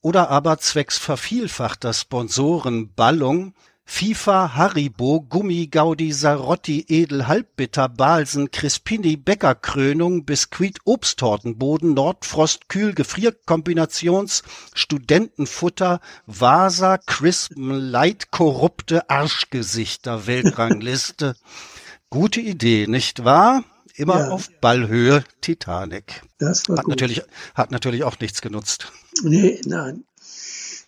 [0.00, 3.54] oder aber zwecks vervielfachter Sponsoren Ballung
[3.90, 14.42] FIFA, Haribo, Gummi, Gaudi, Sarotti, Edel, Halbbitter, Balsen, Crispini, Bäckerkrönung, Biskuit, Obsttortenboden, Nordfrost, Kühl, Gefrierkombinations,
[14.74, 21.34] Studentenfutter, Vasa, Crispen, Light, korrupte Arschgesichter, Weltrangliste.
[22.10, 23.64] Gute Idee, nicht wahr?
[23.94, 24.28] Immer ja.
[24.28, 26.22] auf Ballhöhe Titanic.
[26.38, 26.90] Das war hat gut.
[26.92, 27.22] natürlich,
[27.54, 28.92] hat natürlich auch nichts genutzt.
[29.22, 30.04] Nee, nein.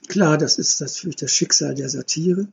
[0.06, 2.46] Klar, das ist natürlich das Schicksal der Satire.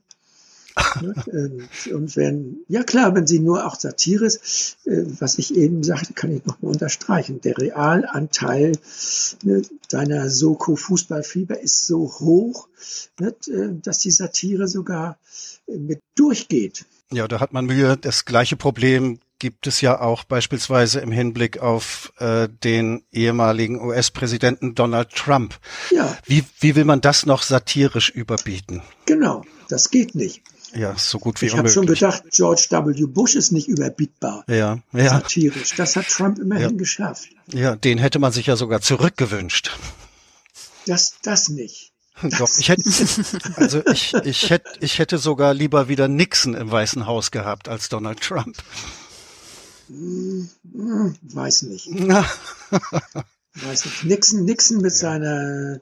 [1.00, 1.14] Ne?
[1.32, 5.82] Ähm, und wenn, ja klar, wenn sie nur auch Satire ist, äh, was ich eben
[5.82, 7.40] sagte, kann ich nochmal unterstreichen.
[7.40, 8.72] Der Realanteil
[9.42, 12.68] ne, deiner Soko Fußballfieber ist so hoch,
[13.18, 15.18] ne, äh, dass die Satire sogar
[15.66, 16.86] mit durchgeht.
[17.12, 17.96] Ja, da hat man Mühe.
[17.96, 24.74] Das gleiche Problem gibt es ja auch beispielsweise im Hinblick auf äh, den ehemaligen US-Präsidenten
[24.74, 25.58] Donald Trump.
[25.90, 26.16] Ja.
[26.24, 28.82] Wie, wie will man das noch satirisch überbieten?
[29.06, 30.42] Genau, das geht nicht.
[30.74, 33.06] Ja, so gut wie ich habe schon gedacht, George W.
[33.06, 34.44] Bush ist nicht überbietbar.
[34.48, 35.08] Ja, ja.
[35.08, 35.74] Satirisch.
[35.76, 36.76] Das hat Trump immerhin ja.
[36.76, 37.28] geschafft.
[37.52, 39.76] Ja, den hätte man sich ja sogar zurückgewünscht.
[40.86, 41.92] Das, das nicht.
[42.22, 42.82] Doch, ich hätte,
[43.56, 47.88] also ich, ich hätte, ich hätte sogar lieber wieder Nixon im Weißen Haus gehabt als
[47.88, 48.56] Donald Trump.
[49.88, 51.86] Hm, hm, weiß nicht.
[53.54, 54.04] weiß nicht.
[54.04, 54.98] Nixon, Nixon mit ja.
[54.98, 55.80] seiner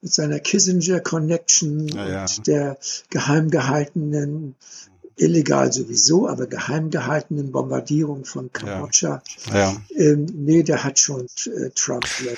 [0.00, 2.22] mit seiner Kissinger Connection ja, ja.
[2.22, 2.78] und der
[3.10, 4.54] geheim gehaltenen,
[5.16, 9.22] illegal sowieso, aber geheim gehaltenen Bombardierung von Kambodscha.
[9.52, 9.76] Ja.
[9.96, 12.36] Ähm, nee, der hat schon äh, Trump Level.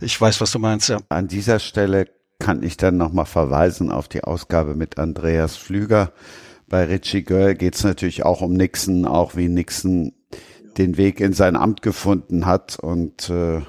[0.00, 0.98] Ich weiß, was du meinst, ja.
[1.08, 2.08] An dieser Stelle
[2.38, 6.12] kann ich dann nochmal verweisen auf die Ausgabe mit Andreas Flüger.
[6.68, 10.12] Bei Richie Girl geht es natürlich auch um Nixon, auch wie Nixon
[10.76, 12.78] den Weg in sein Amt gefunden hat.
[12.78, 13.62] Und äh,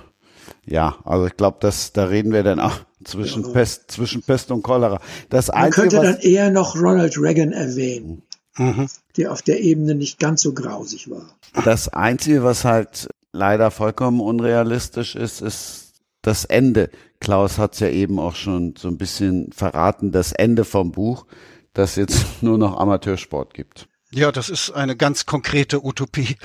[0.66, 3.50] ja, also ich glaube, dass da reden wir dann auch zwischen, ja.
[3.50, 5.00] Pest, zwischen Pest und Cholera.
[5.30, 8.22] Das Man Einzige, könnte dann eher noch Ronald Reagan erwähnen.
[8.58, 8.88] mhm.
[9.18, 11.26] der auf der Ebene nicht ganz so grausig war.
[11.64, 16.90] Das Einzige, was halt leider vollkommen unrealistisch ist, ist das Ende.
[17.20, 21.26] Klaus hat es ja eben auch schon so ein bisschen verraten, das Ende vom Buch,
[21.74, 23.88] das jetzt nur noch Amateursport gibt.
[24.12, 26.38] Ja, das ist eine ganz konkrete Utopie.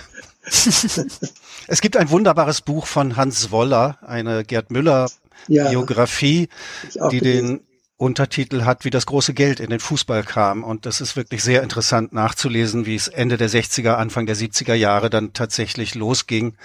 [0.42, 5.08] es gibt ein wunderbares Buch von Hans Woller, eine Gerd Müller
[5.46, 6.48] Biografie,
[6.92, 7.60] ja, die den
[8.00, 10.64] Untertitel hat, wie das große Geld in den Fußball kam.
[10.64, 14.72] Und das ist wirklich sehr interessant nachzulesen, wie es Ende der 60er, Anfang der 70er
[14.72, 16.56] Jahre dann tatsächlich losging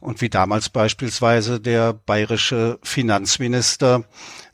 [0.00, 4.04] und wie damals beispielsweise der bayerische Finanzminister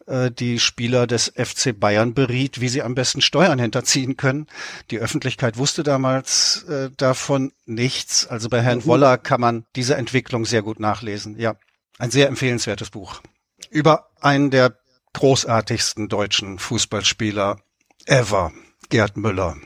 [0.07, 4.47] äh, die Spieler des FC Bayern beriet, wie sie am besten Steuern hinterziehen können.
[4.93, 8.29] Die Öffentlichkeit wusste damals äh, davon nichts.
[8.29, 8.87] Also bei Herrn mhm.
[8.87, 11.37] Woller kann man diese Entwicklung sehr gut nachlesen.
[11.37, 11.57] Ja,
[11.99, 13.21] ein sehr empfehlenswertes Buch.
[13.71, 14.79] Über einen der
[15.13, 17.61] großartigsten deutschen Fußballspieler
[18.07, 18.53] ever,
[18.89, 19.57] Gerd Müller.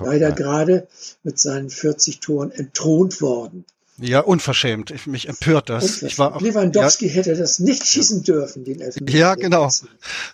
[0.00, 0.88] Leider gerade
[1.22, 3.64] mit seinen 40 Toren entthront worden.
[3.98, 4.90] Ja, unverschämt.
[4.90, 5.82] Ich, mich empört das.
[5.82, 6.12] Unverschämt.
[6.12, 9.12] Ich war auch, Lewandowski ja, hätte das nicht schießen dürfen, den Elfmeter.
[9.12, 9.70] Ja, genau.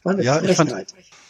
[0.03, 0.57] War eine ja, Frechheit.
[0.57, 0.87] Fand,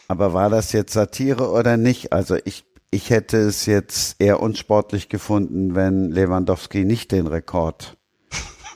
[0.08, 2.12] aber war das jetzt Satire oder nicht?
[2.12, 7.96] Also ich, ich hätte es jetzt eher unsportlich gefunden, wenn Lewandowski nicht den Rekord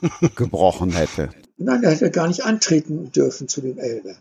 [0.35, 1.29] gebrochen hätte.
[1.59, 4.15] Nein, er hätte gar nicht antreten dürfen zu dem Elber.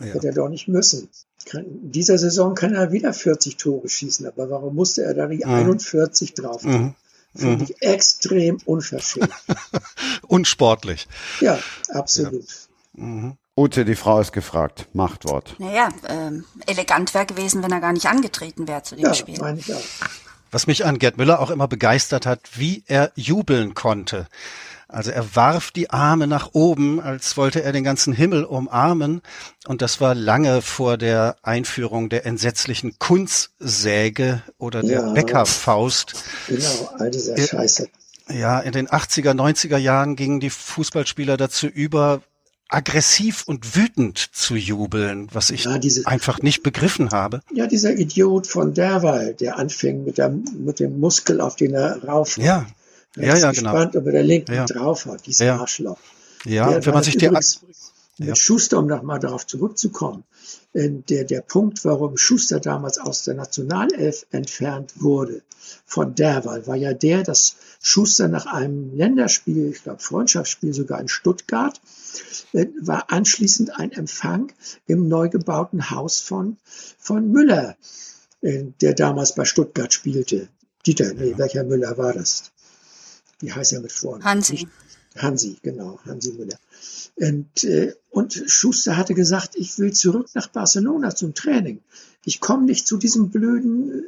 [0.00, 0.06] Ja.
[0.06, 1.08] Hätte er doch nicht müssen.
[1.52, 5.44] In dieser Saison kann er wieder 40 Tore schießen, aber warum musste er da die
[5.44, 5.52] mhm.
[5.52, 6.72] 41 drauf tun?
[6.72, 6.94] Mhm.
[7.34, 7.62] Finde mhm.
[7.64, 9.30] ich extrem unverschämt.
[10.28, 11.06] Unsportlich.
[11.40, 11.58] Ja,
[11.88, 12.46] absolut.
[12.94, 13.04] Ja.
[13.04, 13.36] Mhm.
[13.56, 14.86] Ute, die Frau ist gefragt.
[14.92, 15.56] Machtwort.
[15.58, 19.38] Naja, ähm, elegant wäre gewesen, wenn er gar nicht angetreten wäre zu dem ja, Spiel.
[19.38, 19.82] Meine ich auch.
[20.50, 24.26] Was mich an Gerd Müller auch immer begeistert hat, wie er jubeln konnte.
[24.88, 29.20] Also er warf die Arme nach oben, als wollte er den ganzen Himmel umarmen.
[29.66, 36.14] Und das war lange vor der Einführung der entsetzlichen Kunstsäge oder der ja, Bäckerfaust.
[36.46, 37.88] Genau, all dieser Scheiße.
[38.28, 42.22] Ja, in den 80er, 90er Jahren gingen die Fußballspieler dazu über,
[42.68, 47.40] aggressiv und wütend zu jubeln, was ich ja, diese, einfach nicht begriffen habe.
[47.52, 52.02] Ja, dieser Idiot von Derweil, der anfing mit, der, mit dem Muskel, auf den er
[52.04, 52.38] rauf.
[52.38, 52.66] Ja,
[53.16, 53.72] ja, ja, genau.
[53.72, 54.66] gespannt, ob er der linken ja.
[54.66, 55.56] drauf hat, dieser ja.
[55.58, 55.98] Arschloch.
[56.44, 57.30] Ja, der, wenn man sich die
[58.18, 58.34] ja.
[58.34, 60.24] Schuster, um nochmal darauf zurückzukommen,
[60.72, 65.42] äh, der, der Punkt, warum Schuster damals aus der Nationalelf entfernt wurde
[65.84, 71.08] von Derwal, war ja der, dass Schuster nach einem Länderspiel, ich glaube Freundschaftsspiel sogar in
[71.08, 71.80] Stuttgart,
[72.52, 74.52] äh, war anschließend ein Empfang
[74.86, 76.56] im neu gebauten Haus von,
[76.98, 77.76] von Müller,
[78.40, 80.48] äh, der damals bei Stuttgart spielte.
[80.86, 82.52] Dieter, nee, welcher Müller war das?
[83.40, 84.24] Wie heißt er mit Vornamen?
[84.24, 84.68] Hansi.
[85.16, 86.58] Hansi, genau, Hansi Müller.
[87.16, 91.80] Und, äh, und Schuster hatte gesagt, ich will zurück nach Barcelona zum Training.
[92.24, 94.04] Ich komme nicht zu diesem blöden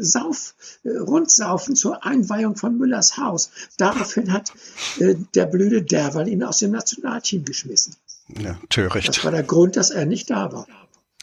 [0.00, 0.54] äh, Sauf,
[0.84, 3.50] äh, Rundsaufen zur Einweihung von Müllers Haus.
[3.76, 4.52] Daraufhin hat
[4.98, 7.94] äh, der blöde Derwal ihn aus dem Nationalteam geschmissen.
[8.38, 9.08] Ja, töricht.
[9.08, 10.66] Das war der Grund, dass er nicht da war.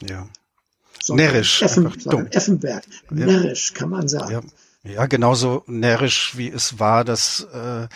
[0.01, 0.27] Ja.
[1.01, 1.61] So närrisch.
[1.61, 1.91] Effen,
[2.31, 2.83] Effenberg.
[3.09, 3.25] Ja.
[3.25, 4.31] Närrisch, kann man sagen.
[4.31, 4.41] Ja.
[4.83, 7.87] Ja, genauso närrisch wie es war, dass äh,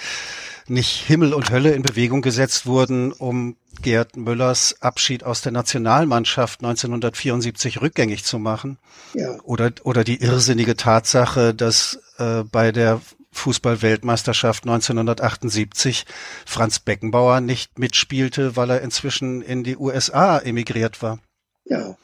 [0.67, 6.61] nicht Himmel und Hölle in Bewegung gesetzt wurden, um Gerd Müllers Abschied aus der Nationalmannschaft
[6.61, 8.77] 1974 rückgängig zu machen.
[9.13, 9.37] Ja.
[9.43, 13.01] Oder, oder die irrsinnige Tatsache, dass äh, bei der
[13.33, 16.05] Fußballweltmeisterschaft 1978
[16.45, 21.19] Franz Beckenbauer nicht mitspielte, weil er inzwischen in die USA emigriert war.
[21.65, 21.95] Ja.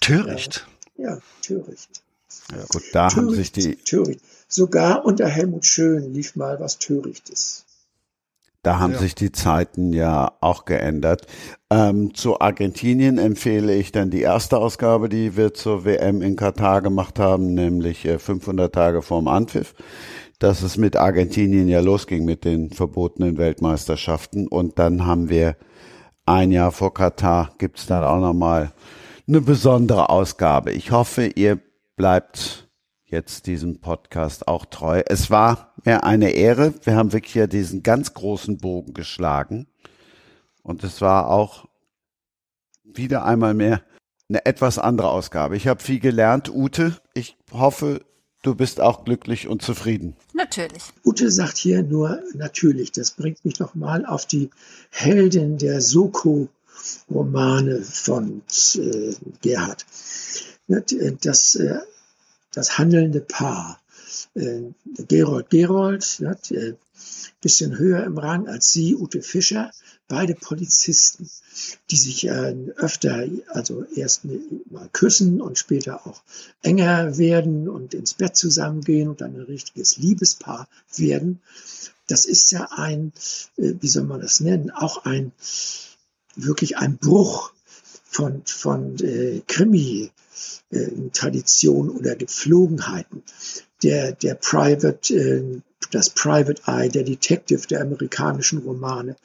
[0.00, 0.66] Töricht.
[0.96, 2.03] Ja, ja töricht.
[2.50, 3.76] Ja, gut, da Töricht, haben sich die.
[3.76, 4.20] Töricht.
[4.48, 7.64] Sogar unter Helmut Schön lief mal was Törichtes.
[8.62, 8.98] Da haben ja.
[8.98, 11.26] sich die Zeiten ja auch geändert.
[11.70, 16.80] Ähm, zu Argentinien empfehle ich dann die erste Ausgabe, die wir zur WM in Katar
[16.80, 19.74] gemacht haben, nämlich äh, 500 Tage vorm Anpfiff.
[20.38, 24.48] Dass es mit Argentinien ja losging mit den verbotenen Weltmeisterschaften.
[24.48, 25.56] Und dann haben wir
[26.24, 28.72] ein Jahr vor Katar gibt's dann auch nochmal
[29.28, 30.72] eine besondere Ausgabe.
[30.72, 31.60] Ich hoffe, ihr
[31.96, 32.68] bleibt
[33.04, 35.02] jetzt diesem Podcast auch treu.
[35.06, 36.74] Es war mir eine Ehre.
[36.82, 39.66] Wir haben wirklich ja diesen ganz großen Bogen geschlagen.
[40.62, 41.68] Und es war auch
[42.82, 43.82] wieder einmal mehr
[44.28, 45.56] eine etwas andere Ausgabe.
[45.56, 46.48] Ich habe viel gelernt.
[46.48, 48.00] Ute, ich hoffe,
[48.42, 50.16] du bist auch glücklich und zufrieden.
[50.32, 50.84] Natürlich.
[51.04, 52.92] Ute sagt hier nur natürlich.
[52.92, 54.50] Das bringt mich nochmal auf die
[54.90, 58.42] Heldin der Soko-Romane von
[58.76, 59.84] äh, Gerhard.
[60.66, 61.78] Das, äh,
[62.52, 63.80] das handelnde Paar.
[64.34, 64.62] Äh,
[65.08, 66.76] Gerold Gerold, ein
[67.40, 69.70] bisschen höher im Rang als sie, Ute Fischer,
[70.08, 71.28] beide Polizisten,
[71.90, 74.24] die sich äh, öfter, also erst
[74.70, 76.22] mal küssen und später auch
[76.62, 81.40] enger werden und ins Bett zusammengehen und dann ein richtiges Liebespaar werden.
[82.06, 83.12] Das ist ja ein,
[83.56, 85.32] äh, wie soll man das nennen, auch ein,
[86.36, 87.53] wirklich ein Bruch
[88.14, 90.10] von, von äh, Krimi,
[90.70, 90.88] äh,
[91.72, 93.22] oder Gepflogenheiten.
[93.82, 95.60] Der, der Private, äh,
[95.90, 99.16] das Private Eye, der Detective der amerikanischen Romane,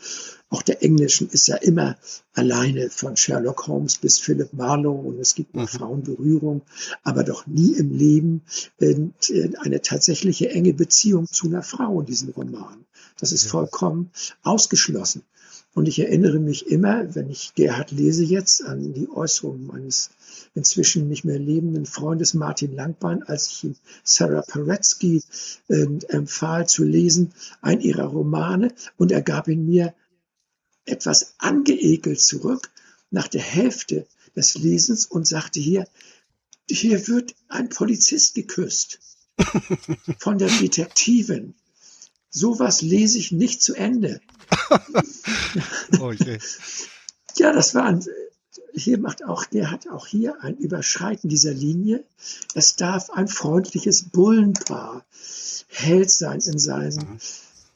[0.49, 1.97] auch der englischen, ist ja immer
[2.33, 5.67] alleine von Sherlock Holmes bis Philip Marlowe und es gibt mhm.
[5.67, 6.63] Frauenberührung,
[7.03, 8.41] aber doch nie im Leben
[8.79, 8.95] äh,
[9.59, 12.85] eine tatsächliche enge Beziehung zu einer Frau in diesen Romanen.
[13.19, 14.09] Das ist vollkommen
[14.41, 15.23] ausgeschlossen.
[15.73, 20.09] Und ich erinnere mich immer, wenn ich Gerhard lese jetzt, an die Äußerungen meines
[20.55, 25.21] inzwischen nicht mehr lebenden Freundes Martin Langbein, als ich ihm Sarah Paretsky
[25.67, 29.93] äh, empfahl zu lesen, ein ihrer Romane, und er gab ihn mir
[30.85, 32.71] etwas angeekelt zurück
[33.11, 35.87] nach der Hälfte des Lesens und sagte hier,
[36.69, 38.99] hier wird ein Polizist geküsst
[40.19, 41.55] von der Detektivin.
[42.29, 44.21] Sowas lese ich nicht zu Ende.
[45.99, 46.13] oh,
[47.35, 48.05] ja, das war ein,
[48.73, 52.03] hier macht auch, der hat auch hier ein Überschreiten dieser Linie.
[52.53, 55.03] Es darf ein freundliches Bullenpaar
[55.69, 56.97] Held sein in seinem.
[56.97, 57.19] Mhm.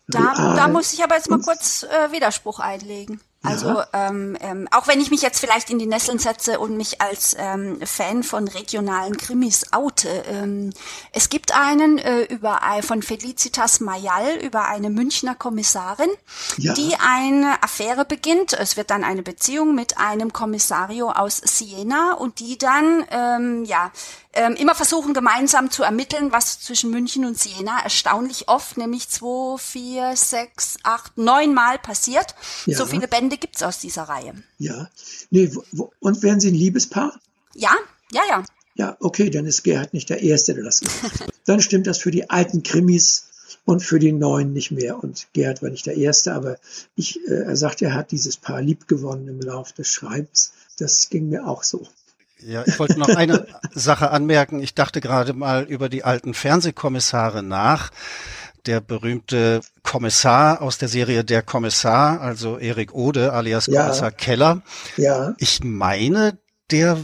[0.07, 3.21] Da, da muss ich aber jetzt mal kurz äh, Widerspruch einlegen.
[3.43, 7.01] Also ähm, ähm, auch wenn ich mich jetzt vielleicht in die Nesseln setze und mich
[7.01, 10.71] als ähm, Fan von regionalen Krimis oute, ähm,
[11.11, 16.09] es gibt einen äh, über von Felicitas Mayal über eine Münchner Kommissarin,
[16.57, 16.73] ja.
[16.73, 18.53] die eine Affäre beginnt.
[18.53, 23.91] Es wird dann eine Beziehung mit einem Kommissario aus Siena und die dann ähm, ja
[24.33, 29.57] ähm, immer versuchen gemeinsam zu ermitteln, was zwischen München und Siena erstaunlich oft, nämlich zwei,
[29.57, 32.35] vier, sechs, acht, neun Mal passiert.
[32.65, 32.77] Ja.
[32.77, 34.33] So viele Bände gibt's aus dieser Reihe.
[34.57, 34.89] Ja.
[35.29, 37.19] Nee, wo, und werden Sie ein Liebespaar?
[37.53, 37.71] Ja,
[38.11, 38.43] ja, ja.
[38.75, 41.29] Ja, okay, dann ist Gerhard nicht der Erste, der das gemacht hat.
[41.45, 43.27] Dann stimmt das für die alten Krimis
[43.65, 45.03] und für die neuen nicht mehr.
[45.03, 46.57] Und Gerhard war nicht der Erste, aber
[46.95, 50.53] ich, äh, er sagt, er hat dieses Paar lieb gewonnen im Laufe des Schreibens.
[50.79, 51.87] Das ging mir auch so.
[52.45, 54.61] Ja, ich wollte noch eine Sache anmerken.
[54.61, 57.91] Ich dachte gerade mal über die alten Fernsehkommissare nach.
[58.65, 63.81] Der berühmte Kommissar aus der Serie Der Kommissar, also Erik Ode alias ja.
[63.81, 64.61] Kommissar Keller.
[64.95, 65.33] Ja.
[65.37, 66.37] Ich meine,
[66.71, 66.97] der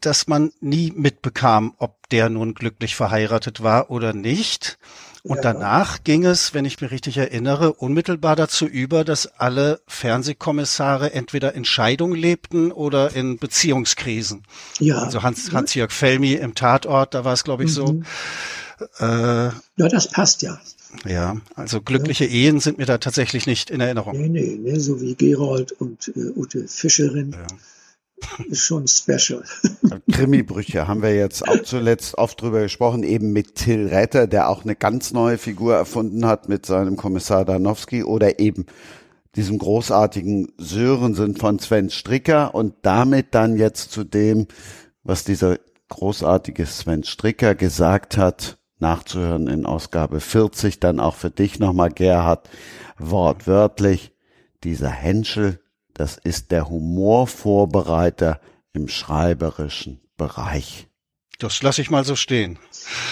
[0.00, 4.78] dass man nie mitbekam, ob der nun glücklich verheiratet war oder nicht.
[5.24, 5.42] Und ja.
[5.42, 11.54] danach ging es, wenn ich mich richtig erinnere, unmittelbar dazu über, dass alle Fernsehkommissare entweder
[11.54, 14.42] in Scheidung lebten oder in Beziehungskrisen.
[14.80, 14.98] Ja.
[14.98, 17.92] Also Hans, Hans-Jörg Felmi im Tatort, da war es, glaube ich, so.
[17.92, 18.04] Mhm.
[18.98, 20.60] Äh, ja, das passt ja.
[21.06, 22.32] Ja, also glückliche ja.
[22.32, 24.20] Ehen sind mir da tatsächlich nicht in Erinnerung.
[24.20, 27.30] Nee, nee, nee so wie Gerold und äh, Ute Fischerin.
[27.30, 27.46] Ja
[28.48, 29.44] ist schon special.
[30.10, 34.64] Krimibrüche haben wir jetzt auch zuletzt oft drüber gesprochen, eben mit Till Retter, der auch
[34.64, 38.66] eine ganz neue Figur erfunden hat mit seinem Kommissar Danowski oder eben
[39.36, 44.46] diesem großartigen Sörensen von Sven Stricker und damit dann jetzt zu dem,
[45.02, 45.58] was dieser
[45.88, 52.48] großartige Sven Stricker gesagt hat, nachzuhören in Ausgabe 40, dann auch für dich nochmal, Gerhard,
[52.98, 54.12] wortwörtlich,
[54.64, 55.60] dieser Henschel
[55.94, 58.40] das ist der Humorvorbereiter
[58.72, 60.88] im schreiberischen Bereich.
[61.38, 62.58] Das lasse ich mal so stehen.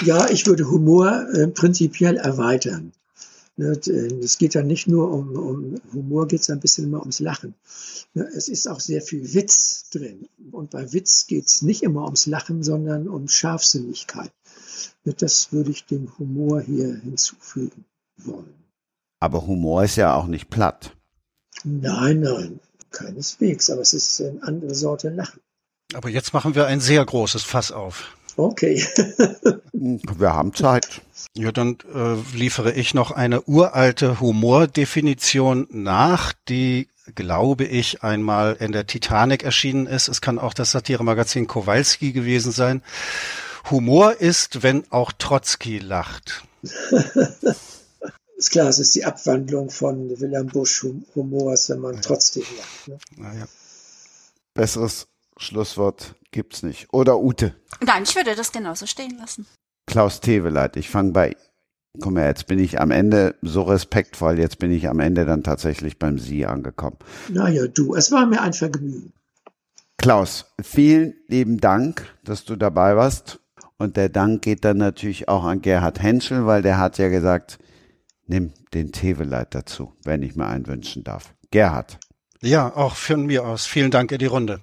[0.04, 2.92] Ja, ich würde Humor äh, prinzipiell erweitern.
[3.56, 7.00] Ne, äh, es geht ja nicht nur um, um Humor, geht es ein bisschen immer
[7.00, 7.54] ums Lachen.
[8.14, 10.28] Ne, es ist auch sehr viel Witz drin.
[10.52, 14.32] Und bei Witz geht es nicht immer ums Lachen, sondern um Scharfsinnigkeit.
[15.04, 17.84] Ne, das würde ich dem Humor hier hinzufügen
[18.16, 18.54] wollen.
[19.18, 20.96] Aber Humor ist ja auch nicht platt.
[21.64, 22.60] Nein, nein.
[22.90, 25.40] Keineswegs, aber es ist eine andere Sorte Lachen.
[25.94, 28.16] Aber jetzt machen wir ein sehr großes Fass auf.
[28.36, 28.84] Okay.
[29.72, 31.02] wir haben Zeit.
[31.36, 38.72] Ja, dann äh, liefere ich noch eine uralte Humordefinition nach, die glaube ich einmal in
[38.72, 40.08] der Titanic erschienen ist.
[40.08, 42.82] Es kann auch das Satiremagazin Kowalski gewesen sein.
[43.70, 46.44] Humor ist, wenn auch Trotzki lacht.
[48.40, 50.84] ist klar, es ist die Abwandlung von Wilhelm Busch
[51.14, 52.00] Humors, wenn man ja.
[52.00, 52.88] trotzdem lacht.
[52.88, 52.98] Ne?
[53.16, 53.46] Naja.
[54.54, 56.88] Besseres Schlusswort gibt's nicht.
[56.92, 57.54] Oder Ute?
[57.84, 59.46] Nein, ich würde das genauso stehen lassen.
[59.86, 61.36] Klaus Teveleit, ich fange bei,
[62.00, 65.42] komm her, jetzt bin ich am Ende so respektvoll, jetzt bin ich am Ende dann
[65.42, 66.96] tatsächlich beim Sie angekommen.
[67.28, 69.12] Naja, du, es war mir ein Vergnügen.
[69.98, 73.38] Klaus, vielen lieben Dank, dass du dabei warst.
[73.76, 77.58] Und der Dank geht dann natürlich auch an Gerhard Henschel, weil der hat ja gesagt,
[78.30, 81.34] nimm den Teveleit dazu, wenn ich mir einen wünschen darf.
[81.50, 81.98] Gerhard.
[82.40, 83.66] Ja, auch von mir aus.
[83.66, 84.60] Vielen Dank in die Runde.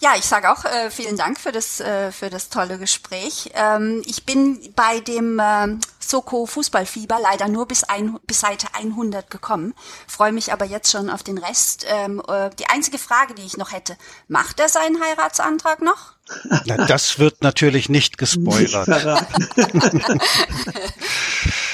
[0.00, 3.50] Ja, ich sage auch äh, vielen Dank für das äh, für das tolle Gespräch.
[3.54, 9.30] Ähm, ich bin bei dem äh, Soko Fußballfieber leider nur bis, ein, bis Seite 100
[9.30, 9.74] gekommen.
[10.08, 11.86] Freue mich aber jetzt schon auf den Rest.
[11.88, 13.96] Ähm, äh, die einzige Frage, die ich noch hätte:
[14.26, 16.14] Macht er seinen Heiratsantrag noch?
[16.64, 18.88] Na, das wird natürlich nicht gespoilert.
[18.88, 19.06] Nicht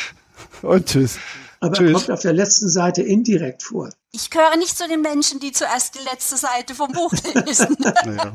[0.65, 1.19] Und tschüss.
[1.61, 1.93] Aber Tschüss.
[1.95, 3.89] kommt auf der letzten Seite indirekt vor.
[4.13, 7.13] Ich gehöre nicht zu den Menschen, die zuerst die letzte Seite vom Buch
[7.47, 7.77] lesen.
[8.05, 8.35] ja.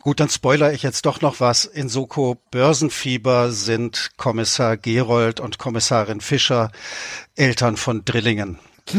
[0.00, 1.64] Gut, dann spoiler ich jetzt doch noch was.
[1.64, 6.72] In Soko Börsenfieber sind Kommissar Gerold und Kommissarin Fischer
[7.36, 8.58] Eltern von Drillingen.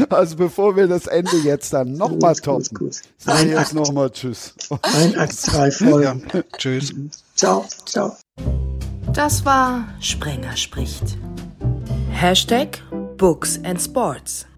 [0.09, 4.53] Also bevor wir das Ende jetzt dann nochmal toppen, sage ich jetzt nochmal Tschüss.
[4.81, 6.25] Ein Akt, zwei Folgen.
[6.31, 6.43] Ja.
[6.57, 6.93] Tschüss.
[7.35, 8.15] Ciao, ciao.
[9.13, 11.17] Das war Sprenger spricht.
[12.19, 12.81] Hashtag
[13.15, 14.48] Books and Sports.